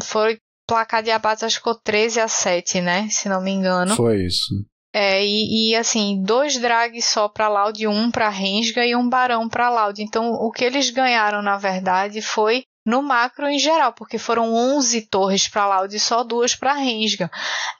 Foi 0.03 0.39
placar 0.67 1.03
de 1.03 1.11
abates, 1.11 1.43
acho 1.43 1.57
que 1.57 1.59
ficou 1.59 1.75
13 1.75 2.21
a 2.21 2.27
7, 2.27 2.81
né? 2.81 3.07
Se 3.09 3.29
não 3.29 3.41
me 3.41 3.51
engano. 3.51 3.95
Foi 3.95 4.25
isso. 4.25 4.53
É, 4.93 5.23
e, 5.23 5.71
e, 5.71 5.75
assim, 5.75 6.23
dois 6.23 6.59
drags 6.59 7.05
só 7.05 7.27
para 7.27 7.49
Loud, 7.49 7.85
um 7.87 8.09
para 8.09 8.29
Rensga 8.29 8.85
e 8.85 8.95
um 8.95 9.07
barão 9.07 9.47
para 9.47 9.69
Loud. 9.69 10.01
Então, 10.01 10.31
o 10.31 10.51
que 10.51 10.63
eles 10.63 10.89
ganharam, 10.89 11.41
na 11.41 11.57
verdade, 11.57 12.21
foi 12.21 12.63
no 12.87 13.03
macro 13.03 13.49
em 13.49 13.59
geral, 13.59 13.91
porque 13.91 14.17
foram 14.17 14.53
11 14.53 15.01
torres 15.07 15.45
para 15.45 15.67
Loud 15.67 15.93
e 15.93 15.99
só 15.99 16.23
duas 16.23 16.55
para 16.55 16.73
Rensga. 16.73 17.29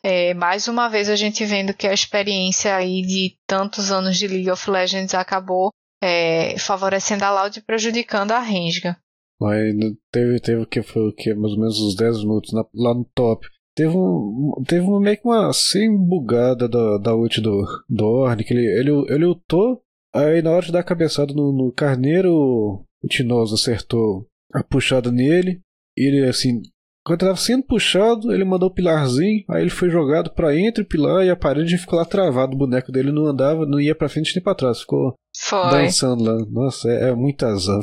É, 0.03 0.33
mais 0.33 0.67
uma 0.67 0.89
vez 0.89 1.09
a 1.09 1.15
gente 1.15 1.45
vendo 1.45 1.73
que 1.73 1.87
a 1.87 1.93
experiência 1.93 2.75
aí 2.75 3.01
de 3.01 3.37
tantos 3.47 3.89
anos 3.89 4.17
de 4.17 4.27
League 4.27 4.51
of 4.51 4.69
Legends 4.69 5.13
acabou 5.13 5.71
é, 6.03 6.59
favorecendo 6.59 7.23
a 7.23 7.31
Loud 7.31 7.57
e 7.57 7.61
prejudicando 7.61 8.33
a 8.33 8.39
Rensga. 8.39 8.97
Mas 9.39 9.73
teve, 10.11 10.39
teve 10.41 10.65
que 10.65 10.81
foi 10.81 11.07
o 11.07 11.13
que? 11.13 11.33
Mais 11.33 11.53
ou 11.53 11.59
menos 11.59 11.79
uns 11.79 11.95
10 11.95 12.19
minutos 12.23 12.51
na, 12.51 12.65
lá 12.75 12.93
no 12.93 13.05
top. 13.15 13.47
Teve 13.75 13.95
um. 13.95 14.61
Teve 14.67 14.85
um, 14.85 14.99
meio 14.99 15.15
que 15.15 15.25
uma 15.25 15.49
assim 15.49 15.95
bugada 15.95 16.67
da, 16.67 16.97
da 16.97 17.15
ult 17.15 17.39
do, 17.39 17.63
do 17.87 18.05
Orne, 18.05 18.43
que 18.43 18.53
ele, 18.53 18.65
ele, 18.65 18.91
ele 19.07 19.25
lutou, 19.25 19.81
aí 20.13 20.41
na 20.41 20.51
hora 20.51 20.65
de 20.65 20.71
dar 20.71 20.79
a 20.79 20.83
cabeçada 20.83 21.31
no, 21.33 21.53
no 21.53 21.71
carneiro, 21.71 22.33
o 22.33 23.07
Tinoso 23.07 23.53
acertou 23.53 24.27
a 24.53 24.63
puxada 24.63 25.11
nele. 25.11 25.61
Ele 25.95 26.25
assim. 26.27 26.61
Quando 27.05 27.21
estava 27.21 27.37
sendo 27.37 27.63
puxado, 27.63 28.33
ele 28.33 28.43
mandou 28.43 28.67
o 28.67 28.73
pilarzinho, 28.73 29.45
aí 29.49 29.61
ele 29.61 29.69
foi 29.69 29.89
jogado 29.89 30.29
para 30.31 30.53
entre 30.57 30.83
o 30.83 30.85
pilar 30.85 31.25
e 31.25 31.29
a 31.29 31.37
parede 31.37 31.77
ficou 31.77 31.97
lá 31.97 32.03
travado. 32.03 32.53
O 32.53 32.57
boneco 32.57 32.91
dele 32.91 33.13
não 33.13 33.25
andava, 33.25 33.65
não 33.65 33.79
ia 33.79 33.95
para 33.95 34.09
frente 34.09 34.35
nem 34.35 34.43
para 34.43 34.55
trás, 34.55 34.81
ficou 34.81 35.15
foi. 35.37 35.69
dançando 35.69 36.23
lá. 36.23 36.45
Nossa, 36.51 36.89
é, 36.89 37.09
é 37.09 37.15
muito 37.15 37.45
azar. 37.45 37.79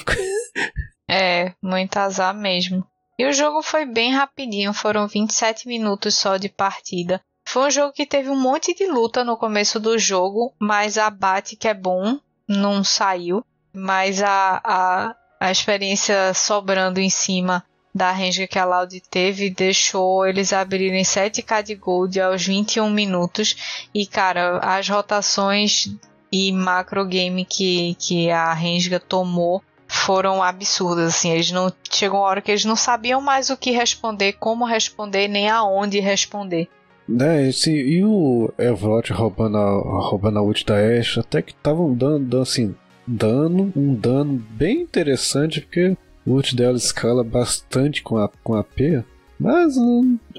É, 1.08 1.52
muito 1.62 1.96
azar 1.98 2.34
mesmo. 2.34 2.84
E 3.18 3.26
o 3.26 3.32
jogo 3.32 3.62
foi 3.62 3.86
bem 3.86 4.12
rapidinho, 4.12 4.72
foram 4.72 5.06
27 5.06 5.68
minutos 5.68 6.14
só 6.14 6.36
de 6.36 6.48
partida. 6.48 7.20
Foi 7.46 7.66
um 7.66 7.70
jogo 7.70 7.92
que 7.92 8.06
teve 8.06 8.28
um 8.28 8.40
monte 8.40 8.74
de 8.74 8.86
luta 8.86 9.22
no 9.22 9.36
começo 9.36 9.78
do 9.78 9.98
jogo, 9.98 10.52
mas 10.58 10.98
a 10.98 11.10
bate 11.10 11.56
que 11.56 11.68
é 11.68 11.74
bom 11.74 12.18
não 12.48 12.82
saiu. 12.82 13.44
Mas 13.72 14.22
a, 14.22 14.60
a, 14.64 15.16
a 15.38 15.50
experiência 15.50 16.32
sobrando 16.34 17.00
em 17.00 17.10
cima 17.10 17.64
da 17.94 18.10
range 18.10 18.48
que 18.48 18.58
a 18.58 18.64
Loud 18.64 19.00
teve 19.08 19.50
deixou 19.50 20.26
eles 20.26 20.52
abrirem 20.52 21.04
7k 21.04 21.62
de 21.62 21.74
gold 21.76 22.20
aos 22.20 22.44
21 22.44 22.90
minutos. 22.90 23.86
E 23.94 24.04
cara, 24.04 24.58
as 24.58 24.88
rotações 24.88 25.94
e 26.32 26.50
macro 26.50 27.04
game 27.06 27.44
que, 27.44 27.94
que 27.94 28.30
a 28.30 28.52
Renga 28.52 28.98
tomou 28.98 29.62
foram 29.86 30.42
absurdas, 30.42 31.14
assim, 31.14 31.30
eles 31.30 31.52
não 31.52 31.72
chegou 31.88 32.20
uma 32.20 32.26
hora 32.26 32.42
que 32.42 32.50
eles 32.50 32.64
não 32.64 32.74
sabiam 32.74 33.20
mais 33.20 33.48
o 33.48 33.56
que 33.56 33.70
responder, 33.70 34.32
como 34.32 34.64
responder, 34.64 35.28
nem 35.28 35.48
aonde 35.48 36.00
responder. 36.00 36.68
Né, 37.08 37.48
esse, 37.48 37.70
e 37.70 38.02
o 38.02 38.50
Evrot 38.58 39.12
roubando 39.12 39.58
a, 39.58 39.70
roubando 40.08 40.38
a 40.38 40.42
ult 40.42 40.64
da 40.64 40.74
Ashe, 40.74 41.20
até 41.20 41.42
que 41.42 41.52
estavam 41.52 41.94
dando, 41.94 42.24
dando, 42.24 42.42
assim, 42.42 42.74
dano, 43.06 43.72
um 43.76 43.94
dano 43.94 44.42
bem 44.50 44.82
interessante, 44.82 45.60
porque 45.60 45.96
o 46.26 46.32
ult 46.32 46.54
dela 46.54 46.76
escala 46.76 47.22
bastante 47.22 48.02
com 48.02 48.16
a, 48.16 48.28
com 48.42 48.54
a 48.54 48.64
P, 48.64 49.04
mas 49.38 49.76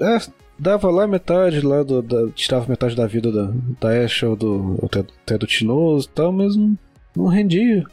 é, 0.00 0.18
dava 0.58 0.90
lá 0.90 1.06
metade, 1.06 1.60
lá 1.60 1.82
do, 1.82 2.02
da, 2.02 2.30
tirava 2.32 2.68
metade 2.68 2.96
da 2.96 3.06
vida 3.06 3.30
da, 3.30 3.52
da 3.80 4.04
Ashe 4.04 4.24
ou 4.24 4.36
do, 4.36 4.78
até, 4.82 5.00
até 5.00 5.38
do 5.38 5.46
Tinoso 5.46 6.08
e 6.08 6.10
tal, 6.10 6.32
mas 6.32 6.56
não, 6.56 6.76
não 7.14 7.26
rendia. 7.26 7.84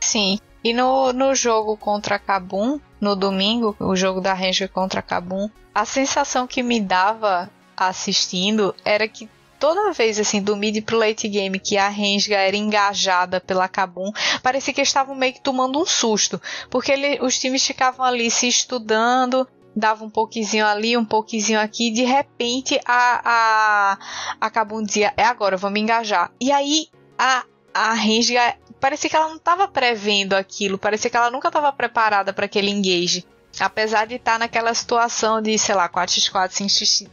Sim, 0.00 0.38
e 0.64 0.72
no, 0.72 1.12
no 1.12 1.34
jogo 1.34 1.76
contra 1.76 2.18
Kabum, 2.18 2.78
no 3.00 3.16
domingo, 3.16 3.76
o 3.80 3.96
jogo 3.96 4.20
da 4.20 4.32
Ranger 4.32 4.68
contra 4.68 5.02
Kabum, 5.02 5.50
a 5.74 5.84
sensação 5.84 6.46
que 6.46 6.62
me 6.62 6.80
dava 6.80 7.50
assistindo 7.76 8.74
era 8.84 9.08
que 9.08 9.28
toda 9.62 9.92
vez 9.92 10.18
assim 10.18 10.42
do 10.42 10.56
mid 10.56 10.82
pro 10.82 10.98
late 10.98 11.28
game 11.28 11.56
que 11.56 11.76
a 11.76 11.88
Renga 11.88 12.34
era 12.34 12.56
engajada 12.56 13.40
pela 13.40 13.68
Kabum, 13.68 14.10
parecia 14.42 14.74
que 14.74 14.80
estavam 14.80 15.14
meio 15.14 15.34
que 15.34 15.40
tomando 15.40 15.80
um 15.80 15.86
susto, 15.86 16.42
porque 16.68 16.90
ele, 16.90 17.20
os 17.24 17.38
times 17.38 17.64
ficavam 17.64 18.04
ali 18.04 18.28
se 18.28 18.48
estudando, 18.48 19.46
dava 19.74 20.04
um 20.04 20.10
pouquinho 20.10 20.66
ali, 20.66 20.96
um 20.96 21.04
pouquinho 21.04 21.60
aqui, 21.60 21.92
de 21.92 22.02
repente 22.02 22.80
a 22.84 23.20
a, 23.24 23.98
a 24.40 24.50
Kabum 24.50 24.82
dizia, 24.82 25.14
é 25.16 25.22
agora, 25.22 25.56
vamos 25.56 25.78
engajar. 25.78 26.32
E 26.40 26.50
aí 26.50 26.88
a 27.16 27.44
a 27.72 27.92
Renga 27.92 28.56
parecia 28.80 29.08
que 29.08 29.14
ela 29.14 29.28
não 29.28 29.36
estava 29.36 29.68
prevendo 29.68 30.32
aquilo, 30.34 30.76
parecia 30.76 31.08
que 31.08 31.16
ela 31.16 31.30
nunca 31.30 31.46
estava 31.46 31.72
preparada 31.72 32.32
para 32.32 32.46
aquele 32.46 32.68
engage. 32.68 33.24
Apesar 33.60 34.06
de 34.06 34.14
estar 34.14 34.32
tá 34.32 34.38
naquela 34.38 34.72
situação 34.74 35.42
de, 35.42 35.58
sei 35.58 35.74
lá, 35.74 35.88
4x4, 35.88 36.50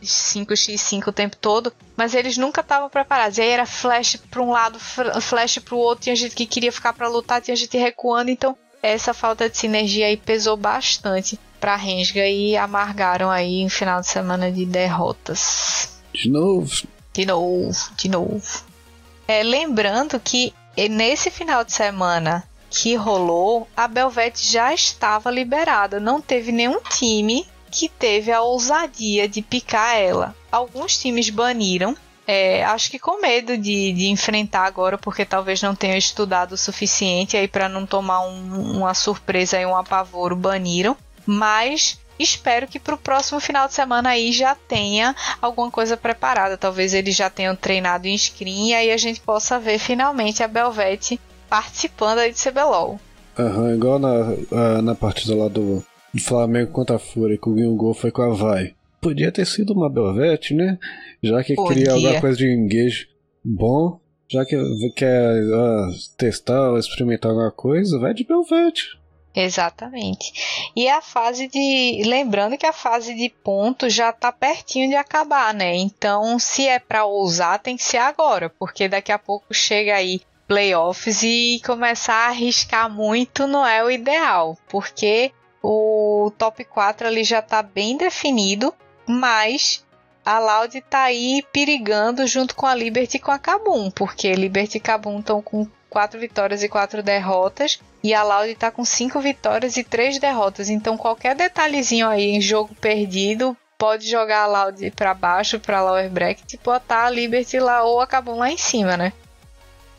5x5 0.01 1.07
o 1.07 1.11
tempo 1.11 1.35
todo, 1.35 1.73
mas 1.97 2.13
eles 2.13 2.37
nunca 2.37 2.61
estavam 2.61 2.89
preparados. 2.89 3.37
E 3.37 3.41
aí 3.41 3.49
era 3.49 3.65
flash 3.65 4.15
para 4.29 4.41
um 4.41 4.51
lado, 4.51 4.79
flash 4.79 5.59
para 5.59 5.75
o 5.75 5.79
outro, 5.79 6.03
tinha 6.03 6.15
gente 6.15 6.35
que 6.35 6.45
queria 6.45 6.71
ficar 6.71 6.93
para 6.93 7.09
lutar, 7.09 7.41
tinha 7.41 7.55
gente 7.55 7.77
recuando, 7.77 8.31
então 8.31 8.57
essa 8.81 9.13
falta 9.13 9.49
de 9.49 9.57
sinergia 9.57 10.07
aí 10.07 10.15
pesou 10.15 10.55
bastante 10.55 11.37
para 11.59 11.75
Rensga 11.75 12.25
e 12.25 12.55
amargaram 12.55 13.29
aí 13.29 13.65
um 13.65 13.69
final 13.69 13.99
de 13.99 14.07
semana 14.07 14.51
de 14.51 14.65
derrotas. 14.65 15.99
De 16.13 16.29
novo. 16.29 16.87
De 17.13 17.25
novo, 17.25 17.91
de 17.97 18.09
novo. 18.09 18.63
É, 19.27 19.43
lembrando 19.43 20.19
que 20.19 20.53
nesse 20.89 21.29
final 21.29 21.65
de 21.65 21.73
semana 21.73 22.43
que 22.69 22.95
rolou, 22.95 23.67
a 23.75 23.87
Belvete 23.87 24.51
já 24.51 24.73
estava 24.73 25.31
liberada. 25.31 25.99
Não 25.99 26.21
teve 26.21 26.51
nenhum 26.51 26.79
time 26.81 27.45
que 27.71 27.89
teve 27.89 28.31
a 28.31 28.41
ousadia 28.41 29.27
de 29.27 29.41
picar 29.41 29.95
ela. 29.95 30.35
Alguns 30.51 30.97
times 30.97 31.29
baniram. 31.29 31.95
É, 32.27 32.63
acho 32.65 32.91
que 32.91 32.99
com 32.99 33.19
medo 33.19 33.57
de, 33.57 33.91
de, 33.91 34.07
enfrentar 34.07 34.65
agora, 34.65 34.99
porque 34.99 35.25
talvez 35.25 35.63
não 35.63 35.73
tenham 35.73 35.97
estudado 35.97 36.51
o 36.51 36.57
suficiente 36.57 37.35
aí 37.35 37.47
para 37.47 37.67
não 37.67 37.87
tomar 37.87 38.21
um, 38.21 38.77
uma 38.77 38.93
surpresa 38.93 39.59
e 39.59 39.65
um 39.65 39.75
apavoro, 39.75 40.35
baniram. 40.35 40.95
Mas 41.25 41.99
espero 42.19 42.67
que 42.67 42.79
para 42.79 42.93
o 42.93 42.99
próximo 42.99 43.39
final 43.39 43.67
de 43.67 43.73
semana 43.73 44.09
aí 44.09 44.31
já 44.31 44.53
tenha 44.53 45.15
alguma 45.41 45.71
coisa 45.71 45.97
preparada. 45.97 46.55
Talvez 46.55 46.93
eles 46.93 47.15
já 47.15 47.31
tenham 47.31 47.55
treinado 47.55 48.07
em 48.07 48.15
screen 48.15 48.69
e 48.69 48.73
aí 48.75 48.91
a 48.91 48.97
gente 48.97 49.21
possa 49.21 49.59
ver 49.59 49.79
finalmente 49.79 50.43
a 50.43 50.47
Belvete 50.47 51.19
participando 51.49 52.19
aí 52.19 52.31
de 52.31 52.41
CBLOL. 52.41 52.99
Aham, 53.37 53.61
uhum, 53.61 53.73
igual 53.73 53.99
na, 53.99 54.81
na 54.81 54.95
partida 54.95 55.35
lá 55.35 55.47
do, 55.47 55.83
do 56.13 56.21
Flamengo 56.21 56.71
contra 56.71 56.97
a 56.97 56.99
Fúria, 56.99 57.37
que 57.37 57.49
o 57.49 57.75
gol 57.75 57.93
foi 57.93 58.11
com 58.11 58.21
a 58.21 58.33
Vai. 58.33 58.73
Podia 59.01 59.31
ter 59.31 59.45
sido 59.45 59.73
uma 59.73 59.89
Belvete, 59.89 60.53
né? 60.53 60.77
Já 61.23 61.43
que 61.43 61.55
Podia. 61.55 61.73
queria 61.73 61.93
alguma 61.93 62.19
coisa 62.19 62.37
de 62.37 62.53
engage 62.53 63.07
bom, 63.43 63.99
já 64.29 64.45
que 64.45 64.55
quer 64.95 65.41
uh, 65.43 66.15
testar 66.17 66.71
ou 66.71 66.77
experimentar 66.77 67.31
alguma 67.31 67.51
coisa, 67.51 67.97
vai 67.97 68.13
de 68.13 68.25
Belvete. 68.25 68.99
Exatamente. 69.33 70.71
E 70.75 70.87
a 70.89 71.01
fase 71.01 71.47
de. 71.47 72.03
Lembrando 72.05 72.57
que 72.57 72.65
a 72.65 72.73
fase 72.73 73.13
de 73.13 73.29
pontos 73.29 73.93
já 73.93 74.09
está 74.09 74.31
pertinho 74.31 74.89
de 74.89 74.95
acabar, 74.95 75.53
né? 75.53 75.75
Então, 75.75 76.37
se 76.39 76.67
é 76.67 76.79
para 76.79 77.05
ousar, 77.05 77.59
tem 77.59 77.77
que 77.77 77.83
ser 77.83 77.97
agora, 77.97 78.49
porque 78.49 78.89
daqui 78.89 79.11
a 79.11 79.19
pouco 79.19 79.53
chega 79.53 79.95
aí 79.95 80.21
playoffs 80.49 81.21
e 81.21 81.61
começar 81.63 82.15
a 82.15 82.27
arriscar 82.29 82.89
muito 82.89 83.45
não 83.45 83.63
é 83.63 83.83
o 83.83 83.91
ideal, 83.91 84.57
porque 84.67 85.31
o 85.61 86.31
top 86.39 86.65
4 86.65 87.05
ali 87.05 87.23
já 87.23 87.37
está 87.37 87.61
bem 87.61 87.95
definido, 87.95 88.73
mas 89.07 89.85
a 90.25 90.39
Loud 90.39 90.75
está 90.75 91.03
aí 91.03 91.45
perigando 91.53 92.25
junto 92.25 92.55
com 92.55 92.65
a 92.65 92.73
Liberty 92.73 93.17
e 93.17 93.19
com 93.19 93.29
a 93.29 93.37
Kabum, 93.37 93.91
porque 93.91 94.33
Liberty 94.33 94.77
e 94.77 94.81
Kabum 94.81 95.19
estão 95.19 95.39
com 95.39 95.67
quatro 95.87 96.19
vitórias 96.19 96.63
e 96.63 96.69
quatro 96.69 97.03
derrotas. 97.03 97.79
E 98.03 98.13
a 98.13 98.23
Loud 98.23 98.55
tá 98.55 98.71
com 98.71 98.83
cinco 98.83 99.19
vitórias 99.19 99.77
e 99.77 99.83
três 99.83 100.17
derrotas. 100.17 100.69
Então 100.69 100.97
qualquer 100.97 101.35
detalhezinho 101.35 102.07
aí 102.07 102.29
em 102.29 102.41
jogo 102.41 102.73
perdido 102.75 103.55
pode 103.77 104.09
jogar 104.09 104.43
a 104.43 104.47
Loud 104.47 104.91
para 104.91 105.13
baixo, 105.13 105.59
para 105.59 105.83
lower 105.83 106.09
bracket 106.09 106.53
e 106.53 106.57
botar 106.57 107.05
a 107.05 107.09
Liberty 107.09 107.59
lá 107.59 107.83
ou 107.83 108.01
acabou 108.01 108.35
lá 108.35 108.49
em 108.51 108.57
cima, 108.57 108.97
né? 108.97 109.13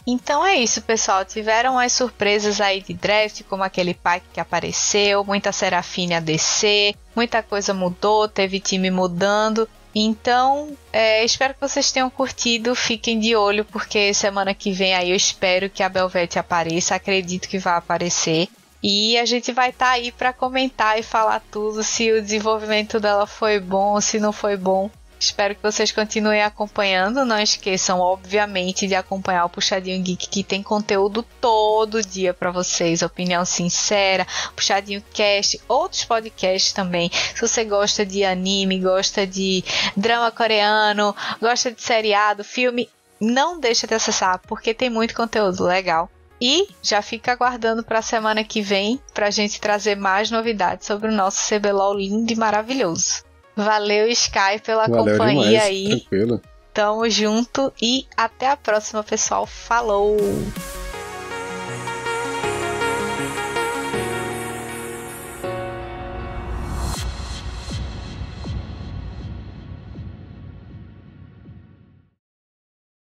Então 0.07 0.44
é 0.44 0.57
isso, 0.57 0.82
pessoal. 0.82 1.24
Tiveram 1.24 1.78
as 1.78 1.92
surpresas 1.92 2.61
aí 2.61 2.80
de 2.80 2.94
draft, 2.94 3.42
como 3.48 3.62
aquele 3.62 3.94
pack 3.94 4.24
que 4.32 4.40
apareceu, 4.40 5.24
muita 5.24 5.53
Serafine 5.53 6.14
ADC, 6.14 6.94
muita 7.14 7.42
coisa 7.42 7.74
mudou, 7.74 8.28
teve 8.28 8.61
time 8.61 8.90
mudando. 8.90 9.68
Então, 9.94 10.76
é, 10.92 11.24
espero 11.24 11.55
que 11.55 11.61
vocês 11.61 11.90
tenham 11.90 12.09
curtido. 12.09 12.74
Fiquem 12.74 13.18
de 13.18 13.34
olho, 13.34 13.64
porque 13.64 14.14
semana 14.14 14.55
que 14.55 14.72
vem 14.72 14.94
aí 14.94 15.11
eu 15.11 15.16
espero 15.16 15.68
que 15.68 15.82
a 15.82 15.88
Belvete 15.88 16.38
apareça. 16.38 16.94
Acredito 16.94 17.48
que 17.48 17.59
vai 17.59 17.74
aparecer. 17.74 18.48
E 18.82 19.18
a 19.18 19.26
gente 19.26 19.53
vai 19.53 19.70
estar 19.70 19.86
tá 19.86 19.92
aí 19.92 20.11
para 20.11 20.32
comentar 20.32 20.98
e 20.98 21.03
falar 21.03 21.42
tudo 21.51 21.82
se 21.82 22.11
o 22.12 22.22
desenvolvimento 22.22 22.98
dela 22.98 23.26
foi 23.26 23.61
bom, 23.61 24.01
se 24.01 24.18
não 24.18 24.32
foi 24.32 24.57
bom. 24.57 24.90
Espero 25.20 25.54
que 25.54 25.62
vocês 25.62 25.92
continuem 25.92 26.42
acompanhando. 26.42 27.26
Não 27.26 27.38
esqueçam, 27.38 28.00
obviamente, 28.00 28.86
de 28.86 28.94
acompanhar 28.94 29.44
o 29.44 29.50
Puxadinho 29.50 30.02
Geek, 30.02 30.26
que 30.26 30.42
tem 30.42 30.62
conteúdo 30.62 31.22
todo 31.38 32.02
dia 32.02 32.32
para 32.32 32.50
vocês. 32.50 33.02
Opinião 33.02 33.44
sincera, 33.44 34.26
Puxadinho 34.56 35.04
Cast, 35.12 35.60
outros 35.68 36.06
podcasts 36.06 36.72
também. 36.72 37.10
Se 37.34 37.46
você 37.46 37.64
gosta 37.64 38.06
de 38.06 38.24
anime, 38.24 38.80
gosta 38.80 39.26
de 39.26 39.62
drama 39.94 40.30
coreano, 40.30 41.14
gosta 41.38 41.70
de 41.70 41.82
seriado, 41.82 42.42
filme, 42.42 42.88
não 43.20 43.60
deixa 43.60 43.86
de 43.86 43.92
acessar, 43.92 44.40
porque 44.48 44.72
tem 44.72 44.88
muito 44.88 45.14
conteúdo 45.14 45.64
legal. 45.64 46.10
E 46.40 46.66
já 46.82 47.02
fica 47.02 47.32
aguardando 47.32 47.84
para 47.84 47.98
a 47.98 48.02
semana 48.02 48.42
que 48.42 48.62
vem 48.62 48.98
para 49.12 49.26
a 49.26 49.30
gente 49.30 49.60
trazer 49.60 49.96
mais 49.96 50.30
novidades 50.30 50.86
sobre 50.86 51.10
o 51.10 51.14
nosso 51.14 51.46
CBLOL 51.46 51.92
lindo 51.92 52.32
e 52.32 52.36
maravilhoso. 52.36 53.28
Valeu, 53.57 54.09
Sky, 54.09 54.61
pela 54.64 54.86
Valeu 54.86 55.12
companhia 55.12 55.51
demais, 55.51 55.64
aí. 55.64 55.88
Tranquilo. 55.88 56.40
Tamo 56.72 57.09
junto 57.11 57.72
e 57.82 58.07
até 58.16 58.48
a 58.48 58.57
próxima, 58.57 59.03
pessoal. 59.03 59.44
Falou! 59.46 60.16